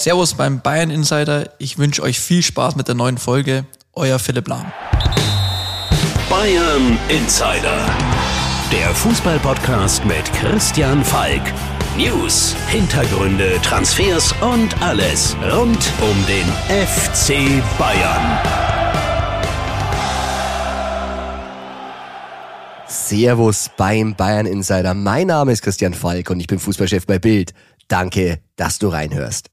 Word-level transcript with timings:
Servus 0.00 0.32
beim 0.32 0.62
Bayern 0.62 0.88
Insider. 0.88 1.50
Ich 1.58 1.76
wünsche 1.76 2.02
euch 2.02 2.18
viel 2.18 2.42
Spaß 2.42 2.74
mit 2.74 2.88
der 2.88 2.94
neuen 2.94 3.18
Folge. 3.18 3.66
Euer 3.92 4.18
Philipp 4.18 4.48
Lahm. 4.48 4.72
Bayern 6.30 6.98
Insider. 7.10 7.84
Der 8.72 8.94
Fußballpodcast 8.94 10.02
mit 10.06 10.24
Christian 10.32 11.04
Falk. 11.04 11.42
News, 11.98 12.56
Hintergründe, 12.68 13.60
Transfers 13.60 14.34
und 14.40 14.80
alles 14.80 15.36
rund 15.52 15.92
um 16.00 16.26
den 16.26 16.46
FC 16.86 17.62
Bayern. 17.78 18.38
Servus 22.86 23.70
beim 23.76 24.14
Bayern 24.14 24.46
Insider. 24.46 24.94
Mein 24.94 25.26
Name 25.26 25.52
ist 25.52 25.60
Christian 25.60 25.92
Falk 25.92 26.30
und 26.30 26.40
ich 26.40 26.46
bin 26.46 26.58
Fußballchef 26.58 27.04
bei 27.04 27.18
Bild. 27.18 27.52
Danke, 27.88 28.38
dass 28.56 28.78
du 28.78 28.88
reinhörst. 28.88 29.50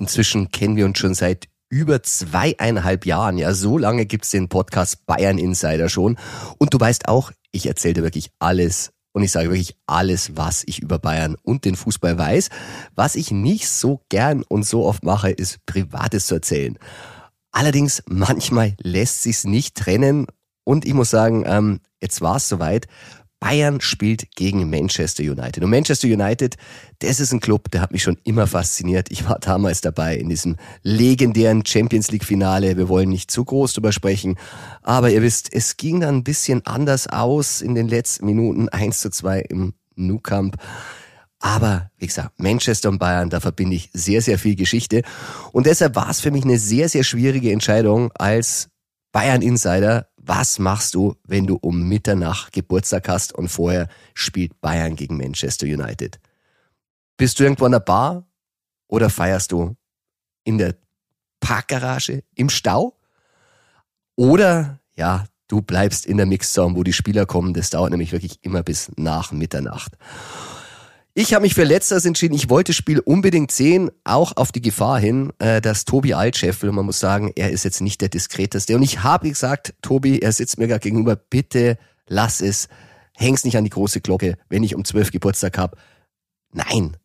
Inzwischen 0.00 0.50
kennen 0.50 0.76
wir 0.76 0.86
uns 0.86 0.98
schon 0.98 1.14
seit 1.14 1.48
über 1.68 2.02
zweieinhalb 2.02 3.06
Jahren. 3.06 3.36
Ja, 3.38 3.52
so 3.54 3.78
lange 3.78 4.06
gibt's 4.06 4.30
den 4.30 4.48
Podcast 4.48 5.06
Bayern 5.06 5.38
Insider 5.38 5.88
schon. 5.88 6.18
Und 6.58 6.74
du 6.74 6.80
weißt 6.80 7.06
auch, 7.06 7.30
ich 7.52 7.66
erzähle 7.66 7.94
dir 7.94 8.02
wirklich 8.02 8.30
alles 8.38 8.92
und 9.12 9.22
ich 9.22 9.30
sage 9.30 9.50
wirklich 9.50 9.76
alles, 9.86 10.36
was 10.36 10.62
ich 10.66 10.80
über 10.80 10.98
Bayern 10.98 11.36
und 11.42 11.64
den 11.64 11.76
Fußball 11.76 12.16
weiß. 12.16 12.48
Was 12.94 13.14
ich 13.14 13.30
nicht 13.30 13.68
so 13.68 14.00
gern 14.08 14.42
und 14.42 14.64
so 14.64 14.86
oft 14.86 15.04
mache, 15.04 15.30
ist 15.30 15.64
Privates 15.66 16.26
zu 16.26 16.36
erzählen. 16.36 16.78
Allerdings 17.52 18.02
manchmal 18.08 18.74
lässt 18.80 19.22
sich's 19.22 19.44
nicht 19.44 19.76
trennen 19.76 20.26
und 20.64 20.86
ich 20.86 20.94
muss 20.94 21.10
sagen, 21.10 21.44
ähm, 21.46 21.80
jetzt 22.00 22.20
war 22.20 22.36
es 22.36 22.48
soweit. 22.48 22.86
Bayern 23.40 23.80
spielt 23.80 24.30
gegen 24.36 24.68
Manchester 24.68 25.22
United. 25.22 25.64
Und 25.64 25.70
Manchester 25.70 26.06
United, 26.06 26.56
das 26.98 27.20
ist 27.20 27.32
ein 27.32 27.40
Club, 27.40 27.70
der 27.70 27.80
hat 27.80 27.90
mich 27.90 28.02
schon 28.02 28.18
immer 28.24 28.46
fasziniert. 28.46 29.10
Ich 29.10 29.26
war 29.28 29.38
damals 29.40 29.80
dabei 29.80 30.16
in 30.16 30.28
diesem 30.28 30.56
legendären 30.82 31.64
Champions 31.64 32.10
League 32.10 32.24
Finale. 32.24 32.76
Wir 32.76 32.90
wollen 32.90 33.08
nicht 33.08 33.30
zu 33.30 33.44
groß 33.44 33.72
drüber 33.72 33.92
sprechen. 33.92 34.36
Aber 34.82 35.10
ihr 35.10 35.22
wisst, 35.22 35.52
es 35.52 35.78
ging 35.78 36.00
dann 36.00 36.16
ein 36.16 36.24
bisschen 36.24 36.64
anders 36.66 37.06
aus 37.06 37.62
in 37.62 37.74
den 37.74 37.88
letzten 37.88 38.26
Minuten. 38.26 38.68
1 38.68 39.00
zu 39.00 39.10
2 39.10 39.40
im 39.48 39.72
Nou 39.96 40.18
Camp. 40.18 40.56
Aber 41.38 41.90
wie 41.96 42.06
gesagt, 42.06 42.38
Manchester 42.38 42.90
und 42.90 42.98
Bayern, 42.98 43.30
da 43.30 43.40
verbinde 43.40 43.74
ich 43.74 43.88
sehr, 43.94 44.20
sehr 44.20 44.38
viel 44.38 44.54
Geschichte. 44.54 45.02
Und 45.52 45.64
deshalb 45.64 45.96
war 45.96 46.10
es 46.10 46.20
für 46.20 46.30
mich 46.30 46.44
eine 46.44 46.58
sehr, 46.58 46.90
sehr 46.90 47.04
schwierige 47.04 47.50
Entscheidung 47.50 48.12
als 48.12 48.68
Bayern 49.12 49.40
Insider, 49.40 50.09
was 50.30 50.60
machst 50.60 50.94
du, 50.94 51.16
wenn 51.24 51.48
du 51.48 51.56
um 51.56 51.88
Mitternacht 51.88 52.52
Geburtstag 52.52 53.08
hast 53.08 53.34
und 53.34 53.48
vorher 53.48 53.88
spielt 54.14 54.60
Bayern 54.60 54.94
gegen 54.94 55.16
Manchester 55.16 55.66
United? 55.66 56.20
Bist 57.16 57.40
du 57.40 57.42
irgendwo 57.42 57.64
an 57.64 57.72
der 57.72 57.80
Bar 57.80 58.28
oder 58.86 59.10
feierst 59.10 59.50
du 59.50 59.74
in 60.44 60.56
der 60.56 60.76
Parkgarage 61.40 62.22
im 62.36 62.48
Stau? 62.48 62.96
Oder 64.14 64.78
ja, 64.94 65.24
du 65.48 65.62
bleibst 65.62 66.06
in 66.06 66.16
der 66.16 66.26
Mixzone, 66.26 66.76
wo 66.76 66.84
die 66.84 66.92
Spieler 66.92 67.26
kommen. 67.26 67.52
Das 67.52 67.70
dauert 67.70 67.90
nämlich 67.90 68.12
wirklich 68.12 68.38
immer 68.42 68.62
bis 68.62 68.92
nach 68.96 69.32
Mitternacht. 69.32 69.96
Ich 71.20 71.34
habe 71.34 71.42
mich 71.42 71.52
für 71.52 71.64
Letzteres 71.64 72.06
entschieden. 72.06 72.34
Ich 72.34 72.48
wollte 72.48 72.70
das 72.70 72.76
Spiel 72.76 72.98
unbedingt 72.98 73.52
sehen, 73.52 73.90
auch 74.04 74.38
auf 74.38 74.52
die 74.52 74.62
Gefahr 74.62 74.98
hin, 74.98 75.34
äh, 75.38 75.60
dass 75.60 75.84
Tobi 75.84 76.14
Altscheffel, 76.14 76.70
und 76.70 76.76
man 76.76 76.86
muss 76.86 76.98
sagen, 76.98 77.30
er 77.36 77.50
ist 77.50 77.62
jetzt 77.62 77.82
nicht 77.82 78.00
der 78.00 78.08
diskreteste. 78.08 78.74
Und 78.74 78.82
ich 78.82 79.02
habe 79.02 79.28
gesagt, 79.28 79.74
Tobi, 79.82 80.20
er 80.20 80.32
sitzt 80.32 80.58
mir 80.58 80.66
gerade 80.66 80.80
gegenüber, 80.80 81.16
bitte 81.16 81.76
lass 82.06 82.40
es, 82.40 82.68
häng's 83.14 83.44
nicht 83.44 83.58
an 83.58 83.64
die 83.64 83.70
große 83.70 84.00
Glocke, 84.00 84.38
wenn 84.48 84.62
ich 84.62 84.74
um 84.74 84.82
zwölf 84.86 85.10
Geburtstag 85.10 85.58
hab. 85.58 85.76
Nein. 86.54 86.96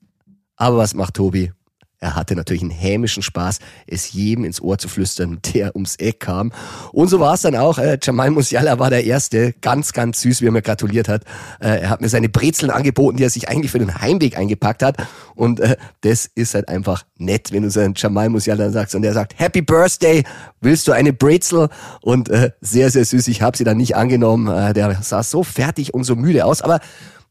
Aber 0.56 0.78
was 0.78 0.94
macht 0.94 1.16
Tobi? 1.16 1.52
Er 2.00 2.16
hatte 2.16 2.36
natürlich 2.36 2.62
einen 2.62 2.72
hämischen 2.72 3.24
Spaß, 3.24 3.60
es 3.88 4.14
jedem 4.14 4.44
ins 4.44 4.62
Ohr 4.62 4.78
zu 4.78 4.88
flüstern, 4.88 5.40
der 5.54 5.76
ums 5.76 5.96
Eck 5.96 6.20
kam. 6.20 6.52
Und 6.92 7.08
so 7.08 7.20
war 7.20 7.34
es 7.34 7.42
dann 7.42 7.56
auch. 7.56 7.78
Äh, 7.78 7.98
Jamal 8.02 8.32
Musiala 8.32 8.80
war 8.80 8.90
der 8.90 9.06
Erste, 9.06 9.54
ganz, 9.62 9.94
ganz 9.94 10.22
süß, 10.22 10.42
wie 10.42 10.48
er 10.48 10.52
mir 10.52 10.62
gratuliert 10.62 11.08
hat. 11.08 11.24
Äh, 11.60 11.82
er 11.82 11.90
hat 11.90 12.02
mir 12.02 12.10
seine 12.10 12.30
Brezeln 12.30 12.70
angeboten, 12.70 13.18
die 13.18 13.24
er 13.24 13.30
sich 13.30 13.50
eigentlich 13.50 13.72
für 13.72 13.80
den 13.80 14.02
Heimweg 14.02 14.38
eingepackt 14.38 14.84
hat. 14.84 14.98
Und 15.36 15.60
äh, 15.60 15.78
das 16.02 16.30
ist 16.36 16.54
halt 16.54 16.68
einfach 16.68 17.04
nett, 17.18 17.52
wenn 17.52 17.64
du 17.64 17.70
so 17.70 17.80
einen 17.80 17.94
Jamal 17.96 18.30
Musiala 18.30 18.70
sagst 18.70 18.96
und 18.96 19.02
der 19.02 19.14
sagt, 19.14 19.40
Happy 19.40 19.62
Birthday, 19.62 20.24
willst 20.62 20.88
du 20.88 20.92
eine 20.92 21.14
Brezel? 21.14 21.70
Und 22.02 22.30
äh, 22.30 22.52
sehr, 22.62 22.90
sehr 22.92 23.06
süß, 23.06 23.28
ich 23.30 23.42
habe 23.42 23.58
sie 23.58 23.64
dann 23.64 23.78
nicht 23.78 23.96
angenommen. 23.96 24.48
Äh, 24.48 24.74
der 24.74 25.02
sah 25.02 25.24
so 25.24 25.44
fertig 25.44 25.94
und 25.94 26.04
so 26.04 26.16
müde 26.16 26.46
aus, 26.46 26.62
aber 26.62 26.80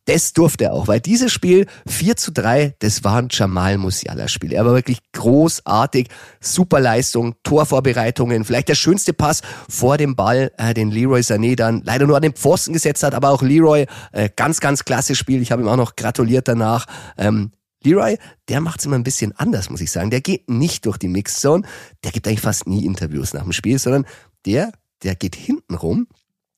das 0.06 0.32
durfte 0.32 0.64
er 0.64 0.72
auch, 0.74 0.86
weil 0.86 1.00
dieses 1.00 1.32
Spiel 1.32 1.66
4 1.86 2.16
zu 2.16 2.32
3, 2.32 2.74
das 2.78 3.04
war 3.04 3.16
ein 3.16 3.28
Jamal 3.30 3.78
Musiala-Spiel. 3.78 4.52
Er 4.52 4.66
war 4.66 4.74
wirklich 4.74 4.98
großartig, 5.12 6.08
super 6.40 6.80
Leistung, 6.80 7.34
Torvorbereitungen, 7.42 8.44
vielleicht 8.44 8.68
der 8.68 8.74
schönste 8.74 9.12
Pass 9.14 9.40
vor 9.68 9.96
dem 9.96 10.14
Ball, 10.14 10.52
äh, 10.58 10.74
den 10.74 10.90
Leroy 10.90 11.20
Sané 11.20 11.56
dann 11.56 11.82
leider 11.84 12.06
nur 12.06 12.16
an 12.16 12.22
den 12.22 12.34
Pfosten 12.34 12.74
gesetzt 12.74 13.02
hat, 13.02 13.14
aber 13.14 13.30
auch 13.30 13.42
Leroy, 13.42 13.86
äh, 14.12 14.28
ganz, 14.34 14.60
ganz 14.60 14.84
klasse 14.84 15.14
Spiel. 15.14 15.40
Ich 15.40 15.52
habe 15.52 15.62
ihm 15.62 15.68
auch 15.68 15.76
noch 15.76 15.96
gratuliert 15.96 16.48
danach. 16.48 16.86
Ähm, 17.16 17.52
Leroy, 17.82 18.16
der 18.48 18.60
macht's 18.60 18.84
immer 18.84 18.96
ein 18.96 19.04
bisschen 19.04 19.32
anders, 19.32 19.70
muss 19.70 19.80
ich 19.80 19.90
sagen. 19.90 20.10
Der 20.10 20.20
geht 20.20 20.50
nicht 20.50 20.86
durch 20.86 20.98
die 20.98 21.08
Mixzone, 21.08 21.66
der 22.02 22.12
gibt 22.12 22.26
eigentlich 22.26 22.40
fast 22.40 22.66
nie 22.66 22.84
Interviews 22.84 23.34
nach 23.34 23.42
dem 23.42 23.52
Spiel, 23.52 23.78
sondern 23.78 24.06
der, 24.46 24.72
der 25.02 25.14
geht 25.14 25.34
hinten 25.36 25.74
rum 25.74 26.08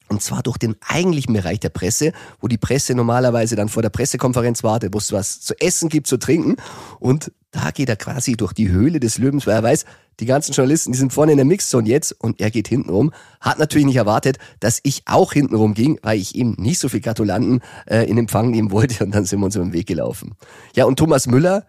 und 0.09 0.23
zwar 0.23 0.43
durch 0.43 0.59
den 0.59 0.77
eigentlichen 0.87 1.35
Bereich 1.35 1.61
der 1.61 1.69
Presse, 1.69 2.13
wo 2.41 2.49
die 2.49 2.59
Presse 2.59 2.95
normalerweise 2.95 3.57
dann 3.57 3.69
vor 3.69 3.83
der 3.83 3.91
Pressekonferenz 3.91 4.63
wartet, 4.63 4.95
wo 4.95 4.99
es 4.99 5.13
was 5.13 5.41
zu 5.41 5.55
essen 5.61 5.89
gibt, 5.89 6.07
zu 6.07 6.17
trinken. 6.17 6.57
Und 7.01 7.33
da 7.51 7.71
geht 7.71 7.89
er 7.89 7.97
quasi 7.97 8.37
durch 8.37 8.53
die 8.53 8.71
Höhle 8.71 9.01
des 9.01 9.19
Löwens, 9.19 9.47
weil 9.47 9.55
er 9.55 9.63
weiß, 9.63 9.85
die 10.21 10.27
ganzen 10.27 10.53
Journalisten, 10.53 10.93
die 10.93 10.99
sind 10.99 11.13
vorne 11.13 11.33
in 11.33 11.39
der 11.39 11.45
Mixzone 11.45 11.89
jetzt 11.89 12.13
und 12.13 12.41
er 12.41 12.51
geht 12.51 12.69
hinten 12.69 12.91
rum. 12.91 13.13
Hat 13.41 13.59
natürlich 13.59 13.87
nicht 13.87 13.97
erwartet, 13.97 14.39
dass 14.61 14.81
ich 14.83 15.03
auch 15.07 15.33
hinten 15.33 15.55
rum 15.55 15.75
ging, 15.75 15.99
weil 16.03 16.19
ich 16.19 16.35
ihm 16.35 16.55
nicht 16.59 16.79
so 16.79 16.89
viel 16.89 17.01
Gratulanten 17.01 17.61
äh, 17.87 18.09
in 18.09 18.17
Empfang 18.19 18.51
nehmen 18.51 18.71
wollte 18.71 19.05
und 19.05 19.15
dann 19.15 19.25
sind 19.25 19.41
wir 19.41 19.47
uns 19.47 19.57
über 19.57 19.65
den 19.65 19.73
Weg 19.73 19.87
gelaufen. 19.87 20.35
Ja, 20.75 20.85
und 20.85 20.99
Thomas 20.99 21.27
Müller, 21.27 21.67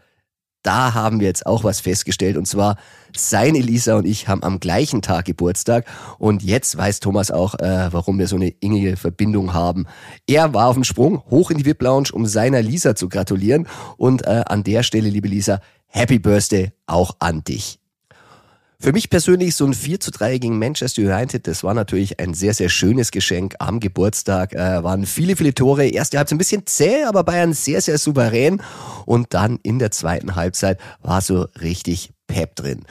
da 0.67 0.93
haben 0.93 1.21
wir 1.21 1.27
jetzt 1.27 1.45
auch 1.45 1.63
was 1.63 1.79
festgestellt. 1.79 2.35
Und 2.35 2.45
zwar, 2.45 2.75
sein 3.15 3.55
Elisa 3.55 3.95
und 3.95 4.05
ich 4.05 4.27
haben 4.27 4.43
am 4.43 4.59
gleichen 4.59 5.01
Tag 5.01 5.23
Geburtstag. 5.23 5.85
Und 6.19 6.43
jetzt 6.43 6.77
weiß 6.77 6.99
Thomas 6.99 7.31
auch, 7.31 7.55
äh, 7.55 7.87
warum 7.91 8.19
wir 8.19 8.27
so 8.27 8.35
eine 8.35 8.49
innige 8.49 8.97
Verbindung 8.97 9.53
haben. 9.53 9.87
Er 10.27 10.53
war 10.53 10.67
auf 10.67 10.75
dem 10.75 10.83
Sprung 10.83 11.23
hoch 11.29 11.51
in 11.51 11.57
die 11.57 11.65
VIP-Lounge, 11.65 12.09
um 12.11 12.25
seiner 12.25 12.61
Lisa 12.61 12.95
zu 12.95 13.07
gratulieren. 13.07 13.65
Und 13.95 14.27
äh, 14.27 14.43
an 14.45 14.63
der 14.65 14.83
Stelle, 14.83 15.09
liebe 15.09 15.29
Lisa, 15.29 15.61
Happy 15.87 16.19
Birthday 16.19 16.73
auch 16.85 17.15
an 17.19 17.45
dich. 17.45 17.79
Für 18.79 18.93
mich 18.93 19.09
persönlich 19.09 19.55
so 19.55 19.65
ein 19.65 19.73
4 19.73 19.99
zu 19.99 20.11
3 20.11 20.37
gegen 20.37 20.59
Manchester 20.59 21.01
United, 21.01 21.47
das 21.47 21.63
war 21.63 21.73
natürlich 21.73 22.19
ein 22.19 22.35
sehr, 22.35 22.53
sehr 22.53 22.69
schönes 22.69 23.09
Geschenk 23.09 23.55
am 23.57 23.79
Geburtstag. 23.79 24.53
Äh, 24.53 24.83
waren 24.83 25.07
viele, 25.07 25.35
viele 25.35 25.55
Tore. 25.55 25.87
Erste 25.87 26.19
Halbzeit 26.19 26.35
ein 26.35 26.37
bisschen 26.37 26.67
zäh, 26.67 27.03
aber 27.05 27.23
Bayern 27.23 27.53
sehr, 27.53 27.81
sehr 27.81 27.97
souverän. 27.97 28.61
Und 29.07 29.33
dann 29.33 29.57
in 29.63 29.79
der 29.79 29.89
zweiten 29.89 30.35
Halbzeit 30.35 30.79
war 31.01 31.21
so 31.21 31.47
richtig 31.59 32.11
Pep 32.27 32.55
drin. 32.55 32.85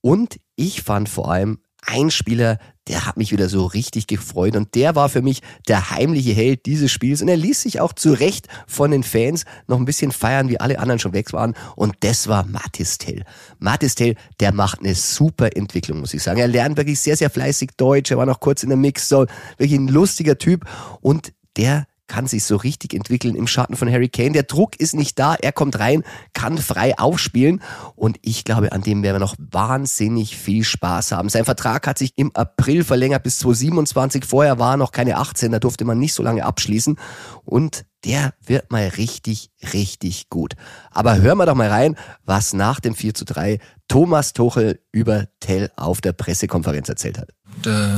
Und 0.00 0.40
ich 0.56 0.82
fand 0.82 1.08
vor 1.08 1.30
allem 1.30 1.58
ein 1.82 2.10
Spieler, 2.10 2.58
der 2.90 3.06
hat 3.06 3.16
mich 3.16 3.30
wieder 3.30 3.48
so 3.48 3.66
richtig 3.66 4.08
gefreut 4.08 4.56
und 4.56 4.74
der 4.74 4.96
war 4.96 5.08
für 5.08 5.22
mich 5.22 5.42
der 5.68 5.90
heimliche 5.90 6.32
Held 6.32 6.66
dieses 6.66 6.90
Spiels. 6.90 7.22
Und 7.22 7.28
er 7.28 7.36
ließ 7.36 7.62
sich 7.62 7.80
auch 7.80 7.92
zu 7.92 8.12
Recht 8.12 8.48
von 8.66 8.90
den 8.90 9.04
Fans 9.04 9.44
noch 9.68 9.78
ein 9.78 9.84
bisschen 9.84 10.10
feiern, 10.10 10.48
wie 10.48 10.58
alle 10.58 10.80
anderen 10.80 10.98
schon 10.98 11.12
weg 11.12 11.32
waren. 11.32 11.54
Und 11.76 11.94
das 12.00 12.26
war 12.26 12.44
Mathis 12.44 12.98
Tell. 12.98 13.22
Mathis 13.60 13.94
Tell, 13.94 14.16
der 14.40 14.52
macht 14.52 14.80
eine 14.80 14.96
super 14.96 15.56
Entwicklung, 15.56 16.00
muss 16.00 16.14
ich 16.14 16.22
sagen. 16.24 16.40
Er 16.40 16.48
lernt 16.48 16.76
wirklich 16.76 16.98
sehr, 16.98 17.16
sehr 17.16 17.30
fleißig 17.30 17.70
Deutsch, 17.76 18.10
er 18.10 18.18
war 18.18 18.26
noch 18.26 18.40
kurz 18.40 18.64
in 18.64 18.70
der 18.70 18.78
Mixzone, 18.78 19.28
wirklich 19.56 19.78
ein 19.78 19.86
lustiger 19.86 20.36
Typ. 20.36 20.64
Und 21.00 21.32
der 21.56 21.86
kann 22.10 22.26
sich 22.26 22.42
so 22.42 22.56
richtig 22.56 22.92
entwickeln 22.92 23.36
im 23.36 23.46
Schatten 23.46 23.76
von 23.76 23.88
Harry 23.88 24.08
Kane. 24.08 24.32
Der 24.32 24.42
Druck 24.42 24.74
ist 24.80 24.96
nicht 24.96 25.16
da, 25.20 25.36
er 25.36 25.52
kommt 25.52 25.78
rein, 25.78 26.02
kann 26.34 26.58
frei 26.58 26.98
aufspielen 26.98 27.62
und 27.94 28.18
ich 28.20 28.42
glaube, 28.42 28.72
an 28.72 28.82
dem 28.82 29.04
werden 29.04 29.14
wir 29.14 29.20
noch 29.20 29.36
wahnsinnig 29.38 30.36
viel 30.36 30.64
Spaß 30.64 31.12
haben. 31.12 31.28
Sein 31.28 31.44
Vertrag 31.44 31.86
hat 31.86 31.98
sich 31.98 32.12
im 32.16 32.34
April 32.34 32.82
verlängert 32.82 33.22
bis 33.22 33.38
2027. 33.38 34.24
Vorher 34.24 34.58
war 34.58 34.76
noch 34.76 34.90
keine 34.90 35.18
18, 35.18 35.52
da 35.52 35.60
durfte 35.60 35.84
man 35.84 36.00
nicht 36.00 36.12
so 36.12 36.24
lange 36.24 36.44
abschließen 36.44 36.96
und 37.44 37.84
der 38.04 38.34
wird 38.44 38.72
mal 38.72 38.88
richtig, 38.88 39.52
richtig 39.72 40.30
gut. 40.30 40.54
Aber 40.90 41.18
hören 41.18 41.38
wir 41.38 41.46
doch 41.46 41.54
mal 41.54 41.68
rein, 41.68 41.96
was 42.24 42.54
nach 42.54 42.80
dem 42.80 42.96
4 42.96 43.14
zu 43.14 43.24
3 43.24 43.60
Thomas 43.86 44.32
Tuchel 44.32 44.80
über 44.90 45.26
Tell 45.38 45.70
auf 45.76 46.00
der 46.00 46.12
Pressekonferenz 46.12 46.88
erzählt 46.88 47.18
hat. 47.18 47.30
Der 47.64 47.88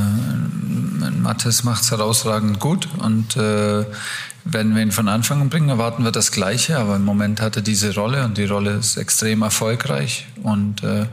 Mathis 1.19 1.63
macht 1.63 1.83
es 1.83 1.91
herausragend 1.91 2.59
gut. 2.59 2.87
Und 2.99 3.37
äh, 3.37 3.85
werden 4.45 4.75
wir 4.75 4.81
ihn 4.81 4.91
von 4.91 5.07
Anfang 5.07 5.41
an 5.41 5.49
bringen, 5.49 5.69
erwarten 5.69 6.03
wir 6.03 6.11
das 6.11 6.31
Gleiche, 6.31 6.77
aber 6.77 6.97
im 6.97 7.05
Moment 7.05 7.41
hat 7.41 7.55
er 7.55 7.61
diese 7.61 7.93
Rolle 7.95 8.25
und 8.25 8.37
die 8.37 8.45
Rolle 8.45 8.71
ist 8.71 8.97
extrem 8.97 9.41
erfolgreich. 9.41 10.27
Und 10.43 10.83
äh, 10.83 11.05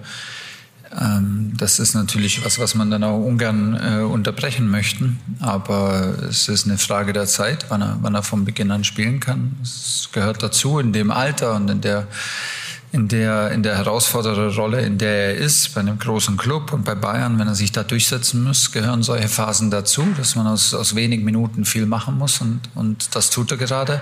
ähm, 0.98 1.52
das 1.56 1.78
ist 1.78 1.94
natürlich 1.94 2.44
was, 2.44 2.58
was 2.58 2.74
man 2.74 2.90
dann 2.90 3.04
auch 3.04 3.18
ungern 3.18 3.78
äh, 3.80 4.02
unterbrechen 4.02 4.68
möchten, 4.68 5.20
aber 5.38 6.16
es 6.28 6.48
ist 6.48 6.66
eine 6.66 6.78
Frage 6.78 7.12
der 7.12 7.26
Zeit, 7.26 7.66
wann 7.68 7.82
er, 7.82 7.98
wann 8.00 8.14
er 8.16 8.24
von 8.24 8.44
Beginn 8.44 8.72
an 8.72 8.82
spielen 8.82 9.20
kann. 9.20 9.56
Es 9.62 10.08
gehört 10.12 10.42
dazu 10.42 10.80
in 10.80 10.92
dem 10.92 11.12
Alter 11.12 11.54
und 11.54 11.70
in 11.70 11.80
der 11.80 12.08
in 12.92 13.06
der, 13.06 13.52
in 13.52 13.62
der 13.62 13.76
herausfordernden 13.76 14.50
Rolle, 14.50 14.80
in 14.80 14.98
der 14.98 15.28
er 15.28 15.34
ist, 15.36 15.74
bei 15.74 15.80
einem 15.80 15.98
großen 15.98 16.36
Club 16.36 16.72
und 16.72 16.84
bei 16.84 16.96
Bayern, 16.96 17.38
wenn 17.38 17.46
er 17.46 17.54
sich 17.54 17.70
da 17.70 17.84
durchsetzen 17.84 18.42
muss, 18.42 18.72
gehören 18.72 19.04
solche 19.04 19.28
Phasen 19.28 19.70
dazu, 19.70 20.04
dass 20.16 20.34
man 20.34 20.48
aus, 20.48 20.74
aus 20.74 20.96
wenigen 20.96 21.24
Minuten 21.24 21.64
viel 21.64 21.86
machen 21.86 22.18
muss 22.18 22.40
und, 22.40 22.60
und 22.74 23.14
das 23.14 23.30
tut 23.30 23.52
er 23.52 23.58
gerade. 23.58 24.00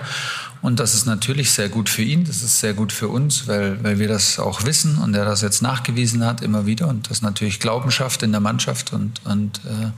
Und 0.61 0.79
das 0.79 0.95
ist 0.95 1.05
natürlich 1.05 1.51
sehr 1.51 1.69
gut 1.69 1.87
für 1.87 2.01
ihn, 2.01 2.25
das 2.25 2.41
ist 2.41 2.59
sehr 2.59 2.73
gut 2.73 2.91
für 2.91 3.09
uns, 3.09 3.47
weil, 3.47 3.81
weil 3.83 3.99
wir 3.99 4.07
das 4.07 4.39
auch 4.39 4.65
wissen 4.65 4.97
und 4.97 5.13
er 5.13 5.23
das 5.23 5.41
jetzt 5.41 5.61
nachgewiesen 5.61 6.25
hat 6.25 6.41
immer 6.41 6.65
wieder 6.65 6.87
und 6.87 7.11
das 7.11 7.21
natürlich 7.21 7.59
Glauben 7.59 7.91
schafft 7.91 8.23
in 8.23 8.31
der 8.31 8.41
Mannschaft 8.41 8.91
und, 8.91 9.21
und, 9.25 9.61
äh, 9.65 9.91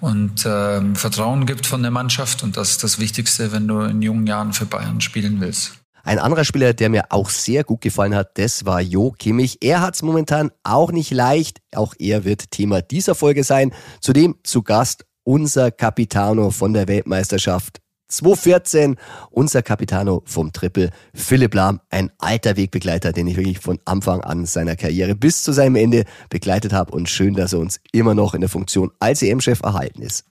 und 0.00 0.46
äh, 0.46 0.94
Vertrauen 0.94 1.44
gibt 1.44 1.66
von 1.66 1.82
der 1.82 1.90
Mannschaft 1.90 2.42
und 2.42 2.56
das 2.56 2.70
ist 2.70 2.82
das 2.82 2.98
Wichtigste, 2.98 3.52
wenn 3.52 3.68
du 3.68 3.80
in 3.82 4.00
jungen 4.00 4.26
Jahren 4.26 4.54
für 4.54 4.64
Bayern 4.64 5.02
spielen 5.02 5.40
willst. 5.40 5.74
Ein 6.06 6.20
anderer 6.20 6.44
Spieler, 6.44 6.72
der 6.72 6.88
mir 6.88 7.06
auch 7.08 7.30
sehr 7.30 7.64
gut 7.64 7.80
gefallen 7.80 8.14
hat, 8.14 8.38
das 8.38 8.64
war 8.64 8.80
Jo 8.80 9.10
Kimmich. 9.10 9.58
Er 9.60 9.80
hat 9.80 9.96
es 9.96 10.02
momentan 10.02 10.52
auch 10.62 10.92
nicht 10.92 11.10
leicht. 11.10 11.58
Auch 11.74 11.94
er 11.98 12.24
wird 12.24 12.52
Thema 12.52 12.80
dieser 12.80 13.16
Folge 13.16 13.42
sein. 13.42 13.72
Zudem 14.00 14.36
zu 14.44 14.62
Gast 14.62 15.04
unser 15.24 15.72
Capitano 15.72 16.52
von 16.52 16.74
der 16.74 16.86
Weltmeisterschaft 16.86 17.80
2014, 18.06 18.94
unser 19.32 19.62
Capitano 19.62 20.22
vom 20.26 20.52
Triple, 20.52 20.90
Philipp 21.12 21.54
Lahm, 21.54 21.80
ein 21.90 22.12
alter 22.18 22.56
Wegbegleiter, 22.56 23.12
den 23.12 23.26
ich 23.26 23.36
wirklich 23.36 23.58
von 23.58 23.80
Anfang 23.84 24.20
an 24.20 24.46
seiner 24.46 24.76
Karriere 24.76 25.16
bis 25.16 25.42
zu 25.42 25.50
seinem 25.50 25.74
Ende 25.74 26.04
begleitet 26.30 26.72
habe 26.72 26.92
und 26.92 27.08
schön, 27.08 27.34
dass 27.34 27.52
er 27.52 27.58
uns 27.58 27.80
immer 27.90 28.14
noch 28.14 28.32
in 28.32 28.42
der 28.42 28.50
Funktion 28.50 28.92
als 29.00 29.22
EM-Chef 29.22 29.60
erhalten 29.64 30.02
ist. 30.02 30.24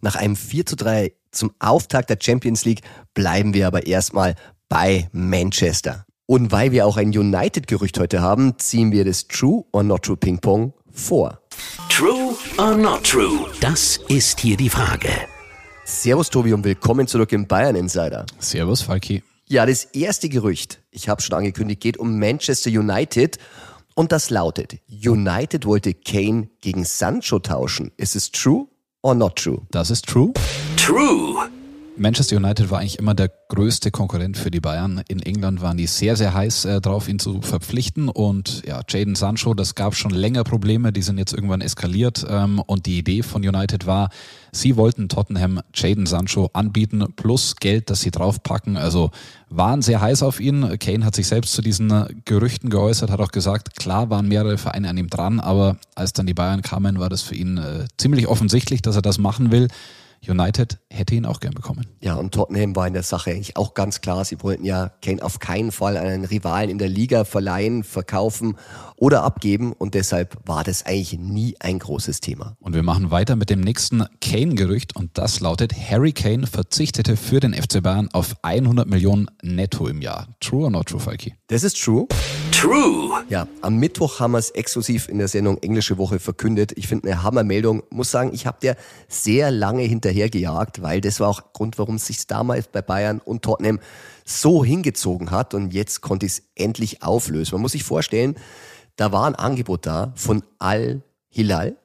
Nach 0.00 0.16
einem 0.16 0.36
4 0.36 0.64
zu 0.64 0.76
3 0.76 1.12
zum 1.32 1.52
Auftakt 1.58 2.08
der 2.08 2.18
Champions 2.18 2.64
League 2.64 2.80
bleiben 3.12 3.52
wir 3.52 3.66
aber 3.66 3.86
erstmal 3.86 4.34
bei 4.68 5.08
Manchester. 5.12 6.04
Und 6.26 6.52
weil 6.52 6.72
wir 6.72 6.86
auch 6.86 6.96
ein 6.96 7.08
United-Gerücht 7.08 7.98
heute 7.98 8.20
haben, 8.20 8.58
ziehen 8.58 8.92
wir 8.92 9.04
das 9.04 9.26
True 9.28 9.64
or 9.72 9.82
Not 9.82 10.04
True 10.04 10.16
Ping 10.16 10.38
Pong 10.38 10.74
vor. 10.92 11.40
True 11.88 12.34
or 12.58 12.76
not 12.76 13.02
true? 13.04 13.46
Das 13.60 13.98
ist 14.08 14.40
hier 14.40 14.56
die 14.56 14.68
Frage. 14.68 15.08
Servus 15.84 16.28
Tobi 16.28 16.52
und 16.52 16.64
willkommen 16.64 17.06
zurück 17.06 17.32
im 17.32 17.46
Bayern 17.46 17.76
Insider. 17.76 18.26
Servus 18.38 18.82
Falki. 18.82 19.22
Ja, 19.46 19.64
das 19.64 19.84
erste 19.84 20.28
Gerücht, 20.28 20.82
ich 20.90 21.08
habe 21.08 21.22
schon 21.22 21.36
angekündigt, 21.38 21.80
geht 21.80 21.96
um 21.96 22.18
Manchester 22.18 22.68
United 22.68 23.38
und 23.94 24.12
das 24.12 24.28
lautet, 24.28 24.76
United 24.88 25.64
wollte 25.64 25.94
Kane 25.94 26.50
gegen 26.60 26.84
Sancho 26.84 27.38
tauschen. 27.38 27.90
Ist 27.96 28.14
es 28.14 28.30
true 28.30 28.66
or 29.00 29.14
not 29.14 29.36
true? 29.36 29.62
Das 29.70 29.90
ist 29.90 30.06
true. 30.06 30.34
True. 30.76 31.48
Manchester 31.98 32.36
United 32.36 32.70
war 32.70 32.80
eigentlich 32.80 32.98
immer 32.98 33.14
der 33.14 33.30
größte 33.48 33.90
Konkurrent 33.90 34.36
für 34.36 34.50
die 34.50 34.60
Bayern. 34.60 35.02
In 35.08 35.20
England 35.20 35.60
waren 35.60 35.76
die 35.76 35.86
sehr, 35.86 36.16
sehr 36.16 36.32
heiß 36.32 36.64
äh, 36.64 36.80
drauf, 36.80 37.08
ihn 37.08 37.18
zu 37.18 37.42
verpflichten. 37.42 38.08
Und 38.08 38.62
ja, 38.66 38.82
Jaden 38.88 39.14
Sancho, 39.14 39.54
das 39.54 39.74
gab 39.74 39.94
schon 39.94 40.12
länger 40.12 40.44
Probleme, 40.44 40.92
die 40.92 41.02
sind 41.02 41.18
jetzt 41.18 41.32
irgendwann 41.32 41.60
eskaliert. 41.60 42.24
Ähm, 42.28 42.60
und 42.60 42.86
die 42.86 42.98
Idee 42.98 43.22
von 43.22 43.46
United 43.46 43.86
war, 43.86 44.10
sie 44.52 44.76
wollten 44.76 45.08
Tottenham 45.08 45.60
Jaden 45.74 46.06
Sancho 46.06 46.50
anbieten, 46.52 47.04
plus 47.16 47.56
Geld, 47.56 47.90
das 47.90 48.00
sie 48.00 48.10
draufpacken. 48.10 48.76
Also 48.76 49.10
waren 49.48 49.82
sehr 49.82 50.00
heiß 50.00 50.22
auf 50.22 50.40
ihn. 50.40 50.78
Kane 50.78 51.04
hat 51.04 51.14
sich 51.14 51.26
selbst 51.26 51.52
zu 51.52 51.62
diesen 51.62 52.22
Gerüchten 52.24 52.70
geäußert, 52.70 53.10
hat 53.10 53.20
auch 53.20 53.32
gesagt, 53.32 53.76
klar 53.76 54.10
waren 54.10 54.28
mehrere 54.28 54.58
Vereine 54.58 54.88
an 54.88 54.96
ihm 54.96 55.10
dran, 55.10 55.40
aber 55.40 55.76
als 55.94 56.12
dann 56.12 56.26
die 56.26 56.34
Bayern 56.34 56.62
kamen, 56.62 56.98
war 56.98 57.08
das 57.08 57.22
für 57.22 57.34
ihn 57.34 57.58
äh, 57.58 57.86
ziemlich 57.96 58.28
offensichtlich, 58.28 58.82
dass 58.82 58.96
er 58.96 59.02
das 59.02 59.18
machen 59.18 59.50
will. 59.50 59.68
United 60.26 60.78
hätte 60.90 61.14
ihn 61.14 61.26
auch 61.26 61.40
gern 61.40 61.54
bekommen. 61.54 61.86
Ja, 62.00 62.14
und 62.14 62.32
Tottenham 62.32 62.74
war 62.76 62.86
in 62.86 62.92
der 62.92 63.02
Sache 63.02 63.30
eigentlich 63.30 63.56
auch 63.56 63.74
ganz 63.74 64.00
klar. 64.00 64.24
Sie 64.24 64.42
wollten 64.42 64.64
ja 64.64 64.90
Kane 65.02 65.22
auf 65.22 65.38
keinen 65.38 65.72
Fall 65.72 65.96
einen 65.96 66.24
Rivalen 66.24 66.70
in 66.70 66.78
der 66.78 66.88
Liga 66.88 67.24
verleihen, 67.24 67.84
verkaufen 67.84 68.56
oder 68.96 69.22
abgeben. 69.22 69.72
Und 69.72 69.94
deshalb 69.94 70.36
war 70.46 70.64
das 70.64 70.86
eigentlich 70.86 71.18
nie 71.18 71.56
ein 71.60 71.78
großes 71.78 72.20
Thema. 72.20 72.56
Und 72.60 72.74
wir 72.74 72.82
machen 72.82 73.10
weiter 73.10 73.36
mit 73.36 73.50
dem 73.50 73.60
nächsten 73.60 74.04
Kane-Gerücht. 74.20 74.96
Und 74.96 75.16
das 75.18 75.40
lautet, 75.40 75.72
Harry 75.74 76.12
Kane 76.12 76.46
verzichtete 76.46 77.16
für 77.16 77.40
den 77.40 77.54
FC 77.54 77.82
Bayern 77.82 78.08
auf 78.12 78.36
100 78.42 78.88
Millionen 78.88 79.28
netto 79.42 79.86
im 79.86 80.02
Jahr. 80.02 80.28
True 80.40 80.64
or 80.64 80.70
not 80.70 80.86
true, 80.86 81.00
Falki? 81.00 81.34
Das 81.48 81.62
ist 81.62 81.82
true. 81.82 82.06
True. 82.52 83.24
Ja, 83.28 83.46
am 83.62 83.76
Mittwoch 83.76 84.18
haben 84.18 84.32
wir 84.32 84.38
es 84.38 84.50
exklusiv 84.50 85.08
in 85.08 85.18
der 85.18 85.28
Sendung 85.28 85.58
Englische 85.58 85.96
Woche 85.96 86.18
verkündet. 86.18 86.72
Ich 86.76 86.88
finde 86.88 87.08
eine 87.08 87.22
Hammermeldung. 87.22 87.82
Muss 87.90 88.10
sagen, 88.10 88.30
ich 88.32 88.46
habe 88.46 88.58
der 88.60 88.76
sehr 89.06 89.50
lange 89.50 89.84
hinterhergejagt, 90.08 90.82
weil 90.82 91.00
das 91.00 91.20
war 91.20 91.28
auch 91.28 91.52
Grund, 91.52 91.78
warum 91.78 91.96
es 91.96 92.06
sich 92.06 92.26
damals 92.26 92.68
bei 92.68 92.82
Bayern 92.82 93.20
und 93.24 93.42
Tottenham 93.42 93.80
so 94.24 94.64
hingezogen 94.64 95.30
hat. 95.30 95.54
Und 95.54 95.72
jetzt 95.72 96.00
konnte 96.00 96.26
ich 96.26 96.32
es 96.32 96.42
endlich 96.54 97.02
auflösen. 97.02 97.54
Man 97.54 97.62
muss 97.62 97.72
sich 97.72 97.84
vorstellen, 97.84 98.36
da 98.96 99.12
war 99.12 99.26
ein 99.26 99.34
Angebot 99.34 99.86
da 99.86 100.12
von 100.16 100.42
Al 100.58 101.02
Hilal 101.28 101.76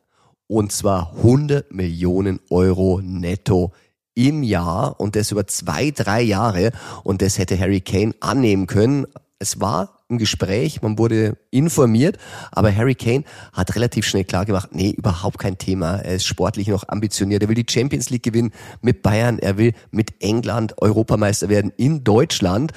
und 0.48 0.72
zwar 0.72 1.14
100 1.18 1.72
Millionen 1.72 2.40
Euro 2.50 3.02
netto 3.04 3.72
im 4.16 4.44
Jahr 4.44 5.00
und 5.00 5.16
das 5.16 5.31
über 5.31 5.48
zwei, 5.48 5.92
drei 5.92 6.22
Jahre 6.22 6.72
und 7.04 7.22
das 7.22 7.38
hätte 7.38 7.60
Harry 7.60 7.81
Kane 7.81 8.14
annehmen 8.20 8.68
können. 8.68 9.06
Es 9.40 9.60
war 9.60 10.02
im 10.13 10.18
Gespräch, 10.19 10.81
man 10.81 10.98
wurde 10.98 11.38
informiert, 11.51 12.18
aber 12.51 12.74
Harry 12.75 12.95
Kane 12.95 13.24
hat 13.51 13.75
relativ 13.75 14.06
schnell 14.06 14.24
klar 14.24 14.45
gemacht, 14.45 14.69
nee, 14.71 14.92
überhaupt 14.92 15.39
kein 15.39 15.57
Thema. 15.57 15.98
Er 15.98 16.15
ist 16.15 16.25
sportlich 16.25 16.68
noch 16.68 16.88
ambitioniert. 16.88 17.42
Er 17.42 17.50
will 17.50 17.56
die 17.56 17.65
Champions 17.69 18.10
League 18.10 18.24
gewinnen 18.24 18.51
mit 18.81 19.01
Bayern. 19.01 19.39
Er 19.39 19.57
will 19.57 19.74
mit 19.92 20.13
England 20.21 20.81
Europameister 20.81 21.50
werden 21.50 21.74
in 21.77 22.04
Deutschland. 22.04 22.71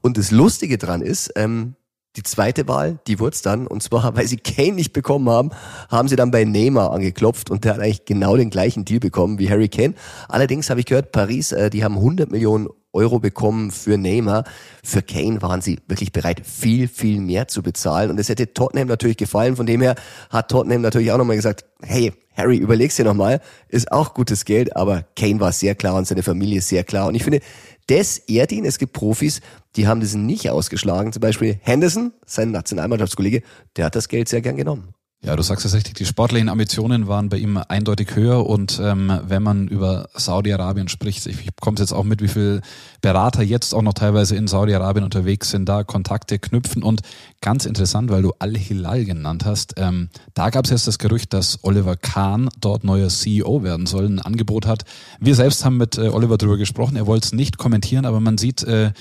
Und 0.00 0.18
das 0.18 0.30
Lustige 0.30 0.78
dran 0.78 1.02
ist, 1.02 1.32
ähm, 1.36 1.76
die 2.16 2.24
zweite 2.24 2.66
Wahl, 2.66 2.98
die 3.06 3.20
wurde 3.20 3.36
dann, 3.42 3.66
und 3.66 3.82
zwar, 3.82 4.14
weil 4.16 4.26
sie 4.26 4.36
Kane 4.36 4.72
nicht 4.72 4.92
bekommen 4.92 5.28
haben, 5.28 5.50
haben 5.88 6.08
sie 6.08 6.16
dann 6.16 6.30
bei 6.30 6.44
Neymar 6.44 6.92
angeklopft 6.92 7.50
und 7.50 7.64
der 7.64 7.74
hat 7.74 7.80
eigentlich 7.80 8.04
genau 8.04 8.36
den 8.36 8.50
gleichen 8.50 8.84
Deal 8.84 9.00
bekommen 9.00 9.38
wie 9.38 9.48
Harry 9.48 9.68
Kane. 9.68 9.94
Allerdings 10.28 10.70
habe 10.70 10.80
ich 10.80 10.86
gehört, 10.86 11.12
Paris, 11.12 11.52
äh, 11.52 11.70
die 11.70 11.84
haben 11.84 11.96
100 11.96 12.30
Millionen 12.30 12.68
Euro 12.92 13.18
bekommen 13.18 13.70
für 13.70 13.96
Neymar. 13.96 14.44
Für 14.82 15.02
Kane 15.02 15.42
waren 15.42 15.60
sie 15.60 15.78
wirklich 15.86 16.12
bereit, 16.12 16.42
viel, 16.44 16.88
viel 16.88 17.20
mehr 17.20 17.48
zu 17.48 17.62
bezahlen. 17.62 18.10
Und 18.10 18.18
es 18.18 18.28
hätte 18.28 18.52
Tottenham 18.52 18.88
natürlich 18.88 19.16
gefallen. 19.16 19.56
Von 19.56 19.66
dem 19.66 19.80
her 19.80 19.94
hat 20.30 20.50
Tottenham 20.50 20.82
natürlich 20.82 21.12
auch 21.12 21.18
nochmal 21.18 21.36
gesagt, 21.36 21.64
hey, 21.82 22.12
Harry, 22.36 22.56
überleg's 22.56 22.96
dir 22.96 23.04
nochmal. 23.04 23.40
Ist 23.68 23.92
auch 23.92 24.14
gutes 24.14 24.44
Geld, 24.44 24.76
aber 24.76 25.04
Kane 25.16 25.40
war 25.40 25.52
sehr 25.52 25.74
klar 25.74 25.94
und 25.94 26.06
seine 26.06 26.22
Familie 26.22 26.62
sehr 26.62 26.84
klar. 26.84 27.06
Und 27.08 27.14
ich 27.14 27.24
finde, 27.24 27.40
das 27.86 28.18
ehrt 28.18 28.52
ihn. 28.52 28.64
Es 28.64 28.78
gibt 28.78 28.92
Profis, 28.92 29.40
die 29.76 29.86
haben 29.86 30.00
das 30.00 30.14
nicht 30.14 30.48
ausgeschlagen. 30.50 31.12
Zum 31.12 31.20
Beispiel 31.20 31.58
Henderson, 31.62 32.12
sein 32.24 32.50
Nationalmannschaftskollege, 32.50 33.42
der 33.76 33.86
hat 33.86 33.96
das 33.96 34.08
Geld 34.08 34.28
sehr 34.28 34.40
gern 34.40 34.56
genommen. 34.56 34.94
Ja, 35.22 35.36
du 35.36 35.42
sagst 35.42 35.66
es 35.66 35.74
richtig, 35.74 35.96
die 35.96 36.06
sportlichen 36.06 36.48
Ambitionen 36.48 37.06
waren 37.06 37.28
bei 37.28 37.36
ihm 37.36 37.58
eindeutig 37.68 38.16
höher 38.16 38.46
und 38.46 38.80
ähm, 38.82 39.20
wenn 39.22 39.42
man 39.42 39.68
über 39.68 40.08
Saudi-Arabien 40.14 40.88
spricht, 40.88 41.26
ich, 41.26 41.44
bekomme 41.44 41.76
jetzt 41.78 41.92
auch 41.92 42.04
mit, 42.04 42.22
wie 42.22 42.28
viele 42.28 42.62
Berater 43.02 43.42
jetzt 43.42 43.74
auch 43.74 43.82
noch 43.82 43.92
teilweise 43.92 44.34
in 44.36 44.48
Saudi-Arabien 44.48 45.04
unterwegs 45.04 45.50
sind, 45.50 45.68
da 45.68 45.84
Kontakte 45.84 46.38
knüpfen 46.38 46.82
und 46.82 47.02
ganz 47.42 47.66
interessant, 47.66 48.10
weil 48.10 48.22
du 48.22 48.32
Al-Hilal 48.38 49.04
genannt 49.04 49.44
hast, 49.44 49.74
ähm, 49.76 50.08
da 50.32 50.48
gab 50.48 50.64
es 50.64 50.70
jetzt 50.70 50.86
das 50.86 50.98
Gerücht, 50.98 51.34
dass 51.34 51.58
Oliver 51.64 51.96
Kahn 51.96 52.48
dort 52.58 52.82
neuer 52.84 53.10
CEO 53.10 53.62
werden 53.62 53.84
soll, 53.84 54.06
ein 54.06 54.20
Angebot 54.20 54.66
hat. 54.66 54.86
Wir 55.20 55.34
selbst 55.34 55.66
haben 55.66 55.76
mit 55.76 55.98
äh, 55.98 56.08
Oliver 56.08 56.38
darüber 56.38 56.56
gesprochen, 56.56 56.96
er 56.96 57.06
wollte 57.06 57.26
es 57.26 57.32
nicht 57.34 57.58
kommentieren, 57.58 58.06
aber 58.06 58.20
man 58.20 58.38
sieht, 58.38 58.62
äh, 58.62 58.92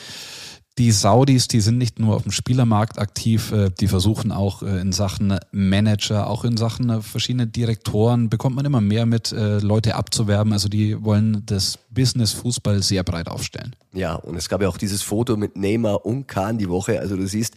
die 0.80 0.92
Saudis, 0.92 1.50
die 1.50 1.60
sind 1.60 1.78
nicht 1.78 2.00
nur 2.00 2.16
auf 2.16 2.24
dem 2.24 2.32
Spielermarkt 2.32 3.00
aktiv, 3.00 3.52
äh, 3.52 3.70
die 3.70 3.90
versuchen 3.90 4.32
auch 4.32 4.64
äh, 4.64 4.80
in 4.80 4.94
Sachen 4.94 5.38
Manager, 5.52 6.28
auch 6.28 6.46
in 6.46 6.56
Sachen 6.56 6.90
äh, 6.90 7.02
verschiedene 7.02 7.48
Direktoren, 7.48 8.30
bekommt 8.30 8.56
man 8.56 8.66
immer 8.66 8.82
mehr 8.82 9.06
mit, 9.06 9.32
Leute 9.32 9.96
abzuwerben. 9.96 10.54
Also 10.54 10.70
die 10.70 11.04
wollen 11.04 11.44
das 11.46 11.78
Business 11.90 12.32
Fußball 12.32 12.82
sehr 12.82 13.04
breit 13.04 13.28
aufstellen. 13.28 13.76
Ja, 13.94 14.16
und 14.16 14.38
es 14.38 14.48
gab 14.48 14.62
ja 14.62 14.70
auch 14.70 14.78
dieses 14.78 15.02
Foto 15.02 15.36
mit 15.36 15.58
Neymar 15.58 16.06
und 16.06 16.28
Kahn 16.28 16.58
die 16.58 16.70
Woche. 16.70 17.00
Also 17.00 17.18
du 17.18 17.28
siehst, 17.28 17.56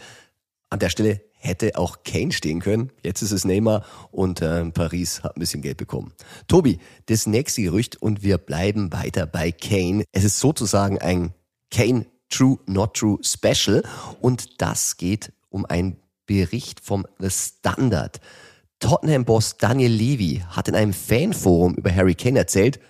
an 0.70 0.80
der 0.80 0.88
Stelle 0.88 1.20
hätte 1.34 1.76
auch 1.76 1.98
Kane 2.04 2.32
stehen 2.32 2.60
können. 2.60 2.90
Jetzt 3.04 3.22
ist 3.22 3.30
es 3.30 3.44
Neymar 3.44 3.84
und 4.10 4.42
äh, 4.42 4.64
Paris 4.70 5.22
hat 5.22 5.36
ein 5.36 5.40
bisschen 5.40 5.62
Geld 5.62 5.76
bekommen. 5.76 6.12
Tobi, 6.48 6.78
das 7.06 7.26
nächste 7.26 7.62
Gerücht 7.62 8.00
und 8.00 8.22
wir 8.22 8.38
bleiben 8.38 8.92
weiter 8.92 9.26
bei 9.26 9.52
Kane. 9.52 10.04
Es 10.12 10.24
ist 10.24 10.40
sozusagen 10.40 10.98
ein 10.98 11.32
Kane 11.70 12.06
True 12.32 12.58
Not 12.66 12.94
True 12.94 13.18
Special 13.22 13.82
und 14.20 14.60
das 14.60 14.96
geht 14.96 15.32
um 15.50 15.66
einen 15.66 15.98
Bericht 16.26 16.80
vom 16.80 17.06
The 17.18 17.30
Standard. 17.30 18.20
Tottenham-Boss 18.80 19.58
Daniel 19.58 19.92
Levy 19.92 20.42
hat 20.48 20.68
in 20.68 20.74
einem 20.74 20.92
Fanforum 20.92 21.74
über 21.74 21.94
Harry 21.94 22.14
Kane 22.14 22.38
erzählt, 22.38 22.80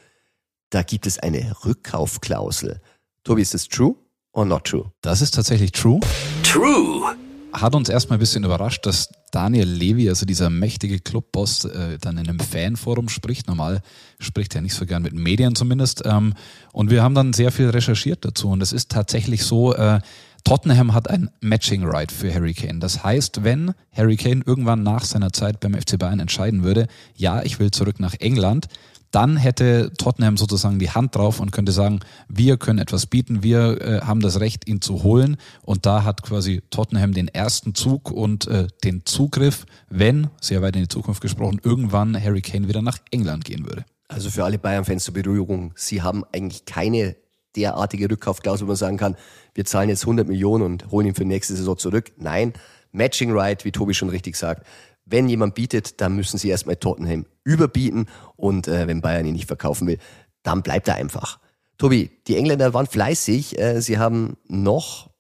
da 0.71 0.83
gibt 0.83 1.07
es 1.07 1.19
eine 1.19 1.55
Rückkaufklausel. 1.65 2.81
Tobi, 3.25 3.43
ist 3.43 3.53
das 3.53 3.69
true 3.69 3.97
or 4.33 4.47
not 4.47 4.65
true? 4.65 4.91
Das 5.03 5.21
ist 5.21 5.35
tatsächlich 5.35 5.73
true. 5.73 6.01
True 6.43 7.15
hat 7.53 7.75
uns 7.75 7.89
erstmal 7.89 8.19
ein 8.19 8.21
bisschen 8.21 8.45
überrascht, 8.45 8.87
dass 8.87 9.11
Daniel 9.31 9.69
Levy, 9.69 10.09
also 10.09 10.27
dieser 10.27 10.51
mächtige 10.51 10.99
Clubboss, 10.99 11.65
äh, 11.65 11.99
dann 11.99 12.19
in 12.19 12.29
einem 12.29 12.39
Fanforum 12.39 13.09
spricht. 13.09 13.47
Normal 13.49 13.83
spricht 14.19 14.55
er 14.55 14.63
nicht 14.63 14.75
so 14.75 14.87
gern 14.87 15.03
mit 15.03 15.15
Medien 15.15 15.55
zumindest. 15.55 16.03
Ähm, 16.05 16.35
und 16.73 16.91
wir 16.91 17.03
haben 17.03 17.15
dann 17.15 17.33
sehr 17.33 17.53
viel 17.53 17.71
recherchiert 17.71 18.25
dazu. 18.25 18.51
Und 18.51 18.63
es 18.63 18.73
ist 18.73 18.91
tatsächlich 18.91 19.45
so, 19.45 19.75
äh, 19.75 20.01
Tottenham 20.45 20.93
hat 20.93 21.09
ein 21.09 21.31
Matching 21.41 21.85
Right 21.85 22.11
für 22.11 22.33
Harry 22.35 22.53
Kane. 22.53 22.81
Das 22.81 23.05
heißt, 23.05 23.45
wenn 23.45 23.75
Harry 23.93 24.17
Kane 24.17 24.43
irgendwann 24.45 24.83
nach 24.83 25.05
seiner 25.05 25.33
Zeit 25.33 25.61
beim 25.61 25.75
FC 25.75 25.99
Bayern 25.99 26.21
entscheiden 26.21 26.65
würde, 26.65 26.89
ja, 27.15 27.43
ich 27.43 27.61
will 27.61 27.71
zurück 27.71 28.01
nach 28.01 28.15
England, 28.19 28.67
dann 29.13 29.37
hätte 29.37 29.93
Tottenham 29.97 30.37
sozusagen 30.37 30.79
die 30.79 30.91
Hand 30.91 31.15
drauf 31.15 31.39
und 31.39 31.53
könnte 31.53 31.71
sagen, 31.71 32.01
wir 32.29 32.57
können 32.57 32.79
etwas 32.79 33.07
bieten, 33.07 33.43
wir 33.43 33.81
äh, 33.81 34.01
haben 34.01 34.21
das 34.21 34.41
Recht, 34.41 34.67
ihn 34.67 34.81
zu 34.81 35.03
holen. 35.03 35.37
Und 35.63 35.87
da 35.87 36.03
hat 36.03 36.23
quasi 36.23 36.63
Tottenham 36.71 37.13
den 37.13 37.29
ersten 37.29 37.75
Zug 37.75 38.11
und 38.11 38.49
äh, 38.49 38.67
den 38.83 39.05
Zugriff, 39.05 39.67
wenn, 39.89 40.29
sehr 40.41 40.63
weit 40.63 40.77
in 40.77 40.83
die 40.83 40.89
Zukunft 40.89 41.21
gesprochen, 41.21 41.61
irgendwann 41.63 42.21
Harry 42.21 42.41
Kane 42.41 42.69
wieder 42.69 42.83
nach 42.83 42.99
England 43.11 43.45
gehen 43.45 43.67
würde. 43.67 43.85
Also 44.09 44.31
für 44.31 44.45
alle 44.45 44.59
Bayern-Fans 44.59 45.05
zur 45.05 45.15
Beruhigung, 45.15 45.73
sie 45.77 46.03
haben 46.03 46.25
eigentlich 46.33 46.65
keine 46.65 47.17
derartige 47.55 48.11
Rückkaufklausel, 48.11 48.67
wo 48.67 48.71
man 48.71 48.77
sagen 48.77 48.97
kann, 48.97 49.17
wir 49.55 49.65
zahlen 49.67 49.91
jetzt 49.91 50.05
100 50.05 50.27
Millionen 50.27 50.65
und 50.65 50.91
holen 50.91 51.09
ihn 51.09 51.15
für 51.15 51.25
nächste 51.25 51.55
Saison 51.55 51.77
zurück. 51.77 52.13
Nein, 52.17 52.55
Matching 52.93 53.33
Right, 53.33 53.65
wie 53.65 53.73
Tobi 53.73 53.95
schon 53.95 54.09
richtig 54.09 54.37
sagt. 54.37 54.67
Wenn 55.05 55.29
jemand 55.29 55.55
bietet, 55.55 56.01
dann 56.01 56.15
müssen 56.15 56.39
sie 56.39 56.49
erstmal 56.49 56.77
Tottenham 56.77 57.27
überbieten 57.45 58.07
und 58.37 58.69
äh, 58.69 58.87
wenn 58.87 59.01
Bayern 59.01 59.27
ihn 59.27 59.33
nicht 59.33 59.47
verkaufen 59.47 59.87
will, 59.87 59.99
dann 60.43 60.63
bleibt 60.63 60.89
er 60.89 60.97
einfach. 60.97 61.39
Tobi, 61.79 62.11
die 62.29 62.37
Engländer 62.37 62.75
waren 62.75 62.87
fleißig. 62.87 63.59
Äh, 63.59 63.81
sie 63.81 63.99
haben 63.99 64.37
noch 64.47 65.11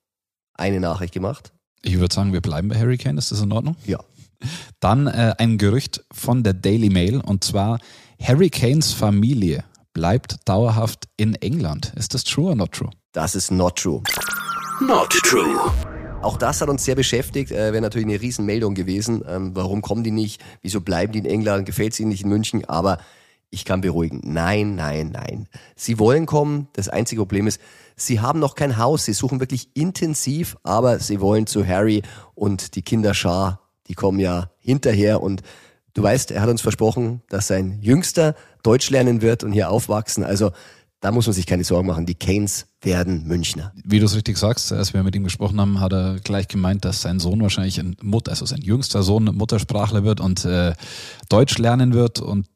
eine 0.55 0.81
Nachricht 0.81 1.12
gemacht. 1.12 1.53
Ich 1.83 1.99
würde 1.99 2.15
sagen, 2.15 2.33
wir 2.33 2.41
bleiben 2.41 2.69
bei 2.69 2.79
Harry 2.79 2.99
Kane. 2.99 3.19
Ist 3.19 3.33
das 3.33 3.41
in 3.41 3.53
Ordnung? 3.53 3.77
Ja. 3.85 3.99
Dann 4.81 5.07
äh, 5.07 5.35
ein 5.39 5.59
Gerücht 5.59 6.05
von 6.12 6.43
der 6.43 6.55
Daily 6.55 6.91
Mail 6.91 7.21
und 7.21 7.45
zwar 7.45 7.79
Harry 8.21 8.51
Kanes 8.51 8.93
Familie 8.93 9.65
bleibt 9.93 10.37
dauerhaft 10.49 11.09
in 11.17 11.35
England. 11.37 11.93
Ist 11.97 12.15
das 12.15 12.25
true 12.25 12.51
or 12.51 12.55
not 12.55 12.73
true? 12.73 12.91
Das 13.12 13.35
ist 13.35 13.51
not 13.51 13.77
true. 13.77 14.03
Not 14.81 15.11
true. 15.11 15.71
Auch 16.23 16.37
das 16.37 16.61
hat 16.61 16.69
uns 16.69 16.85
sehr 16.85 16.95
beschäftigt, 16.95 17.50
äh, 17.50 17.73
wäre 17.73 17.81
natürlich 17.81 18.07
eine 18.07 18.21
Riesenmeldung 18.21 18.75
gewesen. 18.75 19.25
Ähm, 19.29 19.50
warum 19.55 19.83
kommen 19.83 20.05
die 20.05 20.12
nicht? 20.12 20.41
Wieso 20.62 20.81
bleiben 20.81 21.12
die 21.12 21.19
in 21.19 21.25
England? 21.25 21.67
Gefällt 21.67 21.95
es 21.95 22.00
ihnen 22.00 22.11
nicht 22.11 22.23
in 22.23 22.29
München? 22.29 22.64
Aber 22.67 22.99
ich 23.50 23.64
kann 23.64 23.81
beruhigen. 23.81 24.21
Nein, 24.25 24.76
nein, 24.76 25.11
nein. 25.12 25.49
Sie 25.75 25.99
wollen 25.99 26.26
kommen. 26.26 26.69
Das 26.75 26.88
einzige 26.88 27.23
Problem 27.23 27.49
ist, 27.49 27.61
sie 27.97 28.21
haben 28.21 28.38
noch 28.38 28.55
kein 28.55 28.79
Haus. 28.79 29.05
Sie 29.05 29.12
suchen 29.14 29.41
wirklich 29.41 29.71
intensiv, 29.75 30.57
aber 30.62 31.00
sie 31.00 31.21
wollen 31.21 31.49
zu 31.49 31.67
Harry 31.67 32.02
und 32.37 32.76
die 32.76 32.83
Kinderschar, 32.83 33.61
die 33.88 33.95
kommen 33.95 34.21
ja 34.21 34.50
hinterher 34.61 35.23
und 35.23 35.43
du 35.93 36.05
weißt, 36.05 36.31
er 36.31 36.41
hat 36.41 36.49
uns 36.49 36.62
versprochen, 36.62 37.23
dass 37.29 37.49
sein 37.49 37.79
Jüngster 37.83 38.37
Deutsch 38.62 38.91
lernen 38.91 39.23
wird 39.23 39.43
und 39.43 39.50
hier 39.50 39.71
aufwachsen. 39.71 40.23
Also 40.23 40.52
da 41.00 41.11
muss 41.11 41.26
man 41.26 41.35
sich 41.35 41.47
keine 41.47 41.64
Sorgen 41.64 41.88
machen. 41.88 42.07
Die 42.07 42.14
Canes 42.14 42.69
werden 42.83 43.27
Münchner. 43.27 43.73
Wie 43.85 43.99
du 43.99 44.07
es 44.07 44.17
richtig 44.17 44.39
sagst, 44.39 44.73
als 44.73 44.93
wir 44.93 45.03
mit 45.03 45.15
ihm 45.15 45.25
gesprochen 45.25 45.61
haben, 45.61 45.81
hat 45.81 45.93
er 45.93 46.19
gleich 46.23 46.49
gemeint, 46.49 46.85
dass 46.85 47.03
sein 47.03 47.21
Sohn 47.21 47.41
wahrscheinlich 47.41 47.79
ein 47.79 47.97
Mut, 48.03 48.29
also 48.29 48.45
sein 48.45 48.61
jüngster 48.61 49.03
Sohn 49.03 49.25
Muttersprachler 49.25 50.05
wird 50.05 50.21
und 50.21 50.45
äh, 50.45 50.75
Deutsch 51.29 51.59
lernen 51.59 51.95
wird. 51.95 52.21
Und 52.21 52.47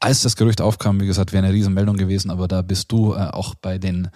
als 0.00 0.22
das 0.22 0.36
Gerücht 0.36 0.60
aufkam, 0.60 1.00
wie 1.00 1.06
gesagt, 1.06 1.32
wäre 1.32 1.44
eine 1.44 1.54
Riesenmeldung 1.54 1.96
gewesen, 1.96 2.30
aber 2.30 2.48
da 2.48 2.62
bist 2.62 2.92
du 2.92 3.14
äh, 3.14 3.18
auch 3.18 3.54
bei 3.54 3.78
den 3.78 4.08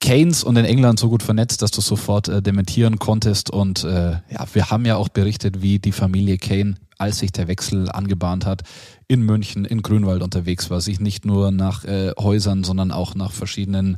Canes 0.00 0.44
und 0.44 0.56
in 0.56 0.64
England 0.64 0.98
so 0.98 1.08
gut 1.08 1.22
vernetzt, 1.22 1.62
dass 1.62 1.70
du 1.70 1.80
sofort 1.80 2.28
äh, 2.28 2.42
dementieren 2.42 2.98
konntest. 2.98 3.50
Und 3.50 3.84
äh, 3.84 4.12
ja, 4.30 4.46
wir 4.52 4.70
haben 4.70 4.84
ja 4.84 4.96
auch 4.96 5.08
berichtet, 5.08 5.62
wie 5.62 5.78
die 5.78 5.92
Familie 5.92 6.38
Kane, 6.38 6.76
als 6.98 7.18
sich 7.18 7.32
der 7.32 7.48
Wechsel 7.48 7.90
angebahnt 7.90 8.46
hat, 8.46 8.62
in 9.08 9.22
München, 9.22 9.64
in 9.64 9.82
Grünwald 9.82 10.22
unterwegs 10.22 10.70
war, 10.70 10.80
sich 10.80 11.00
nicht 11.00 11.24
nur 11.24 11.50
nach 11.50 11.84
äh, 11.84 12.12
Häusern, 12.18 12.62
sondern 12.62 12.92
auch 12.92 13.14
nach 13.14 13.32
verschiedenen 13.32 13.96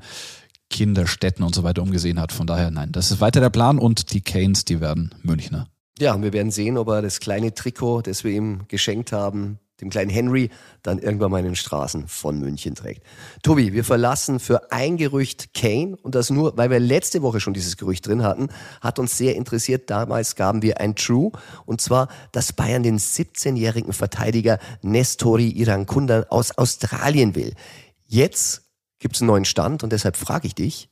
Kinderstätten 0.75 1.45
und 1.45 1.55
so 1.55 1.63
weiter 1.63 1.83
umgesehen 1.83 2.21
hat. 2.21 2.33
Von 2.33 2.49
daher, 2.49 2.73
nein, 2.73 2.91
das 2.91 3.13
ist 3.13 3.21
weiter 3.21 3.41
der 3.41 3.51
Plan 3.51 3.79
und 3.79 4.13
die 4.13 4.23
Canes, 4.23 4.65
die 4.65 4.81
werden 4.81 5.15
Münchner. 5.23 5.69
Ja, 6.01 6.21
wir 6.21 6.33
werden 6.33 6.51
sehen, 6.51 6.77
ob 6.77 6.89
er 6.89 7.01
das 7.01 7.21
kleine 7.21 7.55
Trikot, 7.55 8.03
das 8.03 8.25
wir 8.25 8.33
ihm 8.33 8.63
geschenkt 8.67 9.13
haben, 9.13 9.61
dem 9.81 9.91
kleinen 9.91 10.11
Henry, 10.11 10.51
dann 10.83 10.99
irgendwann 10.99 11.31
mal 11.31 11.39
in 11.39 11.45
den 11.45 11.55
Straßen 11.55 12.09
von 12.09 12.41
München 12.41 12.75
trägt. 12.75 13.05
Tobi, 13.45 13.73
wir 13.73 13.85
verlassen 13.85 14.41
für 14.41 14.73
ein 14.73 14.97
Gerücht 14.97 15.55
Kane 15.55 15.97
und 16.03 16.17
das 16.17 16.31
nur, 16.31 16.57
weil 16.57 16.71
wir 16.71 16.81
letzte 16.81 17.23
Woche 17.23 17.39
schon 17.39 17.55
dieses 17.55 17.77
Gerücht 17.77 18.09
drin 18.09 18.25
hatten, 18.25 18.49
hat 18.81 18.99
uns 18.99 19.17
sehr 19.17 19.37
interessiert. 19.37 19.91
Damals 19.91 20.35
gaben 20.35 20.63
wir 20.63 20.81
ein 20.81 20.97
True 20.97 21.31
und 21.67 21.81
zwar, 21.81 22.09
dass 22.33 22.53
Bayern 22.53 22.83
den 22.83 22.99
17-jährigen 22.99 23.93
Verteidiger 23.93 24.59
Nestori 24.83 25.51
Irankunda 25.51 26.27
aus 26.31 26.59
Australien 26.59 27.37
will. 27.37 27.55
Jetzt 28.07 28.64
gibt 28.99 29.17
es 29.17 29.23
einen 29.23 29.29
neuen 29.29 29.45
Stand 29.45 29.83
und 29.83 29.93
deshalb 29.93 30.17
frage 30.17 30.47
ich 30.47 30.55
dich, 30.55 30.89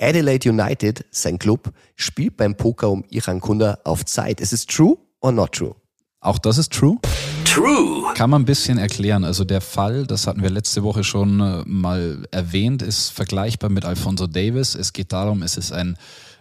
Adelaide 0.00 0.50
United, 0.50 1.06
sein 1.10 1.38
Club, 1.38 1.72
spielt 1.94 2.36
beim 2.36 2.56
Poker 2.56 2.90
um 2.90 3.04
Irankunda 3.08 3.78
auf 3.84 4.04
Zeit. 4.04 4.40
Ist 4.40 4.52
es 4.52 4.66
true 4.66 4.98
or 5.20 5.32
not 5.32 5.52
true? 5.52 5.74
Auch 6.20 6.38
das 6.38 6.58
ist 6.58 6.72
true. 6.72 6.98
True. 7.44 8.12
Kann 8.14 8.28
man 8.28 8.42
ein 8.42 8.44
bisschen 8.44 8.76
erklären. 8.76 9.24
Also 9.24 9.44
der 9.44 9.62
Fall, 9.62 10.06
das 10.06 10.26
hatten 10.26 10.42
wir 10.42 10.50
letzte 10.50 10.82
Woche 10.82 11.04
schon 11.04 11.40
äh, 11.40 11.62
mal 11.64 12.26
erwähnt, 12.30 12.82
ist 12.82 13.10
vergleichbar 13.10 13.70
mit 13.70 13.86
Alfonso 13.86 14.26
Davis. 14.26 14.74
Es 14.74 14.92
geht 14.92 15.12
darum, 15.12 15.42
es 15.42 15.56
ist 15.56 15.72
ein 15.72 15.96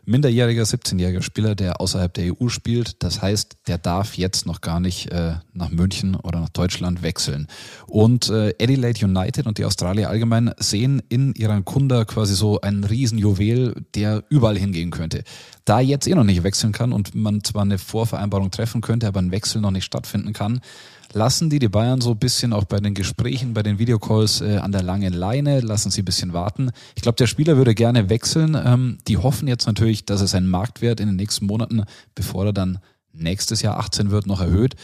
minderjähriger, 0.06 0.64
17-jähriger 0.64 1.22
Spieler, 1.22 1.56
der 1.56 1.82
außerhalb 1.82 2.14
der 2.14 2.34
EU 2.34 2.50
spielt. 2.50 3.04
Das 3.04 3.22
heißt, 3.22 3.58
der 3.68 3.78
darf 3.78 4.16
jetzt 4.16 4.46
noch 4.46 4.62
gar 4.62 4.80
nicht 4.80 5.12
äh, 5.12 5.36
nach 5.54 5.70
München 5.70 6.16
oder 6.16 6.40
nach 6.40 6.50
Deutschland 6.50 7.02
wechseln. 7.02 7.48
Und 7.88 8.30
äh, 8.30 8.54
Adelaide 8.62 9.06
United 9.06 9.48
und 9.48 9.58
die 9.58 9.66
Australier 9.66 10.10
allgemein 10.10 10.52
sehen 10.58 11.02
in 11.10 11.34
ihren 11.34 11.66
Kunden 11.66 12.06
quasi 12.06 12.36
so 12.36 12.62
einen 12.62 12.84
Riesenjuwel, 12.84 13.76
der 13.96 14.24
überall 14.30 14.58
hingehen 14.58 14.92
könnte. 14.92 15.24
Da 15.66 15.80
jetzt 15.80 16.08
eh 16.08 16.14
noch 16.16 16.24
nicht 16.24 16.44
wechseln 16.44 16.72
kann 16.72 16.94
und 16.94 17.16
man 17.16 17.44
zwar 17.44 17.64
eine 17.64 17.78
Vorvereinbarung 17.78 18.52
treffen 18.52 18.82
könnte, 18.82 19.08
aber 19.08 19.20
ein 19.20 19.32
Wechsel 19.32 19.62
noch 19.62 19.72
nicht 19.72 19.86
stattfinden 19.86 20.34
kann, 20.34 20.62
lassen 21.14 21.50
die 21.50 21.60
die 21.60 21.70
Bayern 21.70 22.02
so 22.02 22.12
ein 22.12 22.18
bisschen 22.18 22.54
auch 22.54 22.66
bei 22.66 22.80
den 22.80 22.94
Gesprächen, 22.94 23.54
bei 23.54 23.64
den 23.64 23.80
Videocalls 23.80 24.42
äh, 24.42 24.58
an 24.58 24.72
der 24.72 24.84
langen 24.84 25.14
Leine, 25.14 25.62
lassen 25.62 25.92
sie 25.92 26.02
ein 26.02 26.06
bisschen 26.06 26.34
warten. 26.34 26.72
Ich 26.96 27.02
glaube, 27.02 27.16
der 27.16 27.28
Spieler 27.28 27.58
würde 27.58 27.76
gerne 27.76 28.10
wechseln. 28.10 28.56
Ähm, 28.56 28.98
die 29.08 29.18
hoffen 29.18 29.48
jetzt 29.48 29.68
natürlich, 29.68 30.06
dass 30.06 30.22
es 30.22 30.32
seinen 30.32 30.50
Marktwert 30.50 31.00
in 31.00 31.08
den 31.08 31.16
nächsten 31.16 31.46
Monaten, 31.46 31.84
bevor 32.14 32.46
er 32.46 32.54
dann 32.54 32.80
nächstes 33.14 33.62
Jahr 33.62 33.78
18 33.78 34.12
wird, 34.12 34.28
noch 34.28 34.42
erhöht. 34.42 34.76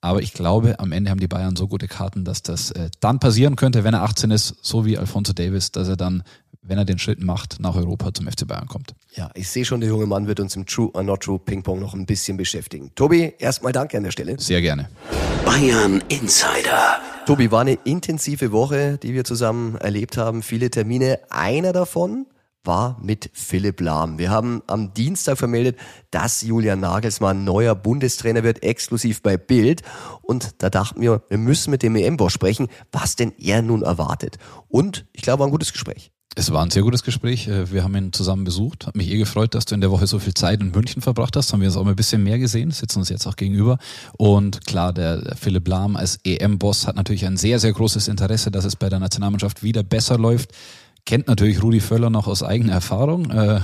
Aber 0.00 0.20
ich 0.20 0.34
glaube, 0.34 0.78
am 0.80 0.92
Ende 0.92 1.10
haben 1.10 1.20
die 1.20 1.28
Bayern 1.28 1.56
so 1.56 1.66
gute 1.66 1.88
Karten, 1.88 2.24
dass 2.24 2.42
das 2.42 2.70
äh, 2.72 2.90
dann 3.00 3.20
passieren 3.20 3.56
könnte, 3.56 3.84
wenn 3.84 3.94
er 3.94 4.02
18 4.02 4.30
ist, 4.30 4.54
so 4.60 4.84
wie 4.84 4.98
Alfonso 4.98 5.32
Davis, 5.32 5.72
dass 5.72 5.88
er 5.88 5.96
dann, 5.96 6.22
wenn 6.60 6.76
er 6.76 6.84
den 6.84 6.98
Schritt 6.98 7.22
macht, 7.22 7.58
nach 7.58 7.74
Europa 7.74 8.12
zum 8.12 8.26
FC 8.26 8.46
Bayern 8.46 8.68
kommt. 8.68 8.94
Ja, 9.16 9.30
ich 9.34 9.48
sehe 9.48 9.64
schon, 9.64 9.80
der 9.80 9.90
junge 9.90 10.06
Mann 10.06 10.26
wird 10.26 10.40
uns 10.40 10.56
im 10.56 10.66
True 10.66 10.90
or 10.92 11.04
Not 11.04 11.22
True 11.22 11.38
Ping 11.38 11.62
Pong 11.62 11.78
noch 11.78 11.94
ein 11.94 12.04
bisschen 12.04 12.36
beschäftigen. 12.36 12.90
Tobi, 12.96 13.32
erstmal 13.38 13.70
danke 13.72 13.96
an 13.96 14.02
der 14.02 14.10
Stelle. 14.10 14.40
Sehr 14.40 14.60
gerne. 14.60 14.88
Bayern 15.44 16.02
Insider. 16.08 16.98
Tobi, 17.24 17.52
war 17.52 17.60
eine 17.60 17.78
intensive 17.84 18.50
Woche, 18.50 18.98
die 18.98 19.14
wir 19.14 19.22
zusammen 19.22 19.76
erlebt 19.76 20.16
haben. 20.16 20.42
Viele 20.42 20.68
Termine. 20.68 21.20
Einer 21.30 21.72
davon 21.72 22.26
war 22.64 22.98
mit 23.00 23.30
Philipp 23.34 23.80
Lahm. 23.80 24.18
Wir 24.18 24.30
haben 24.30 24.62
am 24.66 24.92
Dienstag 24.94 25.38
vermeldet, 25.38 25.78
dass 26.10 26.42
Julian 26.42 26.80
Nagelsmann 26.80 27.44
neuer 27.44 27.76
Bundestrainer 27.76 28.42
wird, 28.42 28.64
exklusiv 28.64 29.22
bei 29.22 29.36
Bild. 29.36 29.82
Und 30.22 30.56
da 30.58 30.70
dachten 30.70 31.00
wir, 31.00 31.22
wir 31.28 31.38
müssen 31.38 31.70
mit 31.70 31.84
dem 31.84 31.94
EM-Boss 31.94 32.32
sprechen, 32.32 32.66
was 32.90 33.14
denn 33.14 33.32
er 33.38 33.62
nun 33.62 33.82
erwartet. 33.82 34.38
Und 34.66 35.06
ich 35.12 35.22
glaube, 35.22 35.40
war 35.40 35.46
ein 35.46 35.52
gutes 35.52 35.72
Gespräch. 35.72 36.10
Es 36.36 36.50
war 36.50 36.64
ein 36.64 36.70
sehr 36.70 36.82
gutes 36.82 37.04
Gespräch. 37.04 37.46
Äh, 37.46 37.70
wir 37.72 37.84
haben 37.84 37.94
ihn 37.94 38.12
zusammen 38.12 38.44
besucht. 38.44 38.86
Hat 38.86 38.96
mich 38.96 39.08
eh 39.08 39.18
gefreut, 39.18 39.54
dass 39.54 39.66
du 39.66 39.74
in 39.74 39.80
der 39.80 39.90
Woche 39.90 40.06
so 40.06 40.18
viel 40.18 40.34
Zeit 40.34 40.60
in 40.60 40.72
München 40.72 41.00
verbracht 41.00 41.36
hast. 41.36 41.52
Haben 41.52 41.60
wir 41.60 41.68
uns 41.68 41.76
auch 41.76 41.84
mal 41.84 41.90
ein 41.90 41.96
bisschen 41.96 42.24
mehr 42.24 42.38
gesehen, 42.38 42.72
sitzen 42.72 42.98
uns 42.98 43.08
jetzt 43.08 43.26
auch 43.26 43.36
gegenüber. 43.36 43.78
Und 44.16 44.66
klar, 44.66 44.92
der 44.92 45.36
Philipp 45.36 45.68
Lahm 45.68 45.94
als 45.96 46.18
EM-Boss 46.24 46.86
hat 46.86 46.96
natürlich 46.96 47.24
ein 47.26 47.36
sehr, 47.36 47.60
sehr 47.60 47.72
großes 47.72 48.08
Interesse, 48.08 48.50
dass 48.50 48.64
es 48.64 48.74
bei 48.74 48.88
der 48.88 48.98
Nationalmannschaft 48.98 49.62
wieder 49.62 49.84
besser 49.84 50.18
läuft. 50.18 50.50
Kennt 51.06 51.28
natürlich 51.28 51.62
Rudi 51.62 51.80
Völler 51.80 52.10
noch 52.10 52.26
aus 52.26 52.42
eigener 52.42 52.72
Erfahrung, 52.72 53.30
äh, 53.30 53.60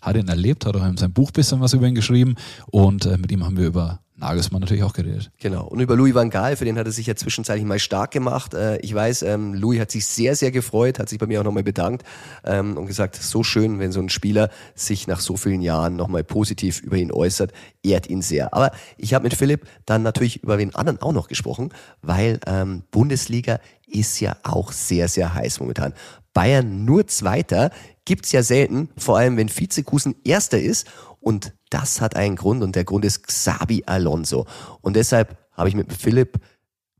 hat 0.00 0.16
ihn 0.16 0.28
erlebt, 0.28 0.64
hat 0.64 0.76
auch 0.76 0.86
in 0.86 0.96
seinem 0.96 1.12
Buch 1.12 1.32
bisschen 1.32 1.60
was 1.60 1.72
über 1.72 1.88
ihn 1.88 1.94
geschrieben 1.94 2.36
und 2.66 3.04
äh, 3.04 3.18
mit 3.18 3.32
ihm 3.32 3.44
haben 3.44 3.56
wir 3.56 3.66
über 3.66 4.00
Nagelsmann 4.16 4.60
natürlich 4.60 4.84
auch 4.84 4.92
geredet. 4.92 5.32
Genau. 5.40 5.66
Und 5.66 5.80
über 5.80 5.96
Louis 5.96 6.14
van 6.14 6.30
Gaal, 6.30 6.56
für 6.56 6.64
den 6.64 6.78
hat 6.78 6.86
er 6.86 6.92
sich 6.92 7.06
ja 7.06 7.16
zwischenzeitlich 7.16 7.66
mal 7.66 7.80
stark 7.80 8.12
gemacht. 8.12 8.54
Äh, 8.54 8.78
ich 8.78 8.94
weiß, 8.94 9.22
ähm, 9.22 9.54
Louis 9.54 9.80
hat 9.80 9.90
sich 9.90 10.06
sehr, 10.06 10.36
sehr 10.36 10.52
gefreut, 10.52 10.98
hat 10.98 11.08
sich 11.08 11.18
bei 11.18 11.26
mir 11.26 11.40
auch 11.40 11.44
nochmal 11.44 11.64
bedankt 11.64 12.04
ähm, 12.44 12.76
und 12.76 12.86
gesagt, 12.86 13.16
so 13.16 13.42
schön, 13.42 13.80
wenn 13.80 13.90
so 13.90 14.00
ein 14.00 14.08
Spieler 14.08 14.50
sich 14.74 15.08
nach 15.08 15.20
so 15.20 15.36
vielen 15.36 15.62
Jahren 15.62 15.96
nochmal 15.96 16.22
positiv 16.22 16.80
über 16.80 16.96
ihn 16.96 17.10
äußert, 17.10 17.52
ehrt 17.82 18.08
ihn 18.08 18.22
sehr. 18.22 18.54
Aber 18.54 18.70
ich 18.96 19.14
habe 19.14 19.24
mit 19.24 19.34
Philipp 19.34 19.66
dann 19.84 20.02
natürlich 20.02 20.42
über 20.42 20.56
den 20.56 20.74
anderen 20.74 21.02
auch 21.02 21.12
noch 21.12 21.26
gesprochen, 21.26 21.70
weil 22.00 22.38
ähm, 22.46 22.84
Bundesliga 22.92 23.58
ist 23.86 24.20
ja 24.20 24.36
auch 24.44 24.70
sehr, 24.70 25.08
sehr 25.08 25.34
heiß 25.34 25.58
momentan. 25.58 25.92
Bayern 26.32 26.84
nur 26.84 27.06
Zweiter 27.06 27.70
gibt's 28.04 28.32
ja 28.32 28.42
selten, 28.42 28.90
vor 28.96 29.18
allem 29.18 29.36
wenn 29.36 29.48
Vizekusen 29.48 30.14
Erster 30.24 30.60
ist. 30.60 30.86
Und 31.20 31.54
das 31.74 32.00
hat 32.00 32.14
einen 32.14 32.36
Grund 32.36 32.62
und 32.62 32.76
der 32.76 32.84
Grund 32.84 33.04
ist 33.04 33.26
Xabi 33.26 33.82
Alonso. 33.86 34.46
Und 34.80 34.94
deshalb 34.94 35.36
habe 35.52 35.68
ich 35.68 35.74
mit 35.74 35.92
Philipp 35.92 36.38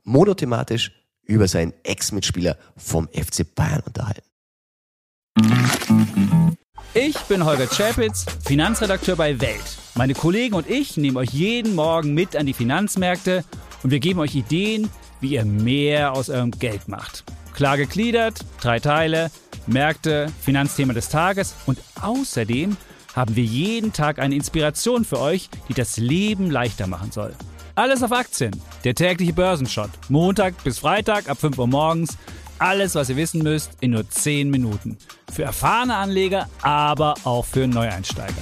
monothematisch 0.02 0.90
über 1.22 1.46
seinen 1.46 1.72
Ex-Mitspieler 1.84 2.58
vom 2.76 3.08
FC 3.08 3.54
Bayern 3.54 3.82
unterhalten. 3.86 4.22
Ich 6.92 7.16
bin 7.22 7.44
Holger 7.44 7.68
Czapitz, 7.68 8.26
Finanzredakteur 8.44 9.14
bei 9.14 9.40
Welt. 9.40 9.78
Meine 9.94 10.14
Kollegen 10.14 10.56
und 10.56 10.68
ich 10.68 10.96
nehmen 10.96 11.16
euch 11.18 11.30
jeden 11.30 11.76
Morgen 11.76 12.12
mit 12.12 12.34
an 12.34 12.46
die 12.46 12.52
Finanzmärkte 12.52 13.44
und 13.84 13.90
wir 13.90 14.00
geben 14.00 14.18
euch 14.18 14.34
Ideen, 14.34 14.90
wie 15.20 15.34
ihr 15.34 15.44
mehr 15.44 16.12
aus 16.12 16.30
eurem 16.30 16.50
Geld 16.50 16.88
macht. 16.88 17.22
Klar 17.54 17.76
gegliedert, 17.76 18.40
drei 18.60 18.80
Teile, 18.80 19.30
Märkte, 19.68 20.26
Finanzthema 20.40 20.92
des 20.92 21.08
Tages 21.10 21.54
und 21.66 21.78
außerdem 22.00 22.76
haben 23.14 23.36
wir 23.36 23.44
jeden 23.44 23.92
Tag 23.92 24.18
eine 24.18 24.34
Inspiration 24.34 25.04
für 25.04 25.20
euch, 25.20 25.48
die 25.68 25.74
das 25.74 25.96
Leben 25.96 26.50
leichter 26.50 26.86
machen 26.86 27.12
soll. 27.12 27.34
Alles 27.74 28.02
auf 28.02 28.12
Aktien, 28.12 28.52
der 28.84 28.94
tägliche 28.94 29.32
Börsenshot, 29.32 29.90
Montag 30.08 30.62
bis 30.62 30.78
Freitag 30.78 31.28
ab 31.28 31.38
5 31.40 31.58
Uhr 31.58 31.66
morgens 31.66 32.16
alles, 32.58 32.94
was 32.94 33.10
ihr 33.10 33.16
wissen 33.16 33.42
müsst, 33.42 33.72
in 33.80 33.90
nur 33.90 34.08
10 34.08 34.50
Minuten. 34.50 34.96
Für 35.32 35.42
erfahrene 35.42 35.96
Anleger, 35.96 36.48
aber 36.62 37.14
auch 37.24 37.44
für 37.44 37.66
Neueinsteiger. 37.66 38.32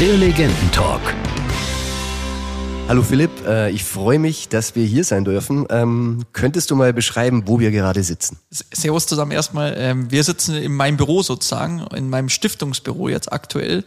Der 0.00 0.16
Legendentalk. 0.16 1.25
Hallo 2.88 3.02
Philipp, 3.02 3.44
äh, 3.44 3.70
ich 3.72 3.82
freue 3.82 4.20
mich, 4.20 4.48
dass 4.48 4.76
wir 4.76 4.86
hier 4.86 5.02
sein 5.02 5.24
dürfen. 5.24 5.66
Ähm, 5.70 6.24
könntest 6.32 6.70
du 6.70 6.76
mal 6.76 6.92
beschreiben, 6.92 7.42
wo 7.46 7.58
wir 7.58 7.72
gerade 7.72 8.00
sitzen? 8.04 8.38
Servus 8.50 9.08
zusammen 9.08 9.32
erstmal. 9.32 9.74
Ähm, 9.76 10.12
wir 10.12 10.22
sitzen 10.22 10.54
in 10.54 10.72
meinem 10.72 10.96
Büro 10.96 11.20
sozusagen, 11.22 11.84
in 11.96 12.08
meinem 12.08 12.28
Stiftungsbüro 12.28 13.08
jetzt 13.08 13.32
aktuell. 13.32 13.82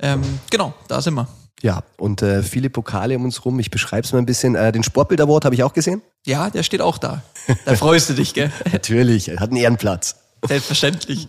Ähm, 0.00 0.22
genau, 0.50 0.72
da 0.88 1.02
sind 1.02 1.12
wir. 1.12 1.28
Ja, 1.60 1.82
und 1.98 2.22
äh, 2.22 2.42
viele 2.42 2.70
Pokale 2.70 3.16
um 3.16 3.24
uns 3.24 3.44
rum. 3.44 3.60
Ich 3.60 3.70
beschreibe 3.70 4.06
es 4.06 4.12
mal 4.14 4.18
ein 4.18 4.26
bisschen. 4.26 4.54
Äh, 4.54 4.72
den 4.72 4.82
Sportbild 4.82 5.20
Award 5.20 5.44
habe 5.44 5.54
ich 5.54 5.62
auch 5.62 5.74
gesehen. 5.74 6.00
Ja, 6.24 6.48
der 6.48 6.62
steht 6.62 6.80
auch 6.80 6.96
da. 6.96 7.22
Da 7.66 7.76
freust 7.76 8.08
du 8.08 8.14
dich, 8.14 8.32
gell? 8.32 8.50
Natürlich, 8.72 9.28
er 9.28 9.40
hat 9.40 9.50
einen 9.50 9.58
Ehrenplatz. 9.58 10.16
Selbstverständlich. 10.46 11.28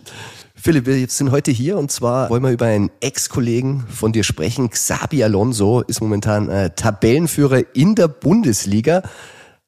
Philipp, 0.62 0.84
wir 0.84 1.08
sind 1.08 1.30
heute 1.30 1.50
hier 1.50 1.78
und 1.78 1.90
zwar 1.90 2.28
wollen 2.28 2.42
wir 2.42 2.50
über 2.50 2.66
einen 2.66 2.90
Ex-Kollegen 3.00 3.86
von 3.88 4.12
dir 4.12 4.24
sprechen. 4.24 4.68
Xabi 4.68 5.24
Alonso 5.24 5.80
ist 5.80 6.02
momentan 6.02 6.50
äh, 6.50 6.68
Tabellenführer 6.74 7.62
in 7.74 7.94
der 7.94 8.08
Bundesliga. 8.08 9.02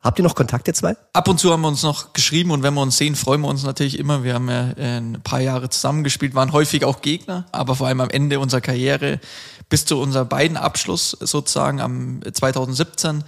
Habt 0.03 0.19
ihr 0.19 0.23
noch 0.23 0.35
Kontakt, 0.35 0.69
ihr 0.69 0.75
zwei? 0.75 0.95
Ab 1.15 1.29
und 1.29 1.41
zu 1.41 1.51
haben 1.51 1.63
wir 1.63 1.69
uns 1.69 1.83
noch 1.83 2.13
geschrieben 2.13 2.51
und 2.51 2.63
wenn 2.63 2.75
wir 2.75 2.83
uns 2.83 2.99
sehen, 2.99 3.17
freuen 3.17 3.41
wir 3.41 3.49
uns 3.49 3.63
natürlich 3.63 3.99
immer. 3.99 4.23
Wir 4.23 4.35
haben 4.35 4.51
ja 4.51 4.73
äh, 4.73 4.99
ein 4.99 5.23
paar 5.25 5.41
Jahre 5.41 5.71
zusammengespielt, 5.71 6.35
waren 6.35 6.53
häufig 6.53 6.85
auch 6.85 7.01
Gegner, 7.01 7.47
aber 7.53 7.75
vor 7.75 7.87
allem 7.87 8.03
am 8.03 8.11
Ende 8.11 8.39
unserer 8.39 8.61
Karriere 8.61 9.19
bis 9.71 9.87
zu 9.87 9.99
unserem 9.99 10.29
beiden 10.29 10.59
Abschluss 10.59 11.17
sozusagen 11.19 11.81
am 11.81 12.21
2017 12.31 13.25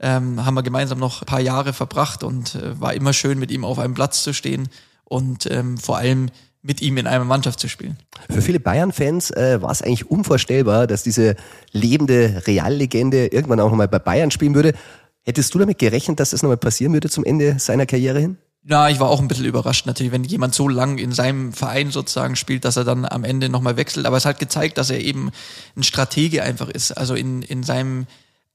ähm, 0.00 0.44
haben 0.44 0.54
wir 0.54 0.62
gemeinsam 0.62 0.98
noch 0.98 1.22
ein 1.22 1.26
paar 1.26 1.40
Jahre 1.40 1.72
verbracht 1.72 2.22
und 2.22 2.56
äh, 2.56 2.78
war 2.78 2.92
immer 2.92 3.14
schön, 3.14 3.38
mit 3.38 3.50
ihm 3.50 3.64
auf 3.64 3.78
einem 3.78 3.94
Platz 3.94 4.22
zu 4.22 4.34
stehen 4.34 4.68
und 5.04 5.50
ähm, 5.50 5.78
vor 5.78 5.96
allem 5.96 6.30
mit 6.66 6.82
ihm 6.82 6.98
in 6.98 7.06
einer 7.06 7.24
Mannschaft 7.24 7.60
zu 7.60 7.68
spielen. 7.68 7.96
Für 8.28 8.42
viele 8.42 8.60
Bayern-Fans 8.60 9.30
äh, 9.30 9.62
war 9.62 9.70
es 9.70 9.82
eigentlich 9.82 10.10
unvorstellbar, 10.10 10.86
dass 10.86 11.02
diese 11.02 11.36
lebende 11.72 12.42
Reallegende 12.46 13.28
irgendwann 13.28 13.60
auch 13.60 13.70
nochmal 13.70 13.88
bei 13.88 13.98
Bayern 13.98 14.30
spielen 14.30 14.54
würde. 14.54 14.74
Hättest 15.22 15.54
du 15.54 15.58
damit 15.58 15.78
gerechnet, 15.78 16.20
dass 16.20 16.30
das 16.30 16.42
nochmal 16.42 16.56
passieren 16.56 16.92
würde 16.92 17.08
zum 17.08 17.24
Ende 17.24 17.58
seiner 17.58 17.86
Karriere 17.86 18.20
hin? 18.20 18.36
Ja, 18.68 18.88
ich 18.88 18.98
war 18.98 19.08
auch 19.08 19.20
ein 19.20 19.28
bisschen 19.28 19.44
überrascht 19.44 19.86
natürlich, 19.86 20.10
wenn 20.10 20.24
jemand 20.24 20.52
so 20.52 20.68
lang 20.68 20.98
in 20.98 21.12
seinem 21.12 21.52
Verein 21.52 21.92
sozusagen 21.92 22.34
spielt, 22.34 22.64
dass 22.64 22.76
er 22.76 22.82
dann 22.82 23.04
am 23.04 23.22
Ende 23.22 23.48
nochmal 23.48 23.76
wechselt. 23.76 24.06
Aber 24.06 24.16
es 24.16 24.24
hat 24.24 24.40
gezeigt, 24.40 24.76
dass 24.76 24.90
er 24.90 25.00
eben 25.00 25.30
ein 25.76 25.84
Stratege 25.84 26.42
einfach 26.42 26.68
ist. 26.68 26.90
Also 26.90 27.14
in, 27.14 27.42
in 27.42 27.62
seinem 27.62 28.06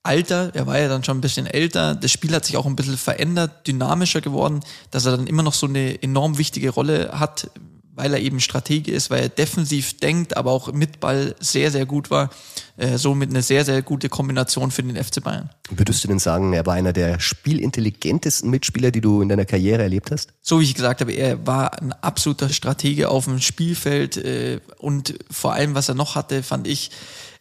Alter, 0.03 0.51
er 0.53 0.67
war 0.67 0.79
ja 0.79 0.89
dann 0.89 1.03
schon 1.03 1.19
ein 1.19 1.21
bisschen 1.21 1.45
älter, 1.45 1.95
das 1.95 2.11
Spiel 2.11 2.33
hat 2.33 2.43
sich 2.43 2.57
auch 2.57 2.65
ein 2.65 2.75
bisschen 2.75 2.97
verändert, 2.97 3.67
dynamischer 3.67 4.19
geworden, 4.19 4.61
dass 4.89 5.05
er 5.05 5.15
dann 5.15 5.27
immer 5.27 5.43
noch 5.43 5.53
so 5.53 5.67
eine 5.67 6.01
enorm 6.01 6.37
wichtige 6.37 6.71
Rolle 6.71 7.11
hat, 7.19 7.51
weil 7.93 8.13
er 8.13 8.19
eben 8.19 8.39
Stratege 8.39 8.91
ist, 8.91 9.09
weil 9.09 9.23
er 9.23 9.29
defensiv 9.29 9.99
denkt, 9.99 10.37
aber 10.37 10.51
auch 10.51 10.71
mit 10.71 10.99
Ball 10.99 11.35
sehr, 11.39 11.71
sehr 11.71 11.85
gut 11.85 12.09
war. 12.09 12.29
Äh, 12.77 12.97
somit 12.97 13.29
eine 13.29 13.41
sehr, 13.41 13.65
sehr 13.65 13.81
gute 13.81 14.09
Kombination 14.09 14.71
für 14.71 14.81
den 14.81 15.01
FC 15.01 15.21
Bayern. 15.21 15.49
Würdest 15.69 16.03
du 16.03 16.07
denn 16.07 16.19
sagen, 16.19 16.53
er 16.53 16.65
war 16.65 16.73
einer 16.73 16.93
der 16.93 17.19
spielintelligentesten 17.19 18.49
Mitspieler, 18.49 18.91
die 18.91 19.01
du 19.01 19.21
in 19.21 19.29
deiner 19.29 19.45
Karriere 19.45 19.83
erlebt 19.83 20.11
hast? 20.11 20.33
So 20.41 20.59
wie 20.59 20.63
ich 20.63 20.73
gesagt 20.73 21.01
habe, 21.01 21.11
er 21.11 21.45
war 21.45 21.81
ein 21.81 21.93
absoluter 21.93 22.49
Stratege 22.49 23.09
auf 23.09 23.25
dem 23.25 23.39
Spielfeld 23.39 24.17
äh, 24.17 24.61
und 24.77 25.15
vor 25.29 25.53
allem, 25.53 25.75
was 25.75 25.89
er 25.89 25.95
noch 25.95 26.15
hatte, 26.15 26.43
fand 26.43 26.67
ich, 26.67 26.91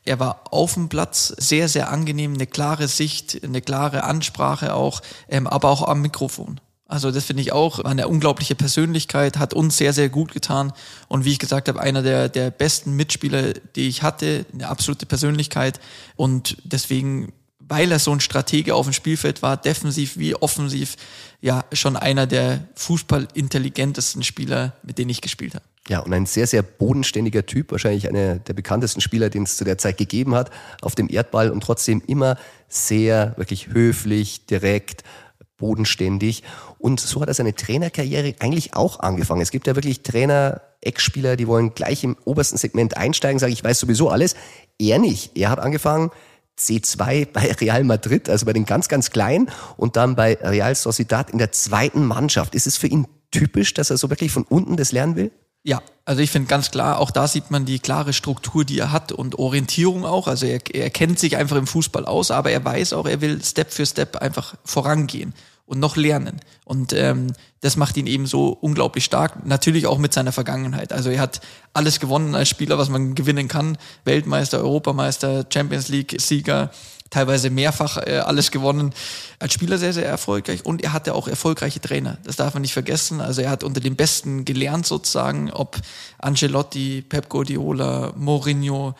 er 0.05 0.19
war 0.19 0.45
auf 0.51 0.75
dem 0.75 0.89
Platz 0.89 1.29
sehr, 1.29 1.69
sehr 1.69 1.91
angenehm, 1.91 2.35
eine 2.35 2.47
klare 2.47 2.89
Sicht, 2.89 3.45
eine 3.45 3.61
klare 3.61 4.05
Ansprache 4.05 4.75
auch, 4.75 5.03
ähm, 5.29 5.47
aber 5.47 5.69
auch 5.69 5.87
am 5.87 6.03
Mikrofon. 6.03 6.61
Also 6.91 7.13
das 7.13 7.25
finde 7.25 7.43
ich 7.43 7.53
auch 7.53 7.79
eine 7.79 8.09
unglaubliche 8.09 8.57
Persönlichkeit, 8.57 9.39
hat 9.39 9.55
uns 9.55 9.77
sehr, 9.77 9.93
sehr 9.93 10.09
gut 10.09 10.33
getan. 10.33 10.73
Und 11.07 11.25
wie 11.25 11.31
ich 11.31 11.39
gesagt 11.39 11.69
habe, 11.69 11.81
einer 11.81 12.03
der, 12.03 12.29
der 12.29 12.51
besten 12.51 12.97
Mitspieler, 12.97 13.53
die 13.77 13.87
ich 13.87 14.03
hatte, 14.03 14.45
eine 14.53 14.69
absolute 14.69 15.07
Persönlichkeit. 15.07 15.79
Und 16.17 16.57
deswegen, 16.65 17.33
weil 17.61 17.93
er 17.93 18.01
so 18.01 18.11
ein 18.11 18.19
Stratege 18.19 18.75
auf 18.75 18.87
dem 18.87 18.93
Spielfeld 18.93 19.41
war, 19.41 19.57
defensiv 19.57 20.19
wie 20.19 20.35
offensiv, 20.35 20.97
ja, 21.41 21.65
schon 21.73 21.97
einer 21.97 22.27
der 22.27 22.65
fußballintelligentesten 22.75 24.25
Spieler, 24.25 24.73
mit 24.83 24.99
denen 24.99 25.11
ich 25.11 25.21
gespielt 25.21 25.55
habe. 25.55 25.65
Ja, 25.89 26.01
und 26.01 26.13
ein 26.13 26.27
sehr, 26.27 26.49
sehr 26.49 26.63
bodenständiger 26.63 27.47
Typ, 27.47 27.71
wahrscheinlich 27.71 28.09
einer 28.09 28.37
der 28.37 28.53
bekanntesten 28.53 29.01
Spieler, 29.01 29.31
den 29.31 29.45
es 29.45 29.57
zu 29.57 29.65
der 29.65 29.79
Zeit 29.79 29.97
gegeben 29.97 30.35
hat, 30.35 30.51
auf 30.83 30.97
dem 30.97 31.09
Erdball 31.09 31.51
und 31.51 31.63
trotzdem 31.63 32.03
immer 32.05 32.37
sehr, 32.69 33.35
wirklich 33.37 33.69
höflich, 33.69 34.47
direkt, 34.47 35.05
bodenständig. 35.61 36.43
Und 36.79 36.99
so 36.99 37.21
hat 37.21 37.29
er 37.29 37.35
seine 37.35 37.55
Trainerkarriere 37.55 38.35
eigentlich 38.41 38.75
auch 38.75 38.99
angefangen. 38.99 39.41
Es 39.41 39.53
gibt 39.53 39.69
ja 39.69 39.77
wirklich 39.77 40.03
Trainer, 40.03 40.61
Ex-Spieler, 40.81 41.37
die 41.37 41.47
wollen 41.47 41.75
gleich 41.75 42.03
im 42.03 42.17
obersten 42.25 42.57
Segment 42.57 42.97
einsteigen, 42.97 43.39
sagen, 43.39 43.53
ich 43.53 43.63
weiß 43.63 43.79
sowieso 43.79 44.09
alles. 44.09 44.35
Er 44.79 44.99
nicht. 44.99 45.37
Er 45.39 45.51
hat 45.51 45.61
angefangen 45.61 46.11
C2 46.59 47.29
bei 47.33 47.53
Real 47.61 47.85
Madrid, 47.85 48.29
also 48.29 48.47
bei 48.47 48.53
den 48.53 48.65
ganz, 48.65 48.89
ganz 48.89 49.11
Kleinen 49.11 49.51
und 49.77 49.97
dann 49.97 50.17
bei 50.17 50.39
Real 50.43 50.75
Sociedad 50.75 51.31
in 51.31 51.39
der 51.39 51.53
zweiten 51.53 52.05
Mannschaft. 52.05 52.55
Ist 52.55 52.67
es 52.67 52.77
für 52.77 52.89
ihn 52.89 53.07
typisch, 53.31 53.75
dass 53.75 53.91
er 53.91 53.97
so 53.97 54.11
wirklich 54.11 54.33
von 54.33 54.45
unten 54.45 54.77
das 54.77 54.91
lernen 54.93 55.17
will? 55.17 55.31
Ja, 55.63 55.83
also 56.07 56.23
ich 56.23 56.31
finde 56.31 56.49
ganz 56.49 56.71
klar, 56.71 56.99
auch 56.99 57.11
da 57.11 57.29
sieht 57.29 57.51
man 57.51 57.67
die 57.67 57.81
klare 57.81 58.15
Struktur, 58.15 58.65
die 58.65 58.79
er 58.79 58.93
hat 58.93 59.13
und 59.13 59.39
Orientierung 59.39 60.07
auch. 60.07 60.27
Also 60.27 60.47
er, 60.47 60.61
er 60.73 60.89
kennt 60.89 61.19
sich 61.19 61.37
einfach 61.37 61.57
im 61.57 61.67
Fußball 61.67 62.07
aus, 62.07 62.31
aber 62.31 62.51
er 62.51 62.65
weiß 62.65 62.95
auch, 62.95 63.07
er 63.07 63.21
will 63.21 63.45
Step 63.45 63.71
für 63.71 63.85
Step 63.85 64.17
einfach 64.17 64.55
vorangehen 64.65 65.35
und 65.71 65.79
noch 65.79 65.97
lernen. 65.97 66.41
Und 66.65 66.93
ähm, 66.93 67.33
das 67.61 67.77
macht 67.77 67.97
ihn 67.97 68.09
eben 68.09 68.27
so 68.27 68.49
unglaublich 68.49 69.05
stark. 69.05 69.47
Natürlich 69.47 69.87
auch 69.87 69.99
mit 69.99 70.13
seiner 70.13 70.33
Vergangenheit. 70.33 70.93
Also 70.93 71.11
er 71.11 71.21
hat 71.21 71.41
alles 71.73 72.01
gewonnen 72.01 72.35
als 72.35 72.49
Spieler, 72.49 72.77
was 72.77 72.89
man 72.89 73.15
gewinnen 73.15 73.47
kann. 73.47 73.79
Weltmeister, 74.05 74.59
Europameister, 74.59 75.47
Champions 75.49 75.89
League-Sieger, 75.89 76.73
teilweise 77.11 77.51
mehrfach 77.51 77.99
äh, 77.99 78.19
alles 78.19 78.51
gewonnen. 78.51 78.93
Als 79.39 79.53
Spieler 79.53 79.79
sehr, 79.79 79.93
sehr 79.93 80.07
erfolgreich 80.07 80.67
und 80.67 80.83
er 80.83 80.93
hatte 80.93 81.15
auch 81.15 81.29
erfolgreiche 81.29 81.81
Trainer. 81.81 82.19
Das 82.25 82.35
darf 82.35 82.55
man 82.55 82.63
nicht 82.63 82.73
vergessen. 82.73 83.21
Also 83.21 83.43
er 83.43 83.51
hat 83.51 83.63
unter 83.63 83.81
den 83.81 83.95
Besten 83.95 84.45
gelernt 84.45 84.87
sozusagen, 84.87 85.53
ob 85.53 85.77
Ancelotti, 86.19 87.03
Pep 87.09 87.29
Guardiola, 87.29 88.13
Mourinho, 88.17 88.97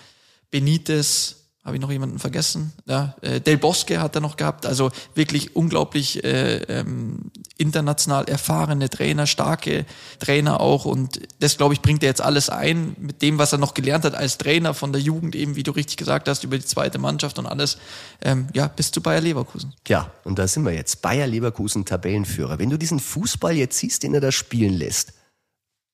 Benitez, 0.53 1.40
habe 1.71 1.77
ich 1.77 1.83
noch 1.83 1.93
jemanden 1.93 2.19
vergessen? 2.19 2.73
Ja, 2.87 3.15
äh, 3.23 3.41
Del 3.41 3.57
Bosque 3.57 4.01
hat 4.01 4.17
er 4.17 4.21
noch 4.21 4.37
gehabt. 4.37 4.67
Also 4.67 4.91
wirklich 5.15 5.55
unglaublich 5.55 6.25
äh, 6.25 6.57
ähm, 6.65 7.31
international 7.59 8.25
erfahrene 8.25 8.91
Trainer, 8.91 9.29
starke 9.29 9.87
Trainer 10.19 10.61
auch. 10.61 10.85
Und 10.85 11.21
das, 11.39 11.57
glaube 11.57 11.75
ich, 11.75 11.81
bringt 11.81 12.03
er 12.03 12.09
jetzt 12.09 12.21
alles 12.21 12.51
ein 12.51 12.97
mit 12.99 13.23
dem, 13.23 13.39
was 13.39 13.53
er 13.53 13.59
noch 13.59 13.75
gelernt 13.75 14.05
hat 14.05 14.17
als 14.17 14.37
Trainer 14.37 14.75
von 14.75 14.93
der 14.93 15.01
Jugend, 15.01 15.37
eben 15.37 15.55
wie 15.55 15.63
du 15.63 15.71
richtig 15.71 15.97
gesagt 15.97 16.29
hast, 16.29 16.43
über 16.43 16.59
die 16.59 16.65
zweite 16.65 16.99
Mannschaft 16.99 17.39
und 17.39 17.47
alles. 17.47 17.79
Ähm, 18.21 18.49
ja, 18.53 18.67
bis 18.67 18.91
zu 18.91 19.01
Bayer 19.01 19.21
Leverkusen. 19.21 19.73
Ja, 19.87 20.11
und 20.25 20.41
da 20.41 20.49
sind 20.49 20.65
wir 20.65 20.73
jetzt. 20.73 21.03
Bayer 21.03 21.29
Leverkusen 21.29 21.85
Tabellenführer. 21.85 22.59
Wenn 22.59 22.71
du 22.71 22.79
diesen 22.79 22.99
Fußball 22.99 23.55
jetzt 23.55 23.79
siehst, 23.79 24.03
den 24.03 24.15
er 24.15 24.21
da 24.21 24.33
spielen 24.33 24.75
lässt, 24.75 25.13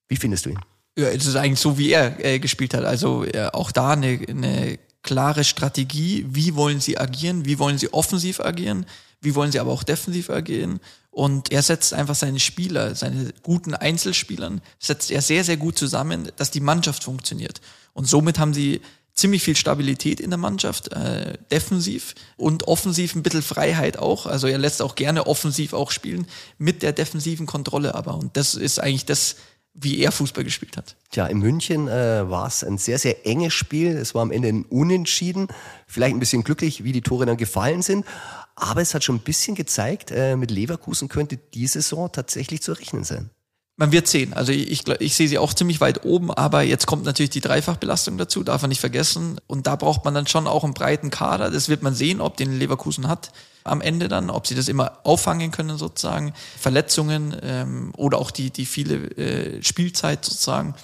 wie 0.08 0.16
findest 0.16 0.46
du 0.46 0.50
ihn? 0.50 0.60
Ja, 0.98 1.08
es 1.08 1.26
ist 1.26 1.36
eigentlich 1.36 1.60
so, 1.60 1.76
wie 1.76 1.92
er 1.92 2.24
äh, 2.24 2.38
gespielt 2.38 2.72
hat. 2.72 2.84
Also 2.84 3.24
äh, 3.24 3.50
auch 3.52 3.70
da 3.70 3.90
eine, 3.90 4.18
eine 4.26 4.78
klare 5.06 5.44
Strategie, 5.44 6.26
wie 6.28 6.54
wollen 6.54 6.80
sie 6.80 6.98
agieren, 6.98 7.46
wie 7.46 7.58
wollen 7.58 7.78
sie 7.78 7.92
offensiv 7.94 8.40
agieren, 8.40 8.84
wie 9.22 9.34
wollen 9.34 9.52
sie 9.52 9.60
aber 9.60 9.72
auch 9.72 9.84
defensiv 9.84 10.28
agieren. 10.28 10.80
Und 11.10 11.50
er 11.50 11.62
setzt 11.62 11.94
einfach 11.94 12.14
seine 12.14 12.40
Spieler, 12.40 12.94
seine 12.94 13.32
guten 13.42 13.72
Einzelspielern, 13.72 14.60
setzt 14.78 15.10
er 15.10 15.22
sehr, 15.22 15.44
sehr 15.44 15.56
gut 15.56 15.78
zusammen, 15.78 16.30
dass 16.36 16.50
die 16.50 16.60
Mannschaft 16.60 17.04
funktioniert. 17.04 17.62
Und 17.94 18.06
somit 18.06 18.38
haben 18.38 18.52
sie 18.52 18.82
ziemlich 19.14 19.42
viel 19.42 19.56
Stabilität 19.56 20.20
in 20.20 20.28
der 20.28 20.38
Mannschaft, 20.38 20.92
äh, 20.92 21.38
defensiv 21.50 22.14
und 22.36 22.68
offensiv 22.68 23.14
ein 23.14 23.22
bisschen 23.22 23.40
Freiheit 23.40 23.98
auch. 23.98 24.26
Also 24.26 24.46
er 24.46 24.58
lässt 24.58 24.82
auch 24.82 24.94
gerne 24.94 25.26
offensiv 25.26 25.72
auch 25.72 25.90
spielen, 25.90 26.26
mit 26.58 26.82
der 26.82 26.92
defensiven 26.92 27.46
Kontrolle 27.46 27.94
aber. 27.94 28.14
Und 28.16 28.36
das 28.36 28.54
ist 28.54 28.78
eigentlich 28.78 29.06
das, 29.06 29.36
wie 29.78 30.00
er 30.00 30.10
Fußball 30.10 30.42
gespielt 30.42 30.76
hat. 30.76 30.96
Tja, 31.10 31.26
in 31.26 31.38
München 31.38 31.86
äh, 31.86 32.28
war 32.28 32.46
es 32.46 32.64
ein 32.64 32.78
sehr, 32.78 32.98
sehr 32.98 33.26
enges 33.26 33.52
Spiel. 33.52 33.96
Es 33.96 34.14
war 34.14 34.22
am 34.22 34.32
Ende 34.32 34.48
ein 34.48 34.64
Unentschieden. 34.64 35.48
Vielleicht 35.86 36.16
ein 36.16 36.20
bisschen 36.20 36.44
glücklich, 36.44 36.82
wie 36.82 36.92
die 36.92 37.02
Tore 37.02 37.26
dann 37.26 37.36
gefallen 37.36 37.82
sind. 37.82 38.06
Aber 38.54 38.80
es 38.80 38.94
hat 38.94 39.04
schon 39.04 39.16
ein 39.16 39.20
bisschen 39.20 39.54
gezeigt, 39.54 40.10
äh, 40.10 40.34
mit 40.36 40.50
Leverkusen 40.50 41.08
könnte 41.08 41.36
die 41.36 41.66
Saison 41.66 42.10
tatsächlich 42.10 42.62
zu 42.62 42.72
rechnen 42.72 43.04
sein. 43.04 43.28
Man 43.76 43.92
wird 43.92 44.08
sehen. 44.08 44.32
Also 44.32 44.52
ich, 44.52 44.88
ich 45.00 45.14
sehe 45.14 45.28
sie 45.28 45.36
auch 45.36 45.52
ziemlich 45.52 45.82
weit 45.82 46.06
oben, 46.06 46.32
aber 46.32 46.62
jetzt 46.62 46.86
kommt 46.86 47.04
natürlich 47.04 47.28
die 47.28 47.42
Dreifachbelastung 47.42 48.16
dazu, 48.16 48.42
darf 48.42 48.62
man 48.62 48.70
nicht 48.70 48.80
vergessen. 48.80 49.38
Und 49.46 49.66
da 49.66 49.76
braucht 49.76 50.06
man 50.06 50.14
dann 50.14 50.26
schon 50.26 50.46
auch 50.46 50.64
einen 50.64 50.72
breiten 50.72 51.10
Kader. 51.10 51.50
Das 51.50 51.68
wird 51.68 51.82
man 51.82 51.94
sehen, 51.94 52.22
ob 52.22 52.38
den 52.38 52.58
Leverkusen 52.58 53.08
hat 53.08 53.32
am 53.66 53.80
Ende 53.80 54.08
dann, 54.08 54.30
ob 54.30 54.46
sie 54.46 54.54
das 54.54 54.68
immer 54.68 54.98
auffangen 55.04 55.50
können 55.50 55.78
sozusagen. 55.78 56.32
Verletzungen 56.58 57.36
ähm, 57.42 57.92
oder 57.96 58.18
auch 58.18 58.30
die, 58.30 58.50
die 58.50 58.66
viele 58.66 58.96
äh, 59.16 59.62
Spielzeit 59.62 60.24
sozusagen. 60.24 60.74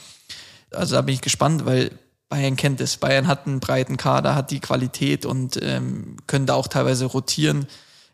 Also 0.71 0.97
da 0.97 1.03
bin 1.03 1.14
ich 1.14 1.21
gespannt, 1.21 1.66
weil 1.66 1.90
Bayern 2.29 2.57
kennt 2.57 2.81
es. 2.81 2.97
Bayern 2.97 3.27
hat 3.27 3.47
einen 3.47 3.61
breiten 3.61 3.97
Kader, 3.97 4.35
hat 4.35 4.51
die 4.51 4.61
Qualität 4.61 5.27
und 5.27 5.59
ähm, 5.62 6.16
können 6.27 6.47
da 6.47 6.55
auch 6.55 6.68
teilweise 6.68 7.05
rotieren. 7.05 7.66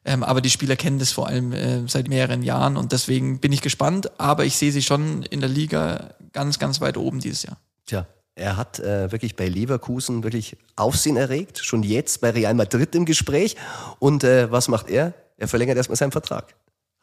Ähm, 0.05 0.25
aber 0.25 0.41
die 0.41 0.51
Spieler 0.51 0.75
kennen 0.75 0.99
das 0.99 1.13
vor 1.13 1.29
allem 1.29 1.53
äh, 1.53 1.87
seit 1.87 2.09
mehreren 2.09 2.43
Jahren 2.43 2.77
und 2.77 2.93
deswegen 2.93 3.41
bin 3.41 3.53
ich 3.53 3.63
gespannt. 3.63 4.11
Aber 4.19 4.45
ich 4.45 4.57
sehe 4.57 4.73
sie 4.73 4.83
schon 4.83 5.23
in 5.23 5.41
der 5.41 5.49
Liga 5.49 6.15
ganz, 6.33 6.59
ganz 6.59 6.81
weit 6.81 6.97
oben 6.97 7.21
dieses 7.21 7.43
Jahr. 7.43 7.59
Tja, 7.87 8.07
er 8.39 8.57
hat 8.57 8.79
äh, 8.79 9.11
wirklich 9.13 9.37
bei 9.37 9.49
Leverkusen 9.49 10.23
wirklich 10.23 10.57
Aufsehen 10.77 11.17
erregt, 11.17 11.59
schon 11.59 11.83
jetzt 11.83 12.21
bei 12.21 12.31
Real 12.31 12.55
Madrid 12.55 12.95
im 12.95 13.05
Gespräch. 13.05 13.57
Und 13.99 14.25
äh, 14.25 14.51
was 14.51 14.69
macht 14.69 14.89
er? 14.89 15.15
Er 15.37 15.49
verlängert 15.49 15.77
erstmal 15.77 15.97
seinen 15.97 16.13
Vertrag. 16.13 16.55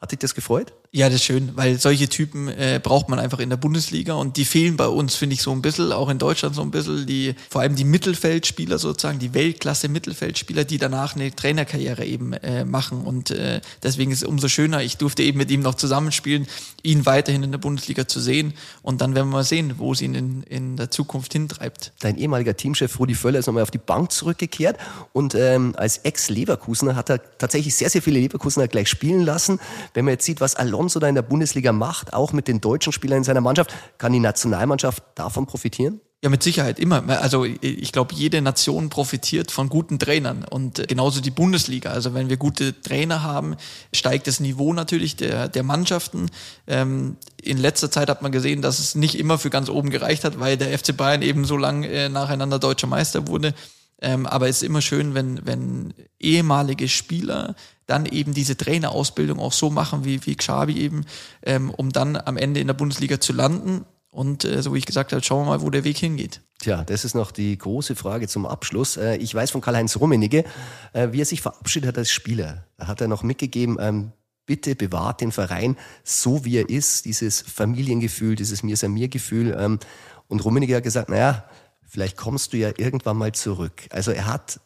Hat 0.06 0.12
dich 0.12 0.20
das 0.20 0.36
gefreut? 0.36 0.72
Ja, 0.92 1.08
das 1.08 1.16
ist 1.16 1.24
schön, 1.24 1.50
weil 1.56 1.80
solche 1.80 2.08
Typen 2.08 2.48
äh, 2.48 2.80
braucht 2.82 3.10
man 3.10 3.18
einfach 3.18 3.40
in 3.40 3.50
der 3.50 3.58
Bundesliga 3.58 4.14
und 4.14 4.38
die 4.38 4.46
fehlen 4.46 4.78
bei 4.78 4.88
uns, 4.88 5.16
finde 5.16 5.34
ich, 5.34 5.42
so 5.42 5.52
ein 5.52 5.64
bisschen, 5.64 5.92
auch 5.92 6.10
in 6.10 6.20
Deutschland 6.20 6.54
so 6.54 6.62
ein 6.62 6.70
bisschen, 6.70 7.08
die, 7.08 7.34
vor 7.50 7.62
allem 7.62 7.76
die 7.76 7.84
Mittelfeldspieler 7.84 8.78
sozusagen, 8.78 9.18
die 9.18 9.34
Weltklasse 9.34 9.90
Mittelfeldspieler, 9.90 10.64
die 10.64 10.78
danach 10.78 11.16
eine 11.16 11.36
Trainerkarriere 11.36 12.06
eben 12.06 12.34
äh, 12.34 12.66
machen. 12.66 13.02
Und 13.02 13.32
äh, 13.32 13.62
deswegen 13.82 14.12
ist 14.12 14.22
es 14.22 14.28
umso 14.28 14.48
schöner, 14.48 14.84
ich 14.84 14.98
durfte 14.98 15.24
eben 15.24 15.40
mit 15.40 15.50
ihm 15.50 15.62
noch 15.62 15.74
zusammenspielen, 15.74 16.46
ihn 16.84 17.08
weiterhin 17.08 17.42
in 17.42 17.52
der 17.52 17.58
Bundesliga 17.58 18.08
zu 18.08 18.20
sehen. 18.20 18.54
Und 18.84 19.02
dann 19.02 19.16
werden 19.16 19.30
wir 19.30 19.38
mal 19.38 19.44
sehen, 19.44 19.74
wo 19.78 19.92
es 19.92 20.02
ihn 20.02 20.14
in, 20.14 20.44
in 20.44 20.78
der 20.78 20.92
Zukunft 20.92 21.34
hintreibt. 21.34 21.94
Dein 22.00 22.16
ehemaliger 22.16 22.56
Teamchef 22.56 23.00
Rudi 23.00 23.16
Völler 23.16 23.40
ist 23.40 23.48
nochmal 23.48 23.64
auf 23.64 23.72
die 23.72 23.80
Bank 23.80 24.12
zurückgekehrt. 24.12 24.78
Und 25.14 25.34
ähm, 25.34 25.74
als 25.76 25.98
Ex-Leverkusener 25.98 26.96
hat 26.96 27.10
er 27.10 27.38
tatsächlich 27.40 27.76
sehr, 27.76 27.90
sehr 27.90 28.04
viele 28.04 28.20
Leverkusener 28.20 28.68
gleich 28.68 28.88
spielen 28.88 29.26
lassen 29.26 29.60
wenn 29.96 30.06
man 30.06 30.14
jetzt 30.14 30.26
sieht, 30.26 30.42
was 30.42 30.56
Alonso 30.56 31.00
da 31.00 31.08
in 31.08 31.16
der 31.16 31.24
Bundesliga 31.24 31.72
macht, 31.72 32.14
auch 32.14 32.34
mit 32.34 32.48
den 32.48 32.62
deutschen 32.62 32.94
Spielern 32.94 33.20
in 33.20 33.24
seiner 33.24 33.42
Mannschaft, 33.42 33.74
kann 33.98 34.14
die 34.14 34.20
Nationalmannschaft 34.20 35.04
davon 35.16 35.48
profitieren? 35.48 36.02
Ja, 36.26 36.30
mit 36.30 36.42
Sicherheit 36.42 36.80
immer. 36.80 37.08
Also 37.22 37.46
ich 37.46 37.92
glaube, 37.92 38.16
jede 38.16 38.42
Nation 38.42 38.90
profitiert 38.90 39.52
von 39.52 39.70
guten 39.70 40.00
Trainern 40.00 40.44
und 40.44 40.88
genauso 40.88 41.22
die 41.22 41.30
Bundesliga. 41.30 41.92
Also 41.92 42.14
wenn 42.16 42.30
wir 42.30 42.38
gute 42.38 42.82
Trainer 42.82 43.22
haben, 43.22 43.56
steigt 43.94 44.26
das 44.26 44.40
Niveau 44.40 44.74
natürlich 44.74 45.16
der, 45.18 45.50
der 45.50 45.62
Mannschaften. 45.62 46.32
Ähm, 46.66 47.18
in 47.44 47.58
letzter 47.58 47.92
Zeit 47.92 48.10
hat 48.10 48.24
man 48.24 48.32
gesehen, 48.32 48.64
dass 48.64 48.80
es 48.80 48.96
nicht 48.96 49.20
immer 49.20 49.38
für 49.38 49.52
ganz 49.52 49.70
oben 49.70 49.92
gereicht 49.92 50.24
hat, 50.24 50.40
weil 50.40 50.58
der 50.58 50.76
FC 50.76 50.98
Bayern 50.98 51.22
eben 51.22 51.46
so 51.46 51.58
lang 51.58 51.84
äh, 51.84 52.10
nacheinander 52.10 52.58
deutscher 52.58 52.88
Meister 52.88 53.28
wurde. 53.28 53.54
Ähm, 54.02 54.26
aber 54.26 54.50
es 54.50 54.58
ist 54.58 54.64
immer 54.64 54.82
schön, 54.82 55.14
wenn, 55.14 55.46
wenn 55.46 55.94
ehemalige 56.20 56.88
Spieler 56.88 57.56
dann 57.86 58.06
eben 58.06 58.34
diese 58.34 58.58
Trainerausbildung 58.58 59.40
auch 59.40 59.54
so 59.54 59.70
machen 59.70 60.06
wie, 60.06 60.26
wie 60.26 60.36
Xabi 60.36 60.78
eben, 60.78 61.06
ähm, 61.44 61.70
um 61.70 61.92
dann 61.92 62.18
am 62.18 62.38
Ende 62.38 62.60
in 62.60 62.68
der 62.68 62.74
Bundesliga 62.74 63.20
zu 63.20 63.34
landen. 63.34 63.86
Und 64.10 64.46
äh, 64.46 64.62
so 64.62 64.74
wie 64.74 64.78
ich 64.78 64.86
gesagt 64.86 65.12
habe, 65.12 65.24
schauen 65.24 65.46
wir 65.46 65.52
mal, 65.52 65.62
wo 65.62 65.70
der 65.70 65.84
Weg 65.84 65.98
hingeht. 65.98 66.42
Tja, 66.60 66.84
das 66.86 67.04
ist 67.04 67.16
noch 67.16 67.32
die 67.32 67.58
große 67.58 67.96
Frage 67.96 68.28
zum 68.28 68.46
Abschluss. 68.46 68.98
Äh, 68.98 69.18
ich 69.18 69.36
weiß 69.36 69.52
von 69.52 69.62
Karl-Heinz 69.62 69.98
Rummenigge, 69.98 70.46
äh, 70.94 71.10
wie 71.12 71.22
er 71.22 71.26
sich 71.26 71.42
verabschiedet 71.42 71.90
hat 71.90 71.98
als 71.98 72.12
Spieler. 72.12 72.66
Da 72.78 72.88
hat 72.88 73.02
er 73.02 73.08
noch 73.08 73.24
mitgegeben, 73.24 73.78
ähm, 73.80 74.12
bitte 74.46 74.76
bewahrt 74.76 75.22
den 75.22 75.32
Verein 75.32 75.76
so, 76.04 76.46
wie 76.46 76.58
er 76.58 76.70
ist, 76.70 77.06
dieses 77.06 77.42
Familiengefühl, 77.42 78.36
dieses 78.36 78.64
Mir-Samir-Gefühl. 78.64 79.56
Ähm, 79.60 79.80
und 80.28 80.44
Rummenigge 80.44 80.76
hat 80.76 80.84
gesagt, 80.84 81.10
naja, 81.10 81.44
vielleicht 81.88 82.18
kommst 82.18 82.54
du 82.54 82.58
ja 82.58 82.72
irgendwann 82.78 83.18
mal 83.18 83.32
zurück. 83.32 83.84
Also 83.90 84.12
er 84.12 84.26
hat 84.26 84.60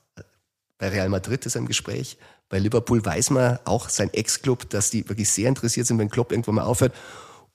bei 0.79 0.89
Real 0.89 1.09
Madrid 1.09 1.45
ist 1.45 1.55
er 1.55 1.59
im 1.59 1.67
Gespräch. 1.67 2.17
Bei 2.47 2.57
Liverpool 2.57 3.05
weiß 3.05 3.29
man 3.29 3.59
auch 3.65 3.89
sein 3.89 4.11
Ex-Club, 4.11 4.69
dass 4.71 4.89
die 4.89 5.07
wirklich 5.07 5.29
sehr 5.29 5.49
interessiert 5.49 5.85
sind, 5.85 5.99
wenn 5.99 6.09
Klopp 6.09 6.31
irgendwann 6.31 6.55
mal 6.55 6.63
aufhört. 6.63 6.93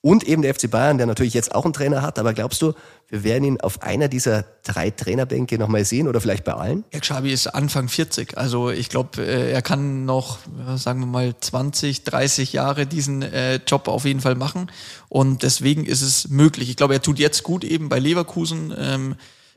Und 0.02 0.24
eben 0.24 0.42
der 0.42 0.54
FC 0.54 0.70
Bayern, 0.70 0.98
der 0.98 1.06
natürlich 1.06 1.32
jetzt 1.32 1.54
auch 1.54 1.64
einen 1.64 1.72
Trainer 1.72 2.02
hat. 2.02 2.18
Aber 2.18 2.34
glaubst 2.34 2.60
du, 2.60 2.74
wir 3.08 3.24
werden 3.24 3.44
ihn 3.44 3.60
auf 3.62 3.82
einer 3.82 4.08
dieser 4.08 4.44
drei 4.62 4.90
Trainerbänke 4.90 5.58
nochmal 5.58 5.86
sehen 5.86 6.06
oder 6.06 6.20
vielleicht 6.20 6.44
bei 6.44 6.52
allen? 6.52 6.84
Ja, 6.92 7.00
Xabi 7.00 7.32
ist 7.32 7.46
Anfang 7.46 7.88
40. 7.88 8.36
Also 8.36 8.68
ich 8.70 8.90
glaube, 8.90 9.22
äh, 9.22 9.50
er 9.50 9.62
kann 9.62 10.04
noch, 10.04 10.40
sagen 10.76 11.00
wir 11.00 11.06
mal, 11.06 11.34
20, 11.40 12.04
30 12.04 12.52
Jahre 12.52 12.86
diesen 12.86 13.22
äh, 13.22 13.60
Job 13.66 13.88
auf 13.88 14.04
jeden 14.04 14.20
Fall 14.20 14.34
machen. 14.34 14.70
Und 15.08 15.42
deswegen 15.42 15.86
ist 15.86 16.02
es 16.02 16.28
möglich. 16.28 16.68
Ich 16.68 16.76
glaube, 16.76 16.92
er 16.92 17.00
tut 17.00 17.18
jetzt 17.18 17.42
gut 17.42 17.64
eben 17.64 17.88
bei 17.88 17.98
Leverkusen. 17.98 18.74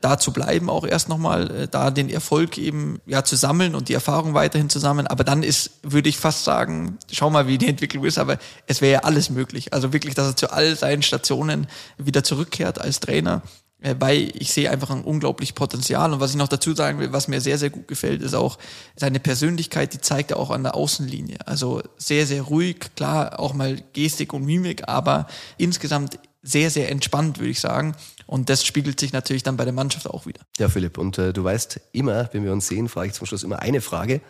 Da 0.00 0.18
zu 0.18 0.32
bleiben 0.32 0.70
auch 0.70 0.86
erst 0.86 1.08
nochmal, 1.08 1.50
äh, 1.50 1.68
da 1.68 1.90
den 1.90 2.08
Erfolg 2.08 2.56
eben 2.58 3.00
ja 3.06 3.24
zu 3.24 3.36
sammeln 3.36 3.74
und 3.74 3.88
die 3.88 3.94
Erfahrung 3.94 4.34
weiterhin 4.34 4.70
zu 4.70 4.78
sammeln. 4.78 5.06
Aber 5.06 5.24
dann 5.24 5.42
ist, 5.42 5.70
würde 5.82 6.08
ich 6.08 6.18
fast 6.18 6.44
sagen, 6.44 6.98
schau 7.10 7.30
mal, 7.30 7.48
wie 7.48 7.58
die 7.58 7.68
Entwicklung 7.68 8.04
ist, 8.04 8.18
aber 8.18 8.38
es 8.66 8.80
wäre 8.80 8.92
ja 8.92 8.98
alles 9.00 9.30
möglich. 9.30 9.72
Also 9.72 9.92
wirklich, 9.92 10.14
dass 10.14 10.28
er 10.28 10.36
zu 10.36 10.52
all 10.52 10.76
seinen 10.76 11.02
Stationen 11.02 11.66
wieder 11.96 12.22
zurückkehrt 12.22 12.80
als 12.80 13.00
Trainer 13.00 13.42
äh, 13.80 13.94
weil 13.98 14.32
ich 14.34 14.52
sehe 14.52 14.70
einfach 14.70 14.90
ein 14.90 15.04
unglaublich 15.04 15.54
Potenzial. 15.54 16.12
Und 16.12 16.20
was 16.20 16.32
ich 16.32 16.36
noch 16.36 16.48
dazu 16.48 16.74
sagen 16.74 16.98
will, 16.98 17.12
was 17.12 17.28
mir 17.28 17.40
sehr, 17.40 17.58
sehr 17.58 17.70
gut 17.70 17.86
gefällt, 17.86 18.22
ist 18.22 18.34
auch 18.34 18.58
seine 18.96 19.20
Persönlichkeit, 19.20 19.94
die 19.94 20.00
zeigt 20.00 20.32
er 20.32 20.38
auch 20.38 20.50
an 20.50 20.64
der 20.64 20.74
Außenlinie. 20.74 21.38
Also 21.46 21.82
sehr, 21.96 22.26
sehr 22.26 22.42
ruhig, 22.42 22.80
klar, 22.96 23.38
auch 23.38 23.54
mal 23.54 23.76
Gestik 23.92 24.32
und 24.32 24.44
Mimik, 24.44 24.88
aber 24.88 25.28
insgesamt 25.58 26.18
sehr, 26.48 26.70
sehr 26.70 26.90
entspannt, 26.90 27.38
würde 27.38 27.50
ich 27.50 27.60
sagen. 27.60 27.94
Und 28.26 28.48
das 28.50 28.64
spiegelt 28.64 28.98
sich 29.00 29.12
natürlich 29.12 29.42
dann 29.42 29.56
bei 29.56 29.64
der 29.64 29.72
Mannschaft 29.72 30.06
auch 30.06 30.26
wieder. 30.26 30.40
Ja, 30.58 30.68
Philipp, 30.68 30.98
und 30.98 31.18
äh, 31.18 31.32
du 31.32 31.44
weißt 31.44 31.80
immer, 31.92 32.28
wenn 32.32 32.44
wir 32.44 32.52
uns 32.52 32.68
sehen, 32.68 32.88
frage 32.88 33.08
ich 33.08 33.14
zum 33.14 33.26
Schluss 33.26 33.42
immer 33.42 33.60
eine 33.60 33.80
Frage. 33.80 34.20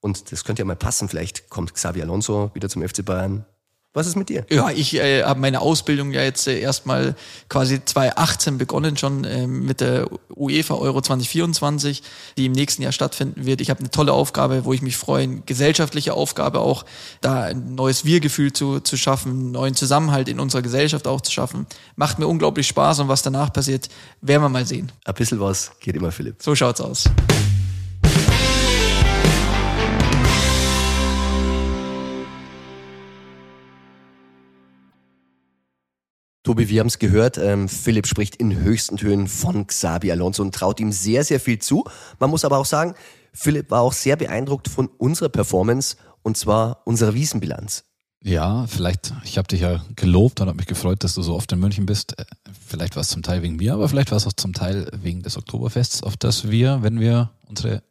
Und 0.00 0.32
das 0.32 0.44
könnte 0.44 0.60
ja 0.60 0.66
mal 0.66 0.76
passen. 0.76 1.08
Vielleicht 1.08 1.50
kommt 1.50 1.74
Xavi 1.74 2.02
Alonso 2.02 2.50
wieder 2.54 2.68
zum 2.68 2.86
FC 2.86 3.04
Bayern. 3.04 3.44
Was 3.92 4.06
ist 4.06 4.14
mit 4.14 4.28
dir? 4.28 4.46
Ja, 4.50 4.70
ich 4.70 4.94
äh, 4.94 5.24
habe 5.24 5.40
meine 5.40 5.60
Ausbildung 5.60 6.12
ja 6.12 6.22
jetzt 6.22 6.46
äh, 6.46 6.60
erstmal 6.60 7.16
quasi 7.48 7.84
2018 7.84 8.56
begonnen, 8.56 8.96
schon 8.96 9.24
äh, 9.24 9.48
mit 9.48 9.80
der 9.80 10.08
UEFA 10.32 10.74
Euro 10.74 11.00
2024, 11.00 12.04
die 12.36 12.46
im 12.46 12.52
nächsten 12.52 12.82
Jahr 12.82 12.92
stattfinden 12.92 13.46
wird. 13.46 13.60
Ich 13.60 13.68
habe 13.68 13.80
eine 13.80 13.90
tolle 13.90 14.12
Aufgabe, 14.12 14.64
wo 14.64 14.72
ich 14.72 14.80
mich 14.80 14.96
freue, 14.96 15.24
eine 15.24 15.40
gesellschaftliche 15.40 16.14
Aufgabe 16.14 16.60
auch, 16.60 16.84
da 17.20 17.42
ein 17.42 17.74
neues 17.74 18.04
Wir-Gefühl 18.04 18.52
zu, 18.52 18.78
zu 18.78 18.96
schaffen, 18.96 19.32
einen 19.32 19.50
neuen 19.50 19.74
Zusammenhalt 19.74 20.28
in 20.28 20.38
unserer 20.38 20.62
Gesellschaft 20.62 21.08
auch 21.08 21.20
zu 21.20 21.32
schaffen. 21.32 21.66
Macht 21.96 22.20
mir 22.20 22.28
unglaublich 22.28 22.68
Spaß 22.68 23.00
und 23.00 23.08
was 23.08 23.22
danach 23.22 23.52
passiert, 23.52 23.88
werden 24.20 24.42
wir 24.42 24.48
mal 24.48 24.66
sehen. 24.66 24.92
Ein 25.04 25.14
bisschen 25.14 25.40
was 25.40 25.72
geht 25.80 25.96
immer, 25.96 26.12
Philipp. 26.12 26.36
So 26.40 26.54
schaut's 26.54 26.80
aus. 26.80 27.10
Tobi, 36.50 36.68
wir 36.68 36.80
haben 36.80 36.88
es 36.88 36.98
gehört, 36.98 37.38
ähm, 37.38 37.68
Philipp 37.68 38.08
spricht 38.08 38.34
in 38.34 38.56
höchsten 38.56 38.96
Tönen 38.96 39.28
von 39.28 39.68
Xabi 39.68 40.10
Alonso 40.10 40.42
und 40.42 40.52
traut 40.52 40.80
ihm 40.80 40.90
sehr, 40.90 41.22
sehr 41.22 41.38
viel 41.38 41.60
zu. 41.60 41.84
Man 42.18 42.28
muss 42.28 42.44
aber 42.44 42.58
auch 42.58 42.64
sagen, 42.64 42.94
Philipp 43.32 43.70
war 43.70 43.82
auch 43.82 43.92
sehr 43.92 44.16
beeindruckt 44.16 44.66
von 44.66 44.88
unserer 44.98 45.28
Performance 45.28 45.96
und 46.22 46.36
zwar 46.36 46.82
unserer 46.86 47.14
Wiesenbilanz. 47.14 47.84
Ja, 48.24 48.66
vielleicht, 48.66 49.14
ich 49.22 49.38
habe 49.38 49.46
dich 49.46 49.60
ja 49.60 49.84
gelobt 49.94 50.40
und 50.40 50.48
habe 50.48 50.56
mich 50.56 50.66
gefreut, 50.66 51.04
dass 51.04 51.14
du 51.14 51.22
so 51.22 51.36
oft 51.36 51.52
in 51.52 51.60
München 51.60 51.86
bist. 51.86 52.18
Äh, 52.18 52.24
vielleicht 52.66 52.96
war 52.96 53.02
es 53.02 53.10
zum 53.10 53.22
Teil 53.22 53.42
wegen 53.42 53.54
mir, 53.54 53.74
aber 53.74 53.88
vielleicht 53.88 54.10
war 54.10 54.18
es 54.18 54.26
auch 54.26 54.32
zum 54.32 54.52
Teil 54.52 54.90
wegen 54.92 55.22
des 55.22 55.36
Oktoberfests, 55.36 56.02
auf 56.02 56.16
das 56.16 56.50
wir, 56.50 56.82
wenn 56.82 56.98
wir 56.98 57.30
unsere 57.46 57.84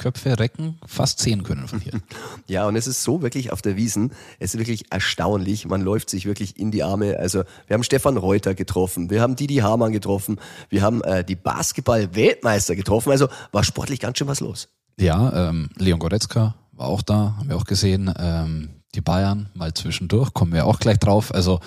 Köpfe 0.00 0.38
recken, 0.38 0.78
fast 0.86 1.20
sehen 1.20 1.42
können 1.44 1.68
von 1.68 1.80
hier. 1.80 1.92
Ja, 2.46 2.66
und 2.66 2.74
es 2.74 2.88
ist 2.88 3.04
so 3.04 3.22
wirklich 3.22 3.52
auf 3.52 3.62
der 3.62 3.76
Wiesen, 3.76 4.12
es 4.40 4.54
ist 4.54 4.58
wirklich 4.58 4.90
erstaunlich. 4.90 5.66
Man 5.66 5.82
läuft 5.82 6.10
sich 6.10 6.24
wirklich 6.26 6.58
in 6.58 6.72
die 6.72 6.82
Arme. 6.82 7.18
Also 7.18 7.44
wir 7.66 7.74
haben 7.74 7.84
Stefan 7.84 8.16
Reuter 8.16 8.54
getroffen, 8.54 9.10
wir 9.10 9.20
haben 9.20 9.36
Didi 9.36 9.56
Hamann 9.56 9.92
getroffen, 9.92 10.40
wir 10.70 10.82
haben 10.82 11.02
äh, 11.02 11.22
die 11.22 11.36
Basketball-Weltmeister 11.36 12.74
getroffen. 12.74 13.10
Also 13.12 13.28
war 13.52 13.62
sportlich 13.62 14.00
ganz 14.00 14.18
schön 14.18 14.26
was 14.26 14.40
los. 14.40 14.68
Ja, 14.98 15.50
ähm, 15.50 15.68
Leon 15.76 16.00
Goretzka 16.00 16.54
war 16.72 16.88
auch 16.88 17.02
da, 17.02 17.36
haben 17.38 17.48
wir 17.48 17.56
auch 17.56 17.64
gesehen. 17.64 18.12
Ähm, 18.18 18.70
die 18.94 19.02
Bayern 19.02 19.50
mal 19.54 19.72
zwischendurch, 19.74 20.34
kommen 20.34 20.52
wir 20.52 20.66
auch 20.66 20.80
gleich 20.80 20.98
drauf. 20.98 21.32
Also 21.32 21.60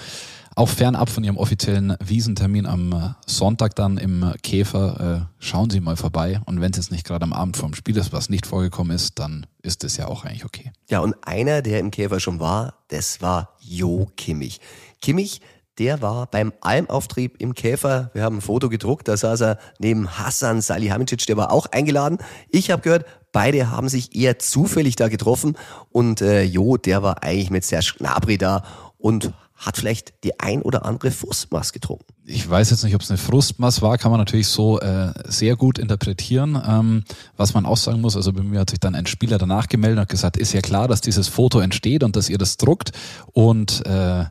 auch 0.56 0.70
fernab 0.70 1.10
von 1.10 1.24
Ihrem 1.24 1.38
offiziellen 1.38 1.96
Wiesentermin 2.04 2.66
am 2.66 2.92
äh, 2.92 3.10
Sonntag 3.26 3.76
dann 3.76 3.98
im 3.98 4.34
Käfer, 4.44 5.28
äh, 5.30 5.44
schauen 5.44 5.70
Sie 5.70 5.80
mal 5.80 5.96
vorbei. 5.96 6.42
Und 6.46 6.62
wenn 6.62 6.72
es 6.72 6.78
jetzt 6.78 6.92
nicht 6.92 7.06
gerade 7.06 7.24
am 7.24 7.34
Abend 7.34 7.58
vorm 7.58 7.74
Spiel 7.74 7.98
ist, 7.98 8.13
was 8.13 8.30
nicht 8.30 8.46
vorgekommen 8.46 8.96
ist, 8.96 9.20
dann 9.20 9.46
ist 9.62 9.84
es 9.84 9.98
ja 9.98 10.08
auch 10.08 10.26
eigentlich 10.26 10.46
okay. 10.46 10.72
Ja, 10.89 11.00
und 11.00 11.16
einer, 11.22 11.62
der 11.62 11.80
im 11.80 11.92
Käfer 11.92 12.20
schon 12.20 12.39
war, 12.39 12.76
das 12.89 13.22
war 13.22 13.56
Jo 13.60 14.10
Kimmich. 14.16 14.60
Kimmich, 15.02 15.42
der 15.80 16.02
war 16.02 16.28
beim 16.28 16.54
Almauftrieb 16.62 17.38
im 17.39 17.56
Käfer. 17.56 18.12
Wir 18.13 18.24
haben 18.24 18.38
ein 18.38 18.42
Foto 18.42 18.70
gedruckt, 18.70 19.08
da 19.08 19.18
saß 19.18 19.42
er 19.42 19.60
neben 19.80 20.20
Hassan 20.20 20.62
Salihamidzic, 20.62 21.26
der 21.26 21.38
war 21.38 21.52
auch 21.52 21.66
eingeladen. 21.72 22.20
Ich 22.50 22.70
habe 22.70 22.82
gehört, 22.82 23.06
Beide 23.34 23.72
haben 23.72 23.89
sich 23.89 24.16
eher 24.16 24.38
zufällig 24.38 24.96
da 24.96 25.08
getroffen 25.10 25.58
und 25.89 26.22
äh, 26.22 26.44
Jo, 26.44 26.78
der 26.78 27.02
war 27.02 27.24
eigentlich 27.24 27.50
mit 27.50 27.66
Serge 27.66 27.96
Gnabry 27.98 28.38
da 28.38 28.63
und 29.00 29.34
hat 29.65 29.78
vielleicht 29.78 30.13
die 30.23 30.39
ein 30.39 30.62
oder 30.62 30.86
andere 30.86 31.12
Frustmaß 31.12 31.73
getrunken. 31.73 32.06
Ich 32.26 32.49
weiß 32.49 32.69
jetzt 32.69 32.84
nicht, 32.84 32.95
ob 32.95 33.02
es 33.02 33.10
eine 33.10 33.17
Frustmaß 33.17 33.82
war, 33.82 33.97
kann 33.97 34.12
man 34.12 34.19
natürlich 34.19 34.47
so 34.47 34.80
äh, 34.80 35.13
sehr 35.26 35.56
gut 35.56 35.80
interpretieren. 35.80 36.62
Ähm, 36.65 37.04
was 37.38 37.54
man 37.54 37.65
auch 37.65 37.78
sagen 37.78 38.02
muss, 38.02 38.15
also 38.15 38.34
bei 38.34 38.43
mir 38.43 38.60
hat 38.60 38.69
sich 38.69 38.80
dann 38.80 38.95
ein 38.95 39.06
Spieler 39.06 39.38
danach 39.38 39.67
gemeldet 39.67 39.99
und 39.99 40.10
gesagt, 40.10 40.38
ist 40.38 40.54
ja 40.54 40.62
klar, 40.62 40.88
dass 40.88 41.02
dieses 41.02 41.28
Foto 41.28 41.60
entsteht 41.60 42.04
und 42.04 42.15
dass 42.15 42.30
ihr 42.30 42.38
das 42.38 42.58
druckt 42.58 42.91
und 43.32 43.86
äh, 43.86 44.26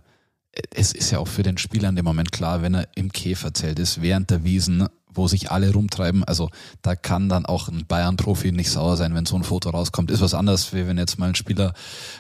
es 0.75 0.93
ist 0.93 1.11
ja 1.11 1.19
auch 1.19 1.29
für 1.29 1.43
den 1.43 1.59
Spieler 1.59 1.89
in 1.89 1.97
dem 1.97 2.05
Moment 2.05 2.33
klar, 2.33 2.63
wenn 2.63 2.75
er 2.75 2.89
im 2.95 3.11
Käferzelt 3.13 3.79
ist, 3.79 4.03
während 4.03 4.31
der 4.31 4.45
Wiesen, 4.45 4.87
wo 5.15 5.29
sich 5.29 5.51
alle 5.51 5.71
rumtreiben. 5.73 6.25
Also 6.25 6.49
da 6.81 6.97
kann 6.97 7.29
dann 7.29 7.45
auch 7.45 7.69
ein 7.69 7.85
Bayern-Profi 7.87 8.51
nicht 8.51 8.71
sauer 8.71 8.97
sein, 8.97 9.15
wenn 9.15 9.27
so 9.27 9.37
ein 9.37 9.45
Foto 9.45 9.69
rauskommt. 9.69 10.11
Ist 10.11 10.23
was 10.23 10.33
anderes, 10.33 10.73
wie 10.73 10.87
wenn 10.87 10.97
jetzt 10.97 11.19
mal 11.19 11.29
ein 11.29 11.35
Spieler 11.35 11.75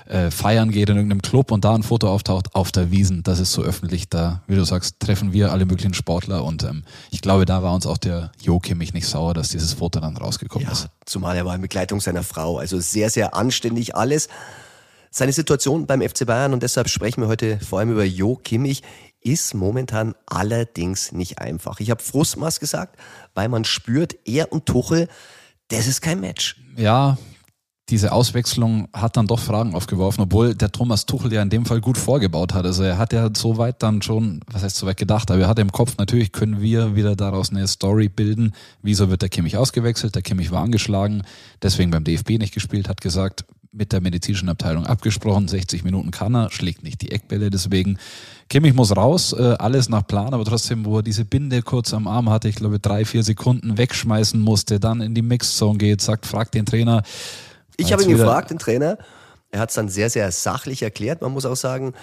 äh, 0.06 0.30
feiern 0.30 0.70
geht 0.70 0.90
in 0.90 0.96
irgendeinem 0.96 1.22
Club 1.22 1.50
und 1.52 1.64
da 1.64 1.74
ein 1.74 1.82
Foto 1.82 2.10
auftaucht 2.10 2.54
auf 2.54 2.70
der 2.70 2.90
Wiesen. 2.90 3.22
Das 3.22 3.38
ist 3.38 3.52
so 3.52 3.62
öffentlich. 3.62 4.10
Da, 4.10 4.42
wie 4.46 4.56
du 4.56 4.64
sagst, 4.64 5.00
treffen 5.00 5.32
wir 5.32 5.52
alle 5.52 5.64
möglichen 5.64 5.94
Sportler 5.94 6.44
und 6.44 6.64
ähm, 6.64 6.84
ich 7.10 7.22
glaube, 7.22 7.46
da 7.46 7.62
war 7.62 7.74
uns 7.74 7.86
auch 7.86 7.98
der 7.98 8.30
Jo 8.40 8.58
Kimmich 8.60 8.92
nicht 8.92 9.06
sauer, 9.06 9.32
dass 9.32 9.48
dieses 9.48 9.72
Foto 9.72 9.98
dann 10.00 10.16
rausgekommen 10.18 10.66
Ja, 10.66 10.72
ist. 10.72 10.88
zumal 11.06 11.34
er 11.36 11.46
war 11.46 11.54
in 11.54 11.62
Begleitung 11.62 11.98
seiner 12.00 12.22
Frau. 12.22 12.58
Also 12.58 12.78
sehr, 12.80 13.08
sehr 13.08 13.34
anständig 13.34 13.94
alles. 13.94 14.28
Seine 15.14 15.32
Situation 15.34 15.86
beim 15.86 16.00
FC 16.00 16.24
Bayern, 16.24 16.54
und 16.54 16.62
deshalb 16.62 16.88
sprechen 16.88 17.20
wir 17.20 17.28
heute 17.28 17.60
vor 17.60 17.78
allem 17.78 17.92
über 17.92 18.02
Jo 18.02 18.36
Kimmich, 18.36 18.82
ist 19.20 19.52
momentan 19.52 20.14
allerdings 20.24 21.12
nicht 21.12 21.38
einfach. 21.38 21.80
Ich 21.80 21.90
habe 21.90 22.02
Frustmaß 22.02 22.60
gesagt, 22.60 22.96
weil 23.34 23.50
man 23.50 23.66
spürt, 23.66 24.16
er 24.24 24.50
und 24.52 24.64
Tuchel, 24.64 25.08
das 25.68 25.86
ist 25.86 26.00
kein 26.00 26.18
Match. 26.20 26.56
ja, 26.78 27.18
diese 27.90 28.12
Auswechslung 28.12 28.88
hat 28.94 29.18
dann 29.18 29.26
doch 29.26 29.40
Fragen 29.40 29.74
aufgeworfen, 29.74 30.22
obwohl 30.22 30.54
der 30.54 30.72
Thomas 30.72 31.04
Tuchel 31.04 31.30
ja 31.30 31.42
in 31.42 31.50
dem 31.50 31.66
Fall 31.66 31.82
gut 31.82 31.98
vorgebaut 31.98 32.54
hat. 32.54 32.64
Also 32.64 32.84
er 32.84 32.96
hat 32.96 33.12
ja 33.12 33.28
so 33.36 33.58
weit 33.58 33.82
dann 33.82 34.00
schon, 34.00 34.40
was 34.50 34.62
heißt 34.62 34.76
so 34.76 34.86
weit 34.86 34.96
gedacht, 34.96 35.30
aber 35.30 35.42
er 35.42 35.48
hat 35.48 35.58
im 35.58 35.72
Kopf, 35.72 35.98
natürlich 35.98 36.32
können 36.32 36.62
wir 36.62 36.96
wieder 36.96 37.16
daraus 37.16 37.50
eine 37.50 37.66
Story 37.68 38.08
bilden. 38.08 38.54
Wieso 38.80 39.10
wird 39.10 39.20
der 39.20 39.28
Kimmich 39.28 39.58
ausgewechselt? 39.58 40.14
Der 40.14 40.22
Kimmich 40.22 40.50
war 40.50 40.62
angeschlagen, 40.62 41.22
deswegen 41.60 41.90
beim 41.90 42.04
DFB 42.04 42.38
nicht 42.38 42.54
gespielt, 42.54 42.88
hat 42.88 43.02
gesagt, 43.02 43.44
mit 43.72 43.92
der 43.92 44.00
medizinischen 44.00 44.50
Abteilung 44.50 44.86
abgesprochen, 44.86 45.48
60 45.48 45.82
Minuten 45.82 46.10
kann 46.10 46.34
er, 46.34 46.50
schlägt 46.50 46.82
nicht 46.82 47.00
die 47.00 47.10
Eckbälle, 47.10 47.48
deswegen 47.50 47.98
Kimmich 48.48 48.74
muss 48.74 48.94
raus, 48.94 49.32
äh, 49.32 49.56
alles 49.58 49.88
nach 49.88 50.06
Plan, 50.06 50.34
aber 50.34 50.44
trotzdem, 50.44 50.84
wo 50.84 50.98
er 50.98 51.02
diese 51.02 51.24
Binde 51.24 51.62
kurz 51.62 51.94
am 51.94 52.06
Arm 52.06 52.28
hatte, 52.28 52.48
ich 52.48 52.56
glaube 52.56 52.78
drei, 52.78 53.06
vier 53.06 53.22
Sekunden 53.22 53.78
wegschmeißen 53.78 54.38
musste, 54.38 54.78
dann 54.78 55.00
in 55.00 55.14
die 55.14 55.22
Mixzone 55.22 55.78
geht, 55.78 56.02
sagt, 56.02 56.26
fragt 56.26 56.54
den 56.54 56.66
Trainer, 56.66 57.02
Ich 57.78 57.92
habe 57.92 58.02
ihn 58.02 58.10
gefragt, 58.10 58.50
den 58.50 58.58
Trainer. 58.58 58.98
Er 59.50 59.60
hat 59.60 59.70
es 59.70 59.74
dann 59.74 59.88
sehr, 59.88 60.10
sehr 60.10 60.30
sachlich 60.32 60.82
erklärt. 60.82 61.22
Man 61.22 61.32
muss 61.32 61.44
auch 61.44 61.56
sagen, 61.56 61.94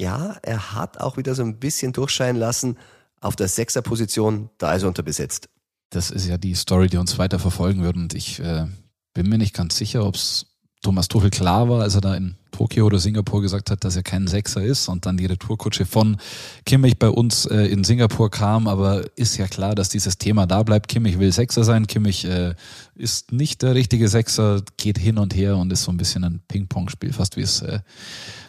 ja, 0.00 0.36
er 0.42 0.74
hat 0.74 1.00
auch 1.00 1.16
wieder 1.16 1.34
so 1.34 1.42
ein 1.42 1.58
bisschen 1.58 1.92
durchscheinen 1.92 2.38
lassen, 2.38 2.76
auf 3.20 3.36
der 3.36 3.48
Sechserposition, 3.48 4.50
da 4.58 4.74
ist 4.74 4.82
er 4.82 4.88
unterbesetzt. 4.88 5.48
Das 5.90 6.10
ist 6.10 6.26
ja 6.26 6.36
die 6.36 6.54
Story, 6.54 6.88
die 6.88 6.98
uns 6.98 7.18
weiter 7.18 7.38
verfolgen 7.38 7.82
wird. 7.82 7.96
Und 7.96 8.12
ich 8.14 8.40
äh, 8.40 8.66
bin 9.14 9.28
mir 9.28 9.38
nicht 9.38 9.54
ganz 9.54 9.76
sicher, 9.76 10.04
ob 10.04 10.16
es 10.16 10.53
Thomas 10.84 11.08
Tuchel 11.08 11.30
klar 11.30 11.68
war, 11.68 11.80
als 11.80 11.94
er 11.94 12.02
da 12.02 12.14
in 12.14 12.36
Tokio 12.52 12.84
oder 12.86 12.98
Singapur 12.98 13.40
gesagt 13.40 13.70
hat, 13.70 13.84
dass 13.84 13.96
er 13.96 14.02
kein 14.02 14.26
Sechser 14.26 14.62
ist 14.62 14.88
und 14.88 15.06
dann 15.06 15.16
die 15.16 15.26
Retourkutsche 15.26 15.86
von 15.86 16.18
Kimmich 16.66 16.98
bei 16.98 17.08
uns 17.08 17.46
äh, 17.46 17.66
in 17.66 17.84
Singapur 17.84 18.30
kam. 18.30 18.68
Aber 18.68 19.02
ist 19.16 19.38
ja 19.38 19.48
klar, 19.48 19.74
dass 19.74 19.88
dieses 19.88 20.18
Thema 20.18 20.46
da 20.46 20.62
bleibt. 20.62 20.88
Kimmich 20.88 21.18
will 21.18 21.32
Sechser 21.32 21.64
sein. 21.64 21.86
Kimmich 21.86 22.26
äh, 22.26 22.54
ist 22.94 23.32
nicht 23.32 23.62
der 23.62 23.74
richtige 23.74 24.08
Sechser, 24.08 24.62
geht 24.76 24.98
hin 24.98 25.18
und 25.18 25.34
her 25.34 25.56
und 25.56 25.72
ist 25.72 25.84
so 25.84 25.90
ein 25.90 25.96
bisschen 25.96 26.22
ein 26.22 26.42
Ping-Pong-Spiel, 26.46 27.14
fast 27.14 27.36
wie 27.38 27.42
es 27.42 27.62
äh, 27.62 27.80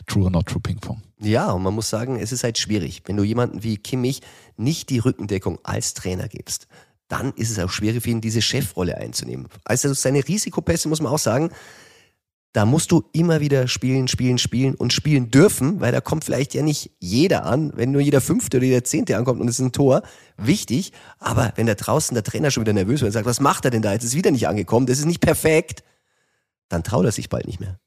True 0.05 0.25
or 0.25 0.29
Not 0.29 0.47
True 0.47 0.61
Ping-Pong. 0.61 1.01
Ja, 1.21 1.51
und 1.51 1.63
man 1.63 1.73
muss 1.73 1.89
sagen, 1.89 2.19
es 2.19 2.33
ist 2.33 2.43
halt 2.43 2.57
schwierig. 2.57 3.01
Wenn 3.05 3.15
du 3.15 3.23
jemanden 3.23 3.63
wie 3.63 3.77
Kimmich 3.77 4.21
nicht 4.57 4.89
die 4.89 4.99
Rückendeckung 4.99 5.57
als 5.63 5.93
Trainer 5.93 6.27
gibst, 6.27 6.67
dann 7.07 7.31
ist 7.33 7.49
es 7.49 7.59
auch 7.59 7.69
schwierig 7.69 8.03
für 8.03 8.09
ihn, 8.09 8.21
diese 8.21 8.41
Chefrolle 8.41 8.97
einzunehmen. 8.97 9.47
Also 9.63 9.93
seine 9.93 10.27
Risikopässe 10.27 10.89
muss 10.89 11.01
man 11.01 11.11
auch 11.11 11.19
sagen, 11.19 11.49
da 12.55 12.65
musst 12.65 12.93
du 12.93 13.03
immer 13.11 13.41
wieder 13.41 13.67
spielen, 13.67 14.07
spielen, 14.07 14.37
spielen 14.37 14.75
und 14.75 14.93
spielen 14.93 15.29
dürfen, 15.29 15.81
weil 15.81 15.91
da 15.91 15.99
kommt 15.99 16.23
vielleicht 16.23 16.53
ja 16.53 16.63
nicht 16.63 16.89
jeder 16.99 17.43
an, 17.43 17.73
wenn 17.75 17.91
nur 17.91 17.99
jeder 17.99 18.21
Fünfte 18.21 18.57
oder 18.57 18.65
jeder 18.65 18.85
Zehnte 18.85 19.17
ankommt 19.17 19.41
und 19.41 19.49
es 19.49 19.59
ist 19.59 19.65
ein 19.65 19.73
Tor, 19.73 20.03
wichtig. 20.37 20.93
Aber 21.19 21.51
wenn 21.57 21.67
da 21.67 21.75
draußen 21.75 22.15
der 22.15 22.23
Trainer 22.23 22.51
schon 22.51 22.61
wieder 22.61 22.71
nervös 22.71 23.01
wird 23.01 23.09
und 23.09 23.11
sagt, 23.11 23.25
was 23.25 23.41
macht 23.41 23.65
er 23.65 23.71
denn 23.71 23.81
da? 23.81 23.91
Jetzt 23.91 24.05
ist 24.05 24.15
wieder 24.15 24.31
nicht 24.31 24.47
angekommen, 24.47 24.85
das 24.85 24.99
ist 24.99 25.05
nicht 25.05 25.19
perfekt, 25.19 25.83
dann 26.69 26.81
traut 26.81 27.03
er 27.03 27.11
sich 27.11 27.27
bald 27.27 27.45
nicht 27.45 27.59
mehr. 27.59 27.77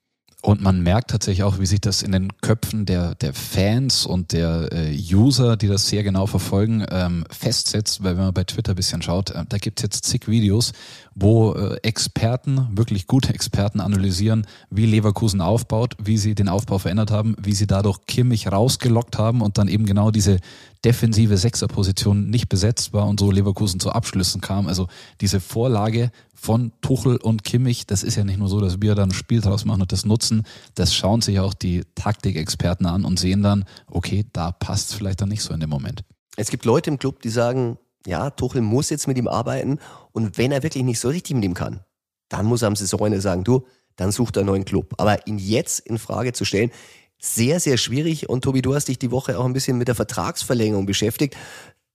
Und 0.40 0.62
man 0.62 0.83
merkt 0.83 1.11
tatsächlich 1.11 1.42
auch, 1.42 1.59
wie 1.59 1.66
sich 1.66 1.81
das 1.81 2.02
in 2.02 2.12
den 2.12 2.28
Köpfen 2.40 2.87
der, 2.87 3.16
der 3.16 3.35
Fans 3.35 4.07
und 4.07 4.33
der 4.33 4.68
äh, 4.70 4.96
User, 5.12 5.57
die 5.57 5.66
das 5.66 5.88
sehr 5.88 6.04
genau 6.04 6.26
verfolgen, 6.26 6.87
ähm, 6.90 7.24
festsetzt, 7.28 8.04
weil 8.04 8.16
wenn 8.16 8.24
man 8.24 8.35
bei 8.35 8.44
Twitter 8.44 8.74
ein 8.74 8.76
bisschen 8.76 9.02
schaut, 9.02 9.31
äh, 9.31 9.44
da 9.48 9.59
gibt's 9.59 9.83
jetzt 9.83 10.04
zig 10.04 10.28
Videos, 10.28 10.72
wo 11.20 11.52
äh, 11.54 11.78
Experten, 11.83 12.68
wirklich 12.72 13.09
gute 13.09 13.35
Experten 13.35 13.81
analysieren, 13.81 14.46
wie 14.70 14.87
Leverkusen 14.87 15.40
aufbaut, 15.40 15.94
wie 16.00 16.16
sie 16.16 16.37
den 16.37 16.48
Aufbau 16.48 16.78
verändert 16.78 17.11
haben, 17.11 17.35
wie 17.40 17.54
sie 17.54 17.66
dadurch 17.66 18.07
Kimmich 18.07 18.50
rausgelockt 18.50 19.18
haben 19.18 19.40
und 19.40 19.59
dann 19.59 19.66
eben 19.66 19.85
genau 19.85 20.12
diese 20.12 20.38
defensive 20.85 21.37
Sechserposition 21.37 22.31
nicht 22.31 22.48
besetzt 22.48 22.92
war 22.92 23.09
und 23.09 23.18
so 23.18 23.33
Leverkusen 23.33 23.81
zu 23.81 23.90
Abschlüssen 23.90 24.40
kam. 24.40 24.68
Also 24.68 24.87
diese 25.20 25.40
Vorlage 25.40 26.12
von 26.35 26.70
Tuchel 26.83 27.16
und 27.16 27.42
Kimmich, 27.42 27.87
das 27.87 28.04
ist 28.04 28.14
ja 28.14 28.22
nicht 28.22 28.38
nur 28.38 28.48
so, 28.48 28.61
dass 28.61 28.81
wir 28.81 28.94
dann 28.94 29.11
ein 29.11 29.14
Spiel 29.14 29.40
draus 29.40 29.64
machen 29.64 29.83
und 29.83 29.90
das 29.90 30.07
nutzen, 30.07 30.44
das 30.76 30.94
schauen 30.94 31.20
sich 31.20 31.40
auch 31.40 31.52
die 31.52 31.83
Taktikexperten 31.96 32.87
an 32.87 33.04
und 33.04 33.18
sehen 33.18 33.42
dann, 33.42 33.64
okay, 33.88 34.24
da 34.33 34.52
passt 34.52 34.94
vielleicht 34.94 35.20
dann 35.20 35.31
nicht 35.31 35.42
so 35.42 35.52
in 35.52 35.59
dem 35.59 35.70
Moment. 35.70 36.04
Es 36.37 36.50
gibt 36.50 36.64
Leute 36.64 36.90
im 36.90 37.00
Club, 37.00 37.22
die 37.22 37.31
sagen, 37.31 37.76
ja, 38.06 38.30
Tuchel 38.30 38.62
muss 38.62 38.90
jetzt 38.90 39.08
mit 39.08 39.18
ihm 39.18 39.28
arbeiten 39.28 39.78
und 40.12 40.38
wenn 40.38 40.52
er 40.52 40.62
wirklich 40.62 40.84
nicht 40.84 41.00
so 41.00 41.08
richtig 41.08 41.34
mit 41.34 41.44
ihm 41.44 41.54
kann, 41.54 41.80
dann 42.28 42.46
muss 42.46 42.62
er 42.62 42.68
am 42.68 42.76
Saisonende 42.76 43.20
sagen, 43.20 43.44
du, 43.44 43.66
dann 43.96 44.12
sucht 44.12 44.37
er 44.37 44.40
einen 44.40 44.48
neuen 44.48 44.64
Club. 44.64 44.94
Aber 44.98 45.26
ihn 45.26 45.38
jetzt 45.38 45.80
in 45.80 45.98
Frage 45.98 46.32
zu 46.32 46.44
stellen, 46.44 46.70
sehr, 47.18 47.58
sehr 47.61 47.76
schwierig. 47.76 48.28
Und 48.28 48.44
Tobi, 48.44 48.62
du 48.62 48.74
hast 48.74 48.88
dich 48.88 48.98
die 48.98 49.11
Woche 49.11 49.38
auch 49.38 49.44
ein 49.44 49.52
bisschen 49.52 49.76
mit 49.76 49.88
der 49.88 49.94
Vertragsverlängerung 49.94 50.87
beschäftigt. 50.87 51.37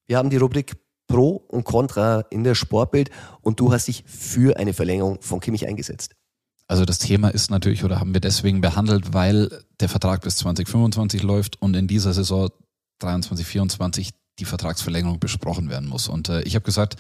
Wir 0.06 0.18
haben 0.18 0.30
die 0.30 0.38
Rubrik 0.38 0.76
Pro 1.08 1.44
und 1.48 1.64
Contra 1.64 2.22
in 2.30 2.44
der 2.44 2.56
Sportbild 2.56 3.10
und 3.42 3.60
du 3.60 3.72
hast 3.72 3.88
dich 3.88 4.04
für 4.06 4.58
eine 4.58 4.74
Verlängerung 4.74 5.22
von 5.22 5.40
Kimmich 5.40 5.68
eingesetzt. 5.68 6.16
Also 6.68 6.86
das 6.86 7.00
Thema 7.00 7.30
ist 7.30 7.52
natürlich, 7.52 7.84
oder 7.84 8.00
haben 8.00 8.14
wir 8.14 8.22
deswegen 8.22 8.62
behandelt, 8.62 9.14
weil 9.14 9.64
der 9.80 9.90
Vertrag 9.90 10.22
bis 10.22 10.38
2025 10.38 11.22
läuft 11.22 11.62
und 11.62 11.76
in 11.76 11.88
dieser 11.88 12.14
Saison 12.14 12.50
23, 13.00 13.46
24 13.46 14.10
die 14.40 14.46
Vertragsverlängerung 14.46 15.20
besprochen 15.20 15.70
werden 15.70 15.90
muss. 15.90 16.08
Und 16.08 16.30
äh, 16.30 16.42
ich 16.44 16.56
habe 16.56 16.66
gesagt, 16.66 16.96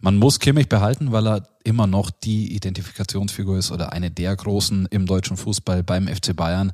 man 0.00 0.16
muss 0.16 0.38
Kimmich 0.38 0.68
behalten, 0.68 1.12
weil 1.12 1.26
er 1.26 1.48
immer 1.64 1.86
noch 1.86 2.10
die 2.10 2.54
Identifikationsfigur 2.54 3.58
ist 3.58 3.72
oder 3.72 3.92
eine 3.92 4.10
der 4.10 4.36
großen 4.36 4.86
im 4.90 5.06
deutschen 5.06 5.36
Fußball 5.36 5.82
beim 5.82 6.08
FC 6.08 6.36
Bayern. 6.36 6.72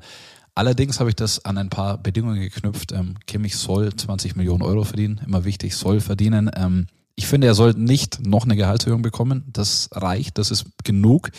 Allerdings 0.53 0.99
habe 0.99 1.09
ich 1.09 1.15
das 1.15 1.45
an 1.45 1.57
ein 1.57 1.69
paar 1.69 1.97
Bedingungen 1.97 2.41
geknüpft. 2.41 2.91
Ähm, 2.91 3.15
Kimmich 3.25 3.55
soll 3.55 3.95
20 3.95 4.35
Millionen 4.35 4.63
Euro 4.63 4.83
verdienen, 4.83 5.21
immer 5.25 5.45
wichtig, 5.45 5.75
soll 5.75 6.01
verdienen. 6.01 6.51
Ähm, 6.53 6.87
ich 7.15 7.27
finde, 7.27 7.47
er 7.47 7.53
soll 7.53 7.73
nicht 7.73 8.25
noch 8.25 8.43
eine 8.43 8.55
Gehaltserhöhung 8.55 9.01
bekommen. 9.01 9.45
Das 9.47 9.89
reicht, 9.93 10.37
das 10.37 10.51
ist 10.51 10.65
genug. 10.83 11.31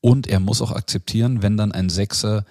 Und 0.00 0.26
er 0.26 0.40
muss 0.40 0.62
auch 0.62 0.72
akzeptieren, 0.72 1.42
wenn 1.42 1.56
dann 1.56 1.72
ein 1.72 1.90
Sechser 1.90 2.44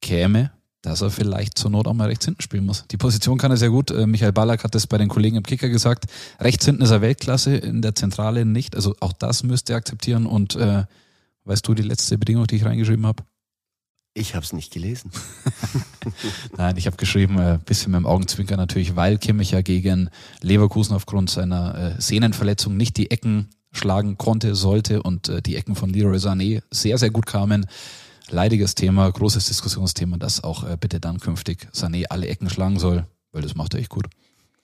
käme, 0.00 0.52
dass 0.82 1.00
er 1.00 1.10
vielleicht 1.10 1.58
zur 1.58 1.70
Not 1.70 1.86
auch 1.86 1.94
mal 1.94 2.08
rechts 2.08 2.24
hinten 2.24 2.42
spielen 2.42 2.64
muss. 2.64 2.84
Die 2.90 2.96
Position 2.96 3.38
kann 3.38 3.50
er 3.50 3.56
sehr 3.56 3.70
gut. 3.70 3.90
Äh, 3.90 4.06
Michael 4.06 4.32
Ballack 4.32 4.64
hat 4.64 4.74
das 4.74 4.86
bei 4.86 4.98
den 4.98 5.08
Kollegen 5.08 5.36
im 5.36 5.42
Kicker 5.42 5.68
gesagt. 5.68 6.06
Rechts 6.40 6.64
hinten 6.64 6.82
ist 6.82 6.90
er 6.90 7.00
Weltklasse, 7.00 7.56
in 7.56 7.82
der 7.82 7.94
Zentrale 7.94 8.44
nicht. 8.44 8.76
Also 8.76 8.94
auch 9.00 9.12
das 9.12 9.42
müsste 9.42 9.72
er 9.72 9.78
akzeptieren. 9.78 10.26
Und 10.26 10.54
äh, 10.56 10.84
weißt 11.44 11.66
du 11.66 11.74
die 11.74 11.82
letzte 11.82 12.16
Bedingung, 12.16 12.46
die 12.46 12.56
ich 12.56 12.64
reingeschrieben 12.64 13.06
habe? 13.06 13.24
Ich 14.14 14.34
habe 14.34 14.44
es 14.44 14.52
nicht 14.52 14.72
gelesen. 14.72 15.10
Nein, 16.56 16.76
ich 16.76 16.86
habe 16.86 16.96
geschrieben, 16.96 17.38
äh, 17.38 17.58
bisschen 17.64 17.92
mit 17.92 18.00
dem 18.00 18.06
Augenzwinker 18.06 18.56
natürlich, 18.56 18.96
weil 18.96 19.18
Kimmich 19.18 19.52
ja 19.52 19.62
gegen 19.62 20.10
Leverkusen 20.42 20.94
aufgrund 20.94 21.30
seiner 21.30 21.96
äh, 21.96 22.00
Sehnenverletzung 22.00 22.76
nicht 22.76 22.96
die 22.96 23.10
Ecken 23.10 23.48
schlagen 23.70 24.16
konnte, 24.16 24.54
sollte 24.54 25.02
und 25.02 25.28
äh, 25.28 25.42
die 25.42 25.56
Ecken 25.56 25.76
von 25.76 25.90
Leroy 25.90 26.16
Sané 26.16 26.62
sehr, 26.70 26.98
sehr 26.98 27.10
gut 27.10 27.26
kamen. 27.26 27.66
Leidiges 28.30 28.74
Thema, 28.74 29.10
großes 29.10 29.46
Diskussionsthema, 29.46 30.18
dass 30.18 30.44
auch 30.44 30.64
äh, 30.64 30.76
bitte 30.78 31.00
dann 31.00 31.18
künftig 31.18 31.68
Sané 31.72 32.06
alle 32.08 32.26
Ecken 32.28 32.50
schlagen 32.50 32.78
soll, 32.78 33.06
weil 33.32 33.42
das 33.42 33.54
macht 33.54 33.74
er 33.74 33.80
echt 33.80 33.88
gut. 33.88 34.06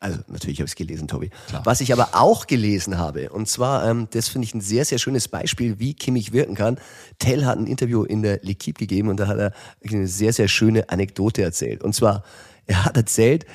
Also 0.01 0.19
natürlich 0.29 0.59
habe 0.59 0.67
ich 0.67 0.73
es 0.73 0.77
gelesen, 0.77 1.09
Tobi. 1.09 1.31
Klar. 1.49 1.65
Was 1.65 1.81
ich 1.81 1.91
aber 1.91 2.11
auch 2.13 2.47
gelesen 2.47 2.99
habe, 2.99 3.31
und 3.31 3.49
zwar, 3.49 3.89
ähm, 3.89 4.07
das 4.11 4.29
finde 4.29 4.47
ich 4.47 4.53
ein 4.53 4.61
sehr, 4.61 4.85
sehr 4.85 4.99
schönes 4.99 5.29
Beispiel, 5.29 5.79
wie 5.79 5.95
Kimmich 5.95 6.33
wirken 6.33 6.55
kann. 6.55 6.79
Tell 7.19 7.47
hat 7.47 7.57
ein 7.57 7.67
Interview 7.67 8.03
in 8.03 8.21
der 8.23 8.43
L'Equipe 8.43 8.79
gegeben 8.79 9.09
und 9.09 9.19
da 9.19 9.29
hat 9.29 9.39
er 9.39 9.53
eine 9.83 10.07
sehr, 10.07 10.35
sehr 10.35 10.49
schöne 10.49 10.91
Anekdote 10.91 11.43
erzählt. 11.43 11.83
Und 11.83 11.95
zwar, 11.95 12.23
er 12.67 12.85
hat 12.85 12.99
erzählt, 12.99 13.47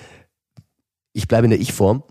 ich 1.14 1.28
bleibe 1.28 1.46
in 1.46 1.52
der 1.52 1.60
Ich-Form, 1.60 2.04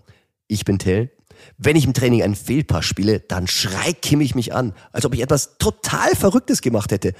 ich 0.47 0.63
bin 0.63 0.79
Tell, 0.79 1.11
Wenn 1.57 1.75
ich 1.75 1.85
im 1.85 1.93
Training 1.93 2.23
einen 2.23 2.35
Fehlpass 2.35 2.85
spiele, 2.85 3.19
dann 3.19 3.45
schreit 3.47 4.01
Kimmich 4.01 4.35
mich 4.35 4.53
an, 4.53 4.73
als 4.93 5.05
ob 5.05 5.13
ich 5.13 5.21
etwas 5.21 5.57
total 5.57 6.15
Verrücktes 6.15 6.61
gemacht 6.61 6.93
hätte. 6.93 7.13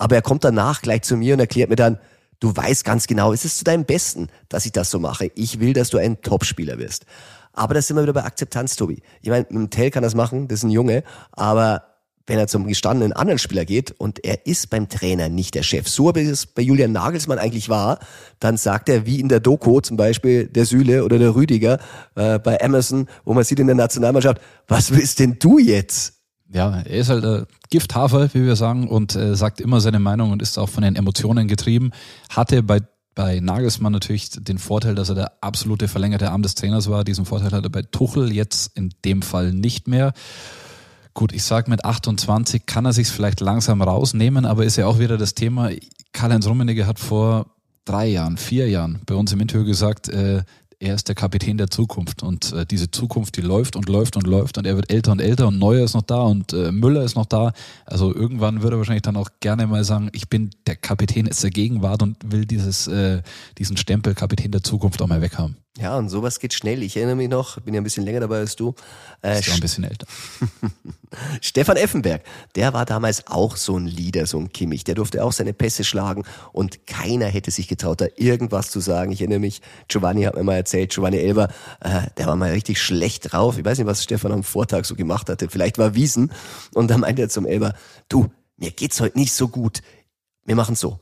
Aber 0.00 0.16
er 0.16 0.22
kommt 0.22 0.44
danach 0.44 0.80
gleich 0.80 1.02
zu 1.02 1.14
mir 1.14 1.34
und 1.34 1.40
erklärt 1.40 1.68
mir 1.68 1.76
dann, 1.76 1.98
du 2.40 2.56
weißt 2.56 2.86
ganz 2.86 3.06
genau, 3.06 3.34
es 3.34 3.44
ist 3.44 3.58
zu 3.58 3.64
deinem 3.64 3.84
Besten, 3.84 4.28
dass 4.48 4.64
ich 4.64 4.72
das 4.72 4.90
so 4.90 4.98
mache. 4.98 5.30
Ich 5.34 5.60
will, 5.60 5.74
dass 5.74 5.90
du 5.90 5.98
ein 5.98 6.22
Topspieler 6.22 6.78
wirst. 6.78 7.04
Aber 7.52 7.74
das 7.74 7.86
sind 7.86 7.96
wir 7.96 8.02
wieder 8.02 8.14
bei 8.14 8.24
Akzeptanz, 8.24 8.76
Tobi. 8.76 9.02
Ich 9.20 9.28
meine, 9.28 9.44
dem 9.44 9.68
Tell 9.68 9.90
kann 9.90 10.02
das 10.02 10.14
machen, 10.14 10.48
das 10.48 10.60
ist 10.60 10.64
ein 10.64 10.70
Junge, 10.70 11.04
aber 11.32 11.82
wenn 12.26 12.38
er 12.38 12.46
zum 12.46 12.66
gestandenen 12.66 13.12
anderen 13.12 13.38
Spieler 13.38 13.66
geht 13.66 13.90
und 13.90 14.24
er 14.24 14.46
ist 14.46 14.70
beim 14.70 14.88
Trainer 14.88 15.28
nicht 15.28 15.54
der 15.54 15.64
Chef, 15.64 15.86
so 15.86 16.14
wie 16.14 16.20
es 16.20 16.46
bei 16.46 16.62
Julian 16.62 16.92
Nagelsmann 16.92 17.38
eigentlich 17.38 17.68
war, 17.68 17.98
dann 18.38 18.56
sagt 18.56 18.88
er 18.88 19.04
wie 19.04 19.20
in 19.20 19.28
der 19.28 19.40
Doku 19.40 19.80
zum 19.80 19.98
Beispiel 19.98 20.46
der 20.46 20.64
Süle 20.64 21.04
oder 21.04 21.18
der 21.18 21.34
Rüdiger 21.34 21.78
äh, 22.14 22.38
bei 22.38 22.54
Emerson, 22.54 23.06
wo 23.24 23.34
man 23.34 23.44
sieht 23.44 23.60
in 23.60 23.66
der 23.66 23.76
Nationalmannschaft, 23.76 24.40
was 24.66 24.92
willst 24.92 25.18
denn 25.18 25.38
du 25.38 25.58
jetzt? 25.58 26.19
Ja, 26.52 26.80
er 26.80 26.98
ist 26.98 27.10
halt 27.10 27.24
äh, 27.24 27.44
Gifthafer, 27.70 28.32
wie 28.34 28.44
wir 28.44 28.56
sagen, 28.56 28.88
und 28.88 29.14
äh, 29.14 29.36
sagt 29.36 29.60
immer 29.60 29.80
seine 29.80 30.00
Meinung 30.00 30.32
und 30.32 30.42
ist 30.42 30.58
auch 30.58 30.68
von 30.68 30.82
den 30.82 30.96
Emotionen 30.96 31.46
getrieben. 31.48 31.92
Hatte 32.28 32.62
bei 32.62 32.80
bei 33.14 33.40
Nagelsmann 33.40 33.92
natürlich 33.92 34.30
den 34.30 34.58
Vorteil, 34.58 34.94
dass 34.94 35.08
er 35.08 35.14
der 35.14 35.32
absolute 35.42 35.88
verlängerte 35.88 36.30
Arm 36.30 36.42
des 36.42 36.54
Trainers 36.54 36.88
war. 36.88 37.04
Diesen 37.04 37.26
Vorteil 37.26 37.50
hat 37.50 37.64
er 37.64 37.70
bei 37.70 37.82
Tuchel 37.82 38.32
jetzt 38.32 38.76
in 38.76 38.94
dem 39.04 39.20
Fall 39.22 39.52
nicht 39.52 39.88
mehr. 39.88 40.12
Gut, 41.12 41.32
ich 41.32 41.42
sage 41.42 41.70
mit 41.70 41.84
28 41.84 42.66
kann 42.66 42.86
er 42.86 42.92
sich 42.92 43.08
vielleicht 43.08 43.40
langsam 43.40 43.82
rausnehmen, 43.82 44.46
aber 44.46 44.64
ist 44.64 44.76
ja 44.76 44.86
auch 44.86 45.00
wieder 45.00 45.18
das 45.18 45.34
Thema. 45.34 45.70
Karl-Heinz 46.12 46.46
Rummenigge 46.46 46.86
hat 46.86 46.98
vor 46.98 47.46
drei 47.84 48.06
Jahren, 48.06 48.36
vier 48.36 48.68
Jahren 48.68 49.00
bei 49.06 49.14
uns 49.16 49.32
im 49.32 49.40
Interview 49.40 49.66
gesagt, 49.66 50.08
äh, 50.08 50.42
er 50.80 50.94
ist 50.94 51.08
der 51.08 51.14
Kapitän 51.14 51.58
der 51.58 51.70
Zukunft 51.70 52.22
und 52.22 52.52
äh, 52.52 52.64
diese 52.64 52.90
Zukunft, 52.90 53.36
die 53.36 53.42
läuft 53.42 53.76
und 53.76 53.88
läuft 53.88 54.16
und 54.16 54.26
läuft 54.26 54.56
und 54.56 54.66
er 54.66 54.76
wird 54.76 54.90
älter 54.90 55.12
und 55.12 55.20
älter 55.20 55.48
und 55.48 55.58
Neuer 55.58 55.84
ist 55.84 55.94
noch 55.94 56.02
da 56.02 56.22
und 56.22 56.54
äh, 56.54 56.72
Müller 56.72 57.02
ist 57.02 57.16
noch 57.16 57.26
da. 57.26 57.52
Also 57.84 58.14
irgendwann 58.14 58.62
würde 58.62 58.76
er 58.76 58.78
wahrscheinlich 58.78 59.02
dann 59.02 59.16
auch 59.16 59.28
gerne 59.40 59.66
mal 59.66 59.84
sagen, 59.84 60.08
ich 60.12 60.30
bin 60.30 60.50
der 60.66 60.76
Kapitän 60.76 61.26
ist 61.26 61.44
der 61.44 61.50
Gegenwart 61.50 62.02
und 62.02 62.16
will 62.24 62.46
dieses, 62.46 62.86
äh, 62.86 63.22
diesen 63.58 63.76
Stempel 63.76 64.14
Kapitän 64.14 64.52
der 64.52 64.62
Zukunft 64.62 65.02
auch 65.02 65.06
mal 65.06 65.20
weghaben. 65.20 65.56
Ja, 65.78 65.96
und 65.96 66.08
sowas 66.08 66.40
geht 66.40 66.52
schnell. 66.52 66.82
Ich 66.82 66.96
erinnere 66.96 67.14
mich 67.14 67.28
noch, 67.28 67.60
bin 67.60 67.74
ja 67.74 67.80
ein 67.80 67.84
bisschen 67.84 68.04
länger 68.04 68.20
dabei 68.20 68.38
als 68.38 68.56
du. 68.56 68.74
Äh, 69.22 69.38
ist 69.38 69.46
ja 69.46 69.54
ein 69.54 69.60
bisschen 69.60 69.84
älter. 69.84 70.06
Stefan 71.40 71.76
Effenberg, 71.76 72.24
der 72.56 72.72
war 72.72 72.84
damals 72.84 73.28
auch 73.28 73.56
so 73.56 73.78
ein 73.78 73.86
Leader, 73.86 74.26
so 74.26 74.38
ein 74.38 74.52
Kimmich. 74.52 74.82
Der 74.82 74.96
durfte 74.96 75.22
auch 75.22 75.32
seine 75.32 75.52
Pässe 75.52 75.84
schlagen 75.84 76.24
und 76.52 76.88
keiner 76.88 77.26
hätte 77.26 77.52
sich 77.52 77.68
getraut, 77.68 78.00
da 78.00 78.06
irgendwas 78.16 78.70
zu 78.70 78.80
sagen. 78.80 79.12
Ich 79.12 79.20
erinnere 79.20 79.38
mich, 79.38 79.62
Giovanni 79.86 80.24
hat 80.24 80.34
mir 80.34 80.42
mal 80.42 80.56
erzählt, 80.56 80.92
Giovanni 80.92 81.18
Elber, 81.18 81.48
äh, 81.80 82.02
der 82.18 82.26
war 82.26 82.34
mal 82.34 82.50
richtig 82.50 82.82
schlecht 82.82 83.32
drauf. 83.32 83.56
Ich 83.56 83.64
weiß 83.64 83.78
nicht, 83.78 83.86
was 83.86 84.02
Stefan 84.02 84.32
am 84.32 84.42
Vortag 84.42 84.84
so 84.84 84.96
gemacht 84.96 85.28
hatte. 85.28 85.48
Vielleicht 85.48 85.78
war 85.78 85.94
Wiesen. 85.94 86.32
Und 86.74 86.90
dann 86.90 87.00
meinte 87.00 87.22
er 87.22 87.28
zum 87.28 87.46
Elber, 87.46 87.74
du, 88.08 88.28
mir 88.56 88.72
geht's 88.72 89.00
heute 89.00 89.16
nicht 89.16 89.32
so 89.32 89.46
gut. 89.46 89.82
Wir 90.44 90.56
machen 90.56 90.74
so. 90.74 90.98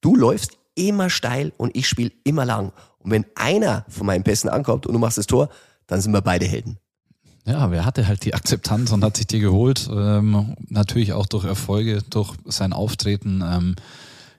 Du 0.00 0.14
läufst 0.14 0.58
immer 0.74 1.10
steil 1.10 1.52
und 1.56 1.76
ich 1.76 1.88
spiele 1.88 2.12
immer 2.24 2.44
lang. 2.44 2.72
Und 3.02 3.10
wenn 3.10 3.26
einer 3.34 3.84
von 3.88 4.06
meinen 4.06 4.24
Pässen 4.24 4.48
ankommt 4.48 4.86
und 4.86 4.92
du 4.92 4.98
machst 4.98 5.18
das 5.18 5.26
Tor, 5.26 5.48
dann 5.86 6.00
sind 6.00 6.12
wir 6.12 6.20
beide 6.20 6.46
Helden. 6.46 6.78
Ja, 7.44 7.58
aber 7.58 7.76
er 7.76 7.84
hatte 7.84 8.06
halt 8.06 8.24
die 8.24 8.34
Akzeptanz 8.34 8.92
und 8.92 9.02
hat 9.02 9.16
sich 9.16 9.26
die 9.26 9.40
geholt. 9.40 9.88
Ähm, 9.92 10.54
natürlich 10.68 11.12
auch 11.12 11.26
durch 11.26 11.44
Erfolge, 11.44 12.02
durch 12.08 12.34
sein 12.44 12.72
Auftreten. 12.72 13.42
Ähm, 13.44 13.74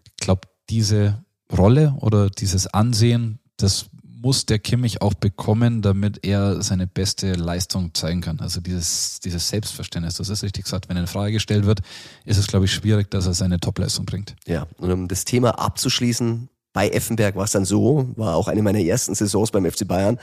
ich 0.05 0.25
glaube, 0.25 0.47
diese 0.69 1.23
Rolle 1.51 1.95
oder 1.99 2.29
dieses 2.29 2.67
Ansehen, 2.67 3.39
das 3.57 3.87
muss 4.23 4.45
der 4.45 4.57
Kimmich 4.57 5.01
auch 5.01 5.13
bekommen, 5.13 5.81
damit 5.81 6.25
er 6.25 6.61
seine 6.61 6.87
beste 6.87 7.33
Leistung 7.33 7.93
zeigen 7.93 8.21
kann. 8.21 8.39
Also 8.39 8.61
dieses, 8.61 9.19
dieses 9.19 9.49
Selbstverständnis, 9.49 10.15
das 10.15 10.29
ist 10.29 10.43
richtig 10.43 10.63
gesagt. 10.63 10.87
Wenn 10.87 10.95
eine 10.95 11.07
Frage 11.07 11.33
gestellt 11.33 11.65
wird, 11.65 11.81
ist 12.23 12.37
es, 12.37 12.47
glaube 12.47 12.65
ich, 12.65 12.71
schwierig, 12.71 13.11
dass 13.11 13.25
er 13.25 13.33
seine 13.33 13.59
Topleistung 13.59 14.05
bringt. 14.05 14.33
Ja, 14.47 14.65
und 14.77 14.91
um 14.91 15.07
das 15.09 15.25
Thema 15.25 15.59
abzuschließen, 15.59 16.47
bei 16.73 16.89
Effenberg 16.89 17.35
war 17.35 17.45
es 17.45 17.51
dann 17.51 17.65
so, 17.65 18.09
war 18.15 18.35
auch 18.35 18.47
eine 18.47 18.61
meiner 18.61 18.79
ersten 18.79 19.15
Saisons 19.15 19.51
beim 19.51 19.69
FC 19.69 19.87
Bayern. 19.87 20.19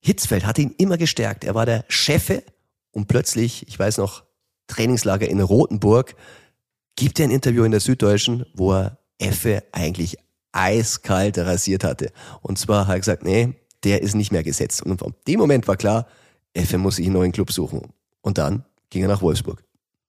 Hitzfeld 0.00 0.46
hatte 0.46 0.62
ihn 0.62 0.74
immer 0.78 0.96
gestärkt. 0.96 1.44
Er 1.44 1.54
war 1.54 1.66
der 1.66 1.84
Chefe 1.88 2.42
und 2.90 3.08
plötzlich, 3.08 3.68
ich 3.68 3.78
weiß 3.78 3.98
noch, 3.98 4.24
Trainingslager 4.66 5.28
in 5.28 5.40
Rothenburg, 5.40 6.16
gibt 6.96 7.20
er 7.20 7.26
ein 7.26 7.30
Interview 7.30 7.64
in 7.64 7.70
der 7.70 7.80
Süddeutschen, 7.80 8.46
wo 8.54 8.72
er 8.72 8.98
Effe 9.18 9.62
eigentlich 9.72 10.16
eiskalt 10.52 11.38
rasiert 11.38 11.84
hatte. 11.84 12.12
Und 12.40 12.58
zwar 12.58 12.86
hat 12.86 12.96
er 12.96 13.00
gesagt, 13.00 13.24
nee, 13.24 13.54
der 13.82 14.02
ist 14.02 14.14
nicht 14.14 14.32
mehr 14.32 14.42
gesetzt. 14.42 14.82
Und 14.82 14.98
von 14.98 15.14
dem 15.26 15.40
Moment 15.40 15.68
war 15.68 15.76
klar, 15.76 16.06
Effe 16.54 16.78
muss 16.78 16.96
sich 16.96 17.06
einen 17.06 17.14
neuen 17.14 17.32
Club 17.32 17.52
suchen. 17.52 17.92
Und 18.22 18.38
dann 18.38 18.64
ging 18.90 19.02
er 19.02 19.08
nach 19.08 19.22
Wolfsburg. 19.22 19.62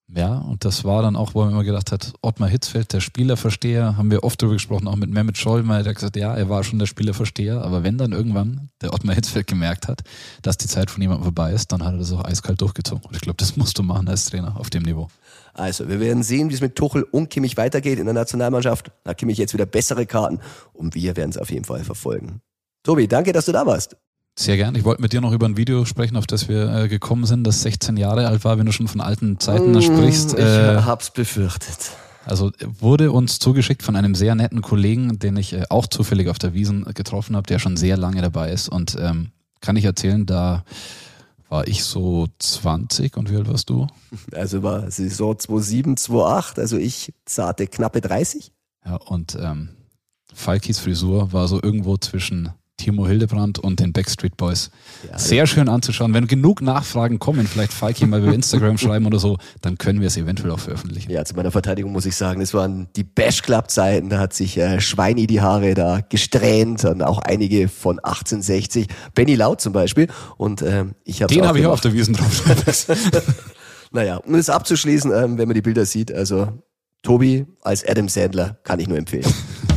Ja, 0.08 0.38
und 0.38 0.64
das 0.64 0.84
war 0.84 1.02
dann 1.02 1.16
auch, 1.16 1.34
wo 1.34 1.42
man 1.42 1.50
immer 1.50 1.64
gedacht 1.64 1.90
hat, 1.90 2.12
Ottmar 2.22 2.48
Hitzfeld, 2.48 2.92
der 2.92 3.00
Spielerversteher, 3.00 3.96
haben 3.96 4.10
wir 4.12 4.22
oft 4.22 4.40
darüber 4.40 4.54
gesprochen, 4.54 4.86
auch 4.86 4.94
mit 4.94 5.10
Mehmet 5.10 5.36
Scholl, 5.36 5.64
mal 5.64 5.84
hat 5.84 5.94
gesagt, 5.96 6.14
ja, 6.14 6.32
er 6.32 6.48
war 6.48 6.62
schon 6.62 6.78
der 6.78 6.86
Spielerversteher, 6.86 7.60
aber 7.60 7.82
wenn 7.82 7.98
dann 7.98 8.12
irgendwann 8.12 8.70
der 8.82 8.94
Ottmar 8.94 9.16
Hitzfeld 9.16 9.48
gemerkt 9.48 9.88
hat, 9.88 10.02
dass 10.42 10.58
die 10.58 10.68
Zeit 10.68 10.92
von 10.92 11.02
jemandem 11.02 11.24
vorbei 11.24 11.52
ist, 11.52 11.72
dann 11.72 11.84
hat 11.84 11.94
er 11.94 11.98
das 11.98 12.12
auch 12.12 12.24
eiskalt 12.24 12.60
durchgezogen. 12.60 13.04
Und 13.04 13.16
ich 13.16 13.20
glaube, 13.20 13.38
das 13.38 13.56
musst 13.56 13.78
du 13.78 13.82
machen 13.82 14.08
als 14.08 14.26
Trainer 14.26 14.56
auf 14.60 14.70
dem 14.70 14.84
Niveau. 14.84 15.08
Also, 15.54 15.88
wir 15.88 15.98
werden 15.98 16.22
sehen, 16.22 16.50
wie 16.50 16.54
es 16.54 16.60
mit 16.60 16.76
Tuchel 16.76 17.02
und 17.02 17.28
Kimmich 17.30 17.56
weitergeht 17.56 17.98
in 17.98 18.04
der 18.04 18.14
Nationalmannschaft. 18.14 18.92
Da 19.02 19.10
hat 19.10 19.18
Kimmich 19.18 19.38
jetzt 19.38 19.54
wieder 19.54 19.66
bessere 19.66 20.06
Karten 20.06 20.38
und 20.72 20.94
wir 20.94 21.16
werden 21.16 21.30
es 21.30 21.38
auf 21.38 21.50
jeden 21.50 21.64
Fall 21.64 21.82
verfolgen. 21.82 22.42
Tobi, 22.84 23.08
danke, 23.08 23.32
dass 23.32 23.46
du 23.46 23.52
da 23.52 23.66
warst. 23.66 23.96
Sehr 24.38 24.56
gern. 24.56 24.74
Ich 24.74 24.84
wollte 24.84 25.00
mit 25.00 25.14
dir 25.14 25.22
noch 25.22 25.32
über 25.32 25.46
ein 25.46 25.56
Video 25.56 25.86
sprechen, 25.86 26.16
auf 26.16 26.26
das 26.26 26.46
wir 26.48 26.68
äh, 26.72 26.88
gekommen 26.88 27.24
sind, 27.24 27.44
das 27.44 27.62
16 27.62 27.96
Jahre 27.96 28.28
alt 28.28 28.44
war, 28.44 28.58
wenn 28.58 28.66
du 28.66 28.72
schon 28.72 28.86
von 28.86 29.00
alten 29.00 29.40
Zeiten 29.40 29.72
mm, 29.72 29.80
sprichst. 29.80 30.34
Ich 30.34 30.44
äh, 30.44 30.82
hab's 30.82 31.10
befürchtet. 31.10 31.92
Also 32.26 32.52
wurde 32.78 33.12
uns 33.12 33.38
zugeschickt 33.38 33.82
von 33.82 33.96
einem 33.96 34.14
sehr 34.14 34.34
netten 34.34 34.60
Kollegen, 34.60 35.18
den 35.18 35.38
ich 35.38 35.54
äh, 35.54 35.64
auch 35.70 35.86
zufällig 35.86 36.28
auf 36.28 36.38
der 36.38 36.52
Wiesen 36.52 36.84
getroffen 36.92 37.34
habe, 37.34 37.46
der 37.46 37.58
schon 37.58 37.78
sehr 37.78 37.96
lange 37.96 38.20
dabei 38.20 38.52
ist. 38.52 38.68
Und 38.68 38.96
ähm, 39.00 39.30
kann 39.62 39.76
ich 39.76 39.84
erzählen, 39.84 40.26
da 40.26 40.64
war 41.48 41.66
ich 41.66 41.84
so 41.84 42.26
20 42.38 43.16
und 43.16 43.30
wie 43.30 43.36
alt 43.36 43.48
warst 43.48 43.70
du? 43.70 43.86
Also 44.32 44.62
war 44.62 44.90
Saison 44.90 45.38
2007, 45.38 45.96
2008, 45.96 46.58
also 46.58 46.76
ich 46.76 47.14
zarte 47.24 47.66
knappe 47.68 48.02
30. 48.02 48.52
Ja, 48.84 48.96
und 48.96 49.38
ähm, 49.40 49.70
Falkis 50.34 50.78
Frisur 50.78 51.32
war 51.32 51.48
so 51.48 51.62
irgendwo 51.62 51.96
zwischen 51.96 52.50
Timo 52.86 53.04
Hildebrand 53.08 53.58
und 53.58 53.80
den 53.80 53.92
Backstreet 53.92 54.36
Boys. 54.36 54.70
Ja, 55.10 55.18
Sehr 55.18 55.48
schön 55.48 55.68
anzuschauen. 55.68 56.14
Wenn 56.14 56.28
genug 56.28 56.62
Nachfragen 56.62 57.18
kommen, 57.18 57.48
vielleicht 57.48 57.72
Falki 57.72 58.06
mal 58.06 58.22
über 58.22 58.32
Instagram 58.32 58.78
schreiben 58.78 59.06
oder 59.06 59.18
so, 59.18 59.38
dann 59.60 59.76
können 59.76 60.00
wir 60.00 60.06
es 60.06 60.16
eventuell 60.16 60.52
auch 60.52 60.60
veröffentlichen. 60.60 61.10
Ja, 61.10 61.24
zu 61.24 61.34
meiner 61.34 61.50
Verteidigung 61.50 61.90
muss 61.90 62.06
ich 62.06 62.14
sagen, 62.14 62.40
es 62.40 62.54
waren 62.54 62.86
die 62.94 63.02
Bash 63.02 63.42
Club 63.42 63.72
Zeiten, 63.72 64.08
da 64.08 64.20
hat 64.20 64.34
sich 64.34 64.56
äh, 64.56 64.80
Schweini 64.80 65.26
die 65.26 65.40
Haare 65.40 65.74
da 65.74 65.98
gesträhnt 66.00 66.84
und 66.84 67.02
auch 67.02 67.18
einige 67.18 67.66
von 67.66 67.98
1860, 67.98 68.86
Benny 69.16 69.34
Laut 69.34 69.60
zum 69.60 69.72
Beispiel 69.72 70.06
und 70.36 70.62
ähm, 70.62 70.94
ich 71.02 71.22
habe 71.22 71.34
Den 71.34 71.44
habe 71.44 71.58
ich 71.58 71.66
auch 71.66 71.72
auf 71.72 71.80
der 71.80 71.92
Wiesen 71.92 72.14
drauf. 72.14 72.44
naja, 73.90 74.18
um 74.18 74.36
es 74.36 74.48
abzuschließen, 74.48 75.10
ähm, 75.10 75.38
wenn 75.38 75.48
man 75.48 75.56
die 75.56 75.62
Bilder 75.62 75.86
sieht, 75.86 76.12
also 76.12 76.62
Tobi 77.02 77.46
als 77.62 77.84
Adam 77.84 78.08
Sandler 78.08 78.58
kann 78.62 78.78
ich 78.78 78.86
nur 78.86 78.96
empfehlen. 78.96 79.26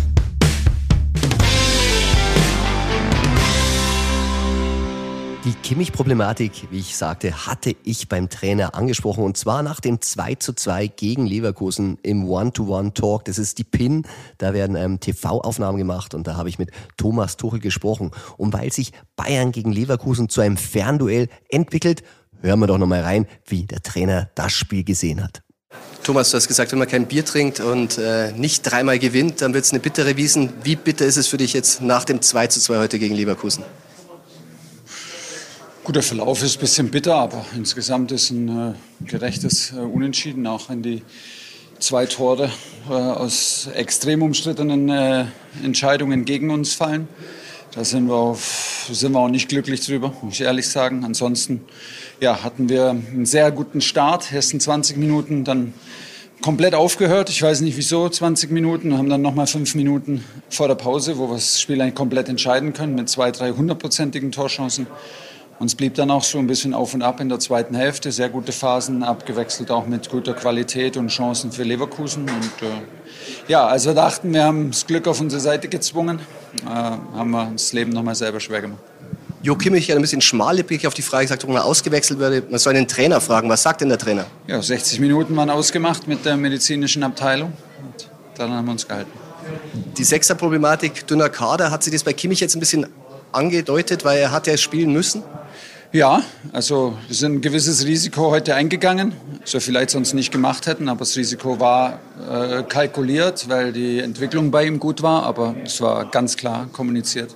Die 5.45 5.53
Kimmich-Problematik, 5.53 6.67
wie 6.69 6.79
ich 6.79 6.97
sagte, 6.97 7.47
hatte 7.47 7.73
ich 7.85 8.09
beim 8.09 8.27
Trainer 8.27 8.75
angesprochen 8.75 9.23
und 9.23 9.37
zwar 9.37 9.63
nach 9.63 9.79
dem 9.79 10.01
2 10.01 10.35
zu 10.35 10.51
2 10.51 10.87
gegen 10.87 11.25
Leverkusen 11.25 11.97
im 12.03 12.27
One-to-One-Talk. 12.27 13.23
Das 13.23 13.37
ist 13.37 13.57
die 13.57 13.63
PIN. 13.63 14.05
Da 14.37 14.53
werden 14.53 14.75
ähm, 14.75 14.99
TV-Aufnahmen 14.99 15.77
gemacht 15.77 16.13
und 16.13 16.27
da 16.27 16.35
habe 16.35 16.49
ich 16.49 16.59
mit 16.59 16.71
Thomas 16.97 17.37
Tuchel 17.37 17.61
gesprochen. 17.61 18.11
Und 18.35 18.51
weil 18.51 18.73
sich 18.73 18.91
Bayern 19.15 19.53
gegen 19.53 19.71
Leverkusen 19.71 20.27
zu 20.27 20.41
einem 20.41 20.57
Fernduell 20.57 21.29
entwickelt, 21.47 22.03
hören 22.41 22.59
wir 22.59 22.67
doch 22.67 22.77
nochmal 22.77 23.03
rein, 23.03 23.25
wie 23.45 23.63
der 23.63 23.81
Trainer 23.81 24.29
das 24.35 24.51
Spiel 24.51 24.83
gesehen 24.83 25.23
hat. 25.23 25.41
Thomas, 26.03 26.31
du 26.31 26.37
hast 26.37 26.49
gesagt, 26.49 26.73
wenn 26.73 26.79
man 26.79 26.87
kein 26.89 27.05
Bier 27.07 27.23
trinkt 27.23 27.61
und 27.61 27.97
äh, 27.97 28.33
nicht 28.33 28.63
dreimal 28.63 28.99
gewinnt, 28.99 29.41
dann 29.41 29.53
wird 29.53 29.63
es 29.63 29.71
eine 29.71 29.79
bittere 29.79 30.17
Wiesen. 30.17 30.49
Wie 30.63 30.75
bitter 30.75 31.05
ist 31.05 31.15
es 31.15 31.27
für 31.27 31.37
dich 31.37 31.53
jetzt 31.53 31.81
nach 31.81 32.03
dem 32.03 32.21
2 32.21 32.47
zu 32.47 32.59
2 32.59 32.77
heute 32.77 32.99
gegen 32.99 33.15
Leverkusen? 33.15 33.63
Gut, 35.89 35.95
der 35.95 36.03
Verlauf 36.03 36.43
ist 36.43 36.57
ein 36.57 36.59
bisschen 36.59 36.91
bitter, 36.91 37.15
aber 37.15 37.43
insgesamt 37.55 38.11
ist 38.11 38.29
ein 38.29 38.47
äh, 38.47 39.05
gerechtes 39.07 39.73
äh, 39.73 39.77
Unentschieden, 39.79 40.45
auch 40.45 40.69
wenn 40.69 40.83
die 40.83 41.01
zwei 41.79 42.05
Tore 42.05 42.51
äh, 42.87 42.93
aus 42.93 43.67
extrem 43.73 44.21
umstrittenen 44.21 44.87
äh, 44.89 45.25
Entscheidungen 45.63 46.25
gegen 46.25 46.51
uns 46.51 46.75
fallen. 46.75 47.07
Da 47.71 47.83
sind 47.83 48.07
wir, 48.07 48.13
auf, 48.13 48.87
sind 48.91 49.13
wir 49.13 49.19
auch 49.19 49.29
nicht 49.29 49.49
glücklich 49.49 49.83
drüber, 49.83 50.13
muss 50.21 50.35
ich 50.35 50.41
ehrlich 50.41 50.67
sagen. 50.67 51.03
Ansonsten 51.03 51.61
ja, 52.21 52.43
hatten 52.43 52.69
wir 52.69 52.91
einen 52.91 53.25
sehr 53.25 53.51
guten 53.51 53.81
Start, 53.81 54.31
ersten 54.31 54.59
20 54.59 54.95
Minuten, 54.95 55.43
dann 55.43 55.73
komplett 56.43 56.75
aufgehört. 56.75 57.31
Ich 57.31 57.41
weiß 57.41 57.61
nicht 57.61 57.77
wieso, 57.77 58.07
20 58.07 58.51
Minuten, 58.51 58.95
haben 58.95 59.09
dann 59.09 59.23
nochmal 59.23 59.47
fünf 59.47 59.73
Minuten 59.73 60.23
vor 60.51 60.67
der 60.67 60.75
Pause, 60.75 61.17
wo 61.17 61.29
wir 61.29 61.33
das 61.33 61.59
Spiel 61.59 61.81
eigentlich 61.81 61.95
komplett 61.95 62.29
entscheiden 62.29 62.73
können 62.73 62.93
mit 62.93 63.09
zwei, 63.09 63.31
drei 63.31 63.53
hundertprozentigen 63.53 64.31
Torchancen. 64.31 64.85
Uns 65.59 65.75
blieb 65.75 65.95
dann 65.95 66.09
auch 66.09 66.23
so 66.23 66.37
ein 66.37 66.47
bisschen 66.47 66.73
auf 66.73 66.93
und 66.93 67.01
ab 67.01 67.19
in 67.19 67.27
der 67.27 67.39
zweiten 67.39 67.75
Hälfte. 67.75 68.13
Sehr 68.13 68.29
gute 68.29 68.53
Phasen, 68.53 69.03
abgewechselt 69.03 69.71
auch 69.71 69.85
mit 69.85 70.09
guter 70.09 70.33
Qualität 70.33 70.95
und 70.95 71.09
Chancen 71.09 71.51
für 71.51 71.63
Leverkusen. 71.63 72.23
Und 72.23 72.65
äh, 72.65 72.81
ja, 73.49 73.67
als 73.67 73.85
wir 73.85 73.93
dachten, 73.93 74.33
wir 74.33 74.45
haben 74.45 74.71
das 74.71 74.87
Glück 74.87 75.05
auf 75.07 75.19
unsere 75.19 75.41
Seite 75.41 75.67
gezwungen, 75.67 76.19
äh, 76.65 76.69
haben 76.69 77.31
wir 77.31 77.51
das 77.51 77.73
Leben 77.73 77.91
nochmal 77.91 78.15
selber 78.15 78.39
schwer 78.39 78.61
gemacht. 78.61 78.81
Jo 79.41 79.55
Kimmich 79.55 79.89
hat 79.89 79.97
ein 79.97 80.01
bisschen 80.01 80.21
schmallippig 80.21 80.87
auf 80.87 80.93
die 80.93 81.01
Frage 81.01 81.25
gesagt, 81.25 81.43
warum 81.43 81.57
er 81.57 81.65
ausgewechselt 81.65 82.19
würde. 82.19 82.43
Man 82.49 82.59
soll 82.59 82.73
den 82.73 82.87
Trainer 82.87 83.19
fragen. 83.19 83.49
Was 83.49 83.63
sagt 83.63 83.81
denn 83.81 83.89
der 83.89 83.97
Trainer? 83.97 84.25
Ja, 84.47 84.61
60 84.61 84.99
Minuten 85.01 85.35
waren 85.35 85.49
ausgemacht 85.49 86.07
mit 86.07 86.25
der 86.25 86.37
medizinischen 86.37 87.03
Abteilung. 87.03 87.53
Und 87.83 88.09
dann 88.35 88.51
haben 88.51 88.65
wir 88.65 88.71
uns 88.71 88.87
gehalten. 88.87 89.11
Die 89.97 90.03
Sechser-Problematik, 90.03 91.07
dünner 91.07 91.29
Kader, 91.29 91.71
hat 91.71 91.83
sich 91.83 91.93
das 91.93 92.03
bei 92.03 92.13
Kimmich 92.13 92.39
jetzt 92.39 92.55
ein 92.55 92.59
bisschen 92.59 92.85
angedeutet, 93.31 94.05
weil 94.05 94.19
er 94.19 94.31
hat 94.31 94.47
ja 94.47 94.57
spielen 94.57 94.93
müssen? 94.93 95.23
Ja, 95.91 96.21
also 96.53 96.95
wir 97.07 97.15
sind 97.15 97.35
ein 97.35 97.41
gewisses 97.41 97.83
Risiko 97.83 98.29
heute 98.29 98.53
eingegangen, 98.53 99.13
das 99.41 99.53
wir 99.53 99.61
vielleicht 99.61 99.89
sonst 99.89 100.13
nicht 100.13 100.31
gemacht 100.31 100.67
hätten, 100.67 100.87
aber 100.87 100.99
das 100.99 101.17
Risiko 101.17 101.59
war 101.59 101.99
äh, 102.29 102.61
kalkuliert, 102.61 103.49
weil 103.49 103.73
die 103.73 103.99
Entwicklung 103.99 104.51
bei 104.51 104.65
ihm 104.65 104.79
gut 104.79 105.01
war, 105.01 105.23
aber 105.23 105.55
es 105.65 105.81
war 105.81 106.05
ganz 106.05 106.37
klar 106.37 106.67
kommuniziert 106.71 107.35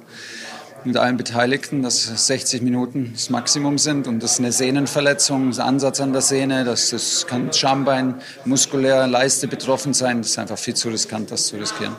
mit 0.85 0.97
allen 0.97 1.17
Beteiligten, 1.17 1.81
dass 1.81 2.03
60 2.27 2.61
Minuten 2.61 3.11
das 3.13 3.29
Maximum 3.29 3.77
sind 3.77 4.07
und 4.07 4.21
das 4.21 4.33
ist 4.33 4.39
eine 4.39 4.51
Sehnenverletzung, 4.51 5.49
das 5.49 5.59
Ansatz 5.59 5.99
an 6.01 6.13
der 6.13 6.21
Sehne, 6.21 6.63
das, 6.63 6.89
das 6.89 7.25
kann 7.27 7.51
Schambein, 7.53 8.15
muskulär, 8.45 9.07
Leiste 9.07 9.47
betroffen 9.47 9.93
sein, 9.93 10.19
das 10.19 10.31
ist 10.31 10.39
einfach 10.39 10.57
viel 10.57 10.75
zu 10.75 10.89
riskant, 10.89 11.31
das 11.31 11.47
zu 11.47 11.55
riskieren. 11.55 11.95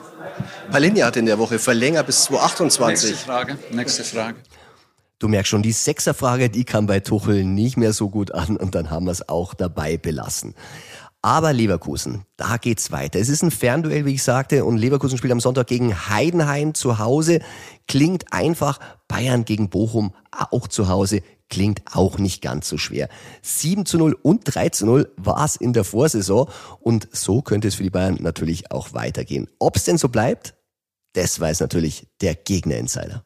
Palinja 0.74 1.06
hat 1.06 1.16
in 1.16 1.26
der 1.26 1.38
Woche 1.38 1.60
verlängert 1.60 2.06
bis 2.06 2.24
2028. 2.24 3.10
Nächste 3.10 3.24
Frage, 3.24 3.58
nächste 3.70 4.02
Frage. 4.02 4.38
Du 5.20 5.28
merkst 5.28 5.48
schon, 5.48 5.62
die 5.62 5.70
Sechserfrage, 5.70 6.50
die 6.50 6.64
kam 6.64 6.88
bei 6.88 6.98
Tuchel 6.98 7.44
nicht 7.44 7.76
mehr 7.76 7.92
so 7.92 8.10
gut 8.10 8.34
an 8.34 8.56
und 8.56 8.74
dann 8.74 8.90
haben 8.90 9.06
wir 9.06 9.12
es 9.12 9.28
auch 9.28 9.54
dabei 9.54 9.98
belassen. 9.98 10.56
Aber 11.22 11.52
Leverkusen, 11.52 12.24
da 12.36 12.56
geht's 12.56 12.90
weiter. 12.90 13.20
Es 13.20 13.28
ist 13.28 13.44
ein 13.44 13.52
Fernduell, 13.52 14.04
wie 14.04 14.14
ich 14.14 14.24
sagte, 14.24 14.64
und 14.64 14.76
Leverkusen 14.76 15.16
spielt 15.16 15.32
am 15.32 15.38
Sonntag 15.38 15.68
gegen 15.68 16.08
Heidenheim 16.08 16.74
zu 16.74 16.98
Hause. 16.98 17.38
Klingt 17.86 18.32
einfach. 18.32 18.80
Bayern 19.06 19.44
gegen 19.44 19.70
Bochum 19.70 20.12
auch 20.32 20.66
zu 20.66 20.88
Hause. 20.88 21.22
Klingt 21.48 21.82
auch 21.92 22.18
nicht 22.18 22.42
ganz 22.42 22.68
so 22.68 22.78
schwer. 22.78 23.08
7 23.42 23.86
zu 23.86 23.96
0 23.96 24.18
und 24.20 24.40
3 24.42 24.70
zu 24.70 24.86
0 24.86 25.12
war 25.18 25.44
es 25.44 25.54
in 25.54 25.72
der 25.72 25.84
Vorsaison. 25.84 26.50
Und 26.80 27.06
so 27.12 27.42
könnte 27.42 27.68
es 27.68 27.76
für 27.76 27.84
die 27.84 27.90
Bayern 27.90 28.18
natürlich 28.20 28.72
auch 28.72 28.92
weitergehen. 28.92 29.48
Ob 29.60 29.76
es 29.76 29.84
denn 29.84 29.98
so 29.98 30.08
bleibt, 30.08 30.54
das 31.14 31.40
weiß 31.40 31.60
natürlich 31.60 32.06
der 32.20 32.34
Gegner-Insider. 32.34 33.24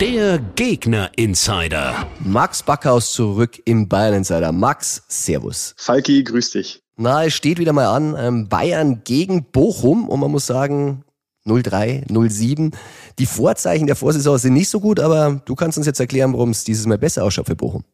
Der 0.00 0.38
Gegner-Insider. 0.56 2.06
Max 2.18 2.62
Backhaus 2.62 3.12
zurück 3.12 3.60
im 3.64 3.88
Bayern-Insider. 3.88 4.52
Max, 4.52 5.04
Servus. 5.08 5.74
Falki, 5.76 6.24
grüß 6.24 6.50
dich. 6.50 6.82
Na, 6.96 7.24
es 7.24 7.34
steht 7.34 7.58
wieder 7.58 7.72
mal 7.72 7.86
an. 7.86 8.16
Ähm, 8.18 8.48
Bayern 8.48 9.02
gegen 9.04 9.44
Bochum 9.52 10.08
und 10.08 10.18
man 10.18 10.30
muss 10.30 10.46
sagen, 10.46 11.04
0-3, 11.46 12.08
0-7. 12.08 12.74
Die 13.18 13.26
Vorzeichen 13.26 13.86
der 13.86 13.96
Vorsaison 13.96 14.38
sind 14.38 14.54
nicht 14.54 14.70
so 14.70 14.80
gut, 14.80 14.98
aber 14.98 15.42
du 15.44 15.54
kannst 15.54 15.76
uns 15.76 15.86
jetzt 15.86 16.00
erklären, 16.00 16.32
warum 16.32 16.50
es 16.50 16.64
dieses 16.64 16.86
Mal 16.86 16.98
besser 16.98 17.22
ausschaut 17.22 17.46
für 17.46 17.56
Bochum. 17.56 17.84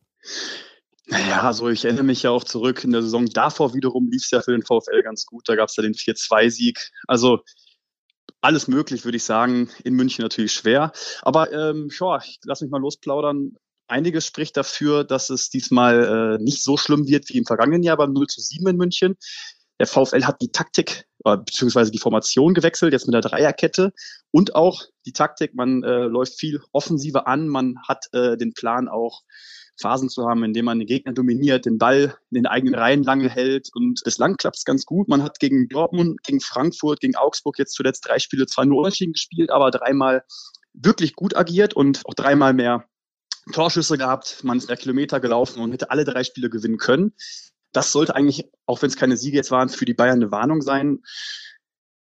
Naja, 1.11 1.43
also 1.43 1.69
ich 1.69 1.85
erinnere 1.85 2.05
mich 2.05 2.23
ja 2.23 2.31
auch 2.31 2.45
zurück 2.45 2.85
in 2.85 2.93
der 2.93 3.03
Saison 3.03 3.27
davor 3.27 3.75
wiederum 3.75 4.09
lief 4.09 4.23
es 4.23 4.31
ja 4.31 4.41
für 4.41 4.53
den 4.53 4.63
VfL 4.63 5.03
ganz 5.03 5.27
gut. 5.27 5.49
Da 5.49 5.57
gab 5.57 5.69
es 5.69 5.75
ja 5.75 5.83
den 5.83 5.95
4-2-Sieg. 5.95 6.91
Also 7.09 7.41
alles 8.41 8.69
möglich, 8.69 9.05
würde 9.05 9.17
ich 9.17 9.25
sagen. 9.25 9.71
In 9.85 9.95
München 9.95 10.23
natürlich 10.23 10.53
schwer. 10.53 10.93
Aber 11.23 11.53
ähm, 11.53 11.91
schau, 11.91 12.17
ich 12.19 12.39
lass 12.45 12.61
mich 12.61 12.71
mal 12.71 12.81
losplaudern. 12.81 13.57
Einiges 13.87 14.27
spricht 14.27 14.57
dafür, 14.57 15.05
dass 15.05 15.31
es 15.31 15.51
diesmal 15.51 16.39
äh, 16.39 16.43
nicht 16.43 16.63
so 16.63 16.77
schlimm 16.77 17.07
wird 17.09 17.29
wie 17.29 17.39
im 17.39 17.45
vergangenen 17.45 17.83
Jahr 17.83 17.97
beim 17.97 18.13
0 18.13 18.27
zu 18.29 18.41
7 18.41 18.69
in 18.69 18.77
München. 18.77 19.17
Der 19.81 19.87
VfL 19.87 20.25
hat 20.25 20.41
die 20.41 20.53
Taktik 20.53 21.07
äh, 21.25 21.37
beziehungsweise 21.37 21.91
die 21.91 21.99
Formation 21.99 22.55
gewechselt, 22.55 22.93
jetzt 22.93 23.07
mit 23.07 23.15
der 23.15 23.23
Dreierkette 23.23 23.93
und 24.31 24.55
auch 24.55 24.85
die 25.07 25.13
Taktik. 25.13 25.55
Man 25.55 25.83
äh, 25.83 26.05
läuft 26.05 26.39
viel 26.39 26.61
offensiver 26.73 27.27
an, 27.27 27.49
man 27.49 27.77
hat 27.87 28.07
äh, 28.13 28.37
den 28.37 28.55
Plan 28.55 28.89
auch 28.89 29.23
Phasen 29.81 30.09
zu 30.09 30.27
haben, 30.29 30.45
in 30.45 30.53
denen 30.53 30.67
man 30.67 30.79
den 30.79 30.87
Gegner 30.87 31.13
dominiert, 31.13 31.67
den 31.67 31.79
Ball 31.79 32.17
in 32.31 32.35
den 32.37 32.47
eigenen 32.47 32.75
Reihen 32.75 33.03
lange 33.03 33.29
hält. 33.29 33.71
Und 33.75 34.01
bislang 34.05 34.37
klappt 34.37 34.59
es 34.59 34.65
ganz 34.65 34.85
gut. 34.85 35.09
Man 35.09 35.23
hat 35.23 35.41
gegen 35.41 35.69
Dortmund, 35.69 36.23
gegen 36.23 36.41
Frankfurt, 36.41 37.01
gegen 37.01 37.17
Augsburg 37.17 37.59
jetzt 37.59 37.75
zuletzt 37.75 38.07
drei 38.07 38.19
Spiele 38.19 38.47
zwar 38.47 38.65
nur 38.65 38.79
unentschieden 38.79 39.13
gespielt, 39.13 39.51
aber 39.51 39.71
dreimal 39.71 40.25
wirklich 40.73 41.15
gut 41.15 41.37
agiert 41.37 41.75
und 41.75 42.03
auch 42.05 42.15
dreimal 42.15 42.53
mehr 42.53 42.85
Torschüsse 43.53 43.99
gehabt. 43.99 44.45
Man 44.45 44.59
ist 44.59 44.69
mehr 44.69 44.77
Kilometer 44.77 45.21
gelaufen 45.21 45.63
und 45.63 45.73
hätte 45.73 45.91
alle 45.91 46.05
drei 46.05 46.25
Spiele 46.25 46.51
gewinnen 46.51 46.79
können. 46.79 47.15
Das 47.73 47.93
sollte 47.93 48.15
eigentlich, 48.17 48.51
auch 48.67 48.83
wenn 48.83 48.89
es 48.89 48.97
keine 48.97 49.17
Siege 49.17 49.37
jetzt 49.37 49.51
waren, 49.51 49.69
für 49.69 49.85
die 49.85 49.95
Bayern 49.95 50.21
eine 50.21 50.33
Warnung 50.33 50.61
sein. 50.61 51.03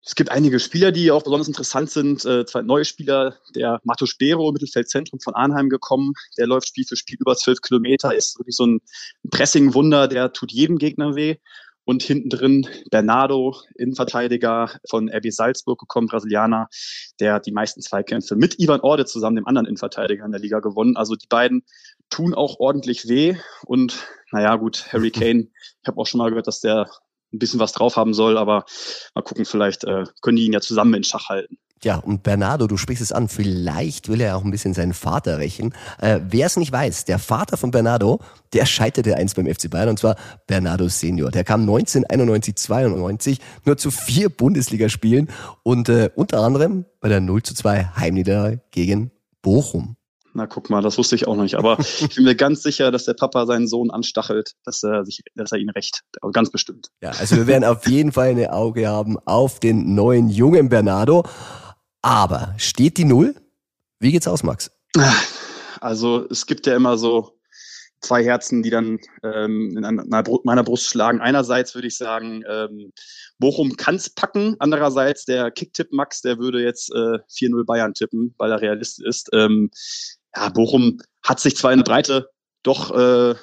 Es 0.05 0.15
gibt 0.15 0.31
einige 0.31 0.59
Spieler, 0.59 0.91
die 0.91 1.11
auch 1.11 1.23
besonders 1.23 1.47
interessant 1.47 1.89
sind. 1.91 2.23
Äh, 2.25 2.45
zwei 2.45 2.61
neue 2.61 2.85
Spieler, 2.85 3.35
der 3.53 3.79
Matos 3.83 4.15
Bero, 4.15 4.51
Mittelfeldzentrum 4.51 5.19
von 5.19 5.35
Arnheim 5.35 5.69
gekommen. 5.69 6.13
Der 6.37 6.47
läuft 6.47 6.69
Spiel 6.69 6.85
für 6.85 6.95
Spiel 6.95 7.17
über 7.19 7.35
zwölf 7.35 7.61
Kilometer, 7.61 8.15
ist 8.15 8.39
wirklich 8.39 8.55
so 8.55 8.65
ein 8.65 8.79
Pressing-Wunder, 9.29 10.07
der 10.07 10.31
tut 10.31 10.51
jedem 10.51 10.77
Gegner 10.77 11.15
weh. 11.15 11.35
Und 11.83 12.03
hinten 12.03 12.29
drin 12.29 12.67
Bernardo, 12.91 13.55
Innenverteidiger 13.75 14.79
von 14.87 15.09
RB 15.09 15.31
Salzburg 15.31 15.79
gekommen, 15.79 16.07
Brasilianer, 16.07 16.69
der 17.19 17.33
hat 17.33 17.47
die 17.47 17.51
meisten 17.51 17.81
Zweikämpfe 17.81 18.35
mit 18.35 18.59
Ivan 18.59 18.81
Orde 18.81 19.05
zusammen, 19.05 19.37
dem 19.37 19.47
anderen 19.47 19.65
Innenverteidiger 19.65 20.23
in 20.23 20.31
der 20.31 20.39
Liga 20.39 20.59
gewonnen. 20.59 20.97
Also 20.97 21.15
die 21.15 21.27
beiden 21.27 21.63
tun 22.11 22.35
auch 22.35 22.59
ordentlich 22.59 23.07
weh. 23.07 23.37
Und 23.65 24.07
naja, 24.31 24.55
gut, 24.55 24.85
Harry 24.93 25.09
Kane, 25.11 25.47
ich 25.81 25.87
habe 25.87 25.99
auch 25.99 26.05
schon 26.05 26.19
mal 26.19 26.29
gehört, 26.29 26.47
dass 26.47 26.59
der 26.59 26.89
ein 27.33 27.39
bisschen 27.39 27.59
was 27.59 27.73
drauf 27.73 27.95
haben 27.95 28.13
soll, 28.13 28.37
aber 28.37 28.65
mal 29.15 29.21
gucken, 29.21 29.45
vielleicht 29.45 29.83
äh, 29.83 30.05
können 30.21 30.37
die 30.37 30.45
ihn 30.45 30.53
ja 30.53 30.61
zusammen 30.61 30.93
in 30.95 31.03
Schach 31.03 31.29
halten. 31.29 31.57
Ja, 31.81 31.95
und 31.95 32.23
Bernardo, 32.23 32.67
du 32.67 32.75
sprichst 32.75 33.01
es 33.01 33.13
an, 33.13 33.29
vielleicht 33.29 34.09
will 34.09 34.19
er 34.19 34.35
auch 34.35 34.43
ein 34.43 34.51
bisschen 34.51 34.73
seinen 34.73 34.93
Vater 34.93 35.37
rächen. 35.37 35.73
Äh, 35.99 36.19
Wer 36.27 36.47
es 36.47 36.57
nicht 36.57 36.73
weiß, 36.73 37.05
der 37.05 37.19
Vater 37.19 37.55
von 37.55 37.71
Bernardo, 37.71 38.19
der 38.51 38.65
scheiterte 38.65 39.15
eins 39.15 39.33
beim 39.33 39.47
FC 39.47 39.69
Bayern, 39.69 39.89
und 39.89 39.99
zwar 39.99 40.17
Bernardo 40.45 40.89
Senior. 40.89 41.31
Der 41.31 41.45
kam 41.45 41.61
1991, 41.61 42.55
92 42.55 43.39
nur 43.63 43.77
zu 43.77 43.91
vier 43.91 44.29
Bundesligaspielen 44.29 45.29
und 45.63 45.87
äh, 45.87 46.09
unter 46.15 46.41
anderem 46.41 46.85
bei 46.99 47.07
der 47.07 47.21
0 47.21 47.43
zu 47.43 47.53
2 47.53 47.91
Heimniederlage 47.95 48.61
gegen 48.71 49.11
Bochum. 49.41 49.95
Na, 50.33 50.45
guck 50.45 50.69
mal, 50.69 50.81
das 50.81 50.97
wusste 50.97 51.15
ich 51.15 51.27
auch 51.27 51.35
noch 51.35 51.43
nicht. 51.43 51.55
Aber 51.55 51.77
ich 51.79 52.15
bin 52.15 52.23
mir 52.23 52.35
ganz 52.35 52.63
sicher, 52.63 52.91
dass 52.91 53.05
der 53.05 53.13
Papa 53.13 53.45
seinen 53.45 53.67
Sohn 53.67 53.91
anstachelt, 53.91 54.53
dass 54.63 54.83
er 54.83 55.05
sich, 55.05 55.21
dass 55.35 55.51
er 55.51 55.59
ihn 55.59 55.69
rächt. 55.69 56.01
Ganz 56.33 56.51
bestimmt. 56.51 56.89
Ja, 57.01 57.11
also 57.11 57.35
wir 57.35 57.47
werden 57.47 57.63
auf 57.63 57.87
jeden 57.87 58.11
Fall 58.11 58.29
eine 58.29 58.53
Auge 58.53 58.87
haben 58.87 59.17
auf 59.25 59.59
den 59.59 59.95
neuen 59.95 60.29
jungen 60.29 60.69
Bernardo. 60.69 61.23
Aber 62.01 62.55
steht 62.57 62.97
die 62.97 63.05
Null? 63.05 63.35
Wie 63.99 64.11
geht's 64.11 64.27
aus, 64.27 64.43
Max? 64.43 64.71
Also 65.81 66.27
es 66.29 66.45
gibt 66.45 66.65
ja 66.67 66.75
immer 66.75 66.97
so 66.97 67.39
zwei 68.01 68.23
Herzen, 68.23 68.63
die 68.63 68.69
dann 68.69 68.99
ähm, 69.23 69.77
in 69.77 70.09
meiner 70.43 70.63
Brust 70.63 70.85
schlagen. 70.85 71.21
Einerseits 71.21 71.75
würde 71.75 71.87
ich 71.87 71.97
sagen, 71.97 72.43
ähm, 72.49 72.91
Bochum 73.39 73.75
kann's 73.75 74.09
packen. 74.09 74.55
Andererseits 74.59 75.25
der 75.25 75.51
Kicktipp 75.51 75.91
Max, 75.91 76.21
der 76.21 76.37
würde 76.37 76.61
jetzt 76.61 76.91
äh, 76.91 77.19
4-0 77.29 77.65
Bayern 77.65 77.93
tippen, 77.93 78.33
weil 78.37 78.51
er 78.51 78.61
Realist 78.61 79.01
ist. 79.03 79.29
Ähm, 79.33 79.69
ja, 80.35 80.49
Bochum 80.49 80.99
hat 81.23 81.39
sich 81.39 81.55
zwar 81.55 81.71
in 81.71 81.79
der 81.79 81.85
Breite 81.85 82.29
doch 82.63 82.91
äh, 82.91 83.35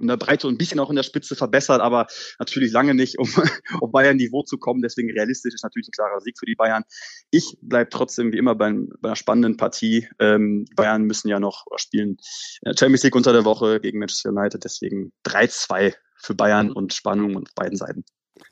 in 0.00 0.08
der 0.08 0.16
Breite 0.16 0.46
und 0.46 0.54
ein 0.54 0.58
bisschen 0.58 0.80
auch 0.80 0.90
in 0.90 0.96
der 0.96 1.02
Spitze 1.02 1.36
verbessert, 1.36 1.80
aber 1.80 2.06
natürlich 2.38 2.72
lange 2.72 2.94
nicht, 2.94 3.18
um 3.18 3.28
auf 3.80 3.92
Bayern-Niveau 3.92 4.42
zu 4.42 4.58
kommen. 4.58 4.82
Deswegen 4.82 5.10
realistisch 5.10 5.54
ist 5.54 5.62
natürlich 5.62 5.88
ein 5.88 5.92
klarer 5.92 6.20
Sieg 6.20 6.38
für 6.38 6.46
die 6.46 6.54
Bayern. 6.54 6.84
Ich 7.30 7.58
bleibe 7.60 7.90
trotzdem 7.90 8.32
wie 8.32 8.38
immer 8.38 8.54
bei, 8.54 8.72
bei 9.00 9.10
einer 9.10 9.16
spannenden 9.16 9.56
Partie. 9.56 10.08
Ähm, 10.18 10.64
Bayern 10.74 11.04
müssen 11.04 11.28
ja 11.28 11.38
noch 11.38 11.66
spielen 11.76 12.16
Champions 12.64 13.02
League 13.02 13.16
unter 13.16 13.32
der 13.32 13.44
Woche 13.44 13.80
gegen 13.80 13.98
Manchester 13.98 14.30
United. 14.30 14.64
Deswegen 14.64 15.12
3-2 15.26 15.94
für 16.16 16.34
Bayern 16.34 16.68
mhm. 16.68 16.72
und 16.72 16.94
Spannung 16.94 17.36
auf 17.36 17.54
beiden 17.54 17.76
Seiten. 17.76 18.04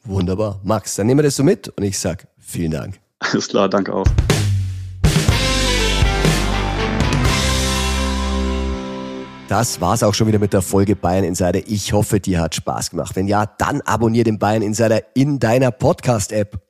Wunderbar. 0.04 0.60
Max, 0.64 0.96
dann 0.96 1.06
nehmen 1.06 1.18
wir 1.18 1.24
das 1.24 1.36
so 1.36 1.44
mit 1.44 1.68
und 1.68 1.82
ich 1.82 1.98
sag 1.98 2.28
vielen 2.38 2.72
Dank. 2.72 3.00
Alles 3.20 3.48
klar, 3.48 3.68
danke 3.68 3.94
auch. 3.94 4.06
Das 9.48 9.80
war's 9.80 10.02
auch 10.02 10.12
schon 10.12 10.26
wieder 10.26 10.38
mit 10.38 10.52
der 10.52 10.60
Folge 10.60 10.94
Bayern 10.94 11.24
Insider. 11.24 11.66
Ich 11.66 11.94
hoffe, 11.94 12.20
dir 12.20 12.38
hat 12.38 12.54
Spaß 12.54 12.90
gemacht. 12.90 13.16
Wenn 13.16 13.26
ja, 13.26 13.46
dann 13.46 13.80
abonniere 13.80 14.24
den 14.24 14.38
Bayern 14.38 14.60
Insider 14.60 15.00
in 15.14 15.38
deiner 15.38 15.70
Podcast-App. 15.70 16.60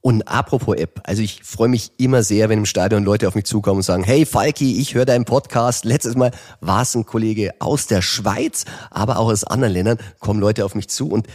Und 0.00 0.26
apropos 0.26 0.76
App, 0.76 1.00
also 1.04 1.22
ich 1.22 1.44
freue 1.44 1.68
mich 1.68 1.92
immer 1.96 2.24
sehr, 2.24 2.48
wenn 2.48 2.58
im 2.58 2.66
Stadion 2.66 3.04
Leute 3.04 3.28
auf 3.28 3.36
mich 3.36 3.44
zukommen 3.44 3.78
und 3.78 3.82
sagen, 3.84 4.02
hey 4.02 4.26
Falki, 4.26 4.80
ich 4.80 4.94
höre 4.94 5.04
deinen 5.04 5.26
Podcast. 5.26 5.84
Letztes 5.84 6.16
Mal 6.16 6.32
war 6.60 6.82
es 6.82 6.96
ein 6.96 7.06
Kollege 7.06 7.52
aus 7.60 7.86
der 7.86 8.02
Schweiz, 8.02 8.64
aber 8.90 9.18
auch 9.18 9.30
aus 9.30 9.44
anderen 9.44 9.72
Ländern 9.72 9.98
kommen 10.18 10.40
Leute 10.40 10.64
auf 10.64 10.74
mich 10.74 10.88
zu 10.88 11.08
und 11.08 11.28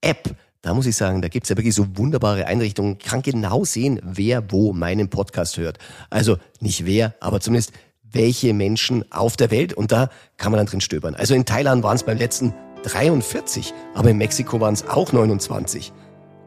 App, 0.00 0.34
da 0.62 0.74
muss 0.74 0.86
ich 0.86 0.96
sagen, 0.96 1.22
da 1.22 1.28
gibt's 1.28 1.50
ja 1.50 1.56
wirklich 1.56 1.76
so 1.76 1.96
wunderbare 1.96 2.46
Einrichtungen. 2.46 2.96
Ich 2.98 3.06
kann 3.06 3.22
genau 3.22 3.64
sehen, 3.64 4.00
wer 4.02 4.50
wo 4.50 4.72
meinen 4.72 5.08
Podcast 5.08 5.56
hört. 5.58 5.78
Also 6.10 6.38
nicht 6.58 6.84
wer, 6.84 7.14
aber 7.20 7.40
zumindest 7.40 7.72
welche 8.12 8.54
Menschen 8.54 9.04
auf 9.12 9.36
der 9.36 9.50
Welt 9.50 9.74
und 9.74 9.92
da 9.92 10.08
kann 10.36 10.52
man 10.52 10.58
dann 10.58 10.66
drin 10.66 10.80
stöbern. 10.80 11.14
Also 11.14 11.34
in 11.34 11.44
Thailand 11.44 11.82
waren 11.82 11.96
es 11.96 12.02
beim 12.02 12.18
letzten 12.18 12.54
43, 12.84 13.74
aber 13.94 14.10
in 14.10 14.18
Mexiko 14.18 14.60
waren 14.60 14.74
es 14.74 14.88
auch 14.88 15.12
29. 15.12 15.92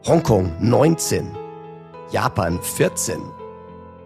Hongkong 0.06 0.52
19, 0.60 1.30
Japan 2.10 2.58
14, 2.62 3.20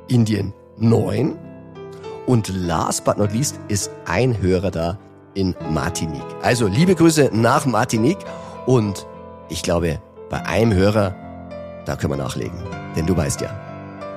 Indien 0.09 0.53
9 0.79 1.39
und 2.27 2.49
last 2.49 3.05
but 3.05 3.19
not 3.19 3.33
least 3.33 3.61
ist 3.69 3.91
ein 4.07 4.41
Hörer 4.41 4.71
da 4.71 4.99
in 5.35 5.55
Martinique. 5.71 6.23
Also 6.43 6.67
liebe 6.67 6.95
Grüße 6.95 7.31
nach 7.33 7.67
Martinique 7.67 8.25
und 8.67 9.07
ich 9.49 9.63
glaube, 9.63 10.01
bei 10.31 10.45
einem 10.47 10.73
Hörer, 10.73 11.15
da 11.85 11.97
können 11.97 12.15
wir 12.15 12.17
nachlegen. 12.17 12.59
Denn 12.97 13.07
du 13.07 13.17
weißt 13.17 13.41
ja, 13.41 13.51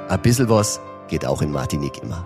ein 0.10 0.22
bisschen 0.22 0.50
was 0.50 0.80
geht 1.08 1.26
auch 1.26 1.42
in 1.42 1.52
Martinique 1.52 2.02
immer. 2.02 2.26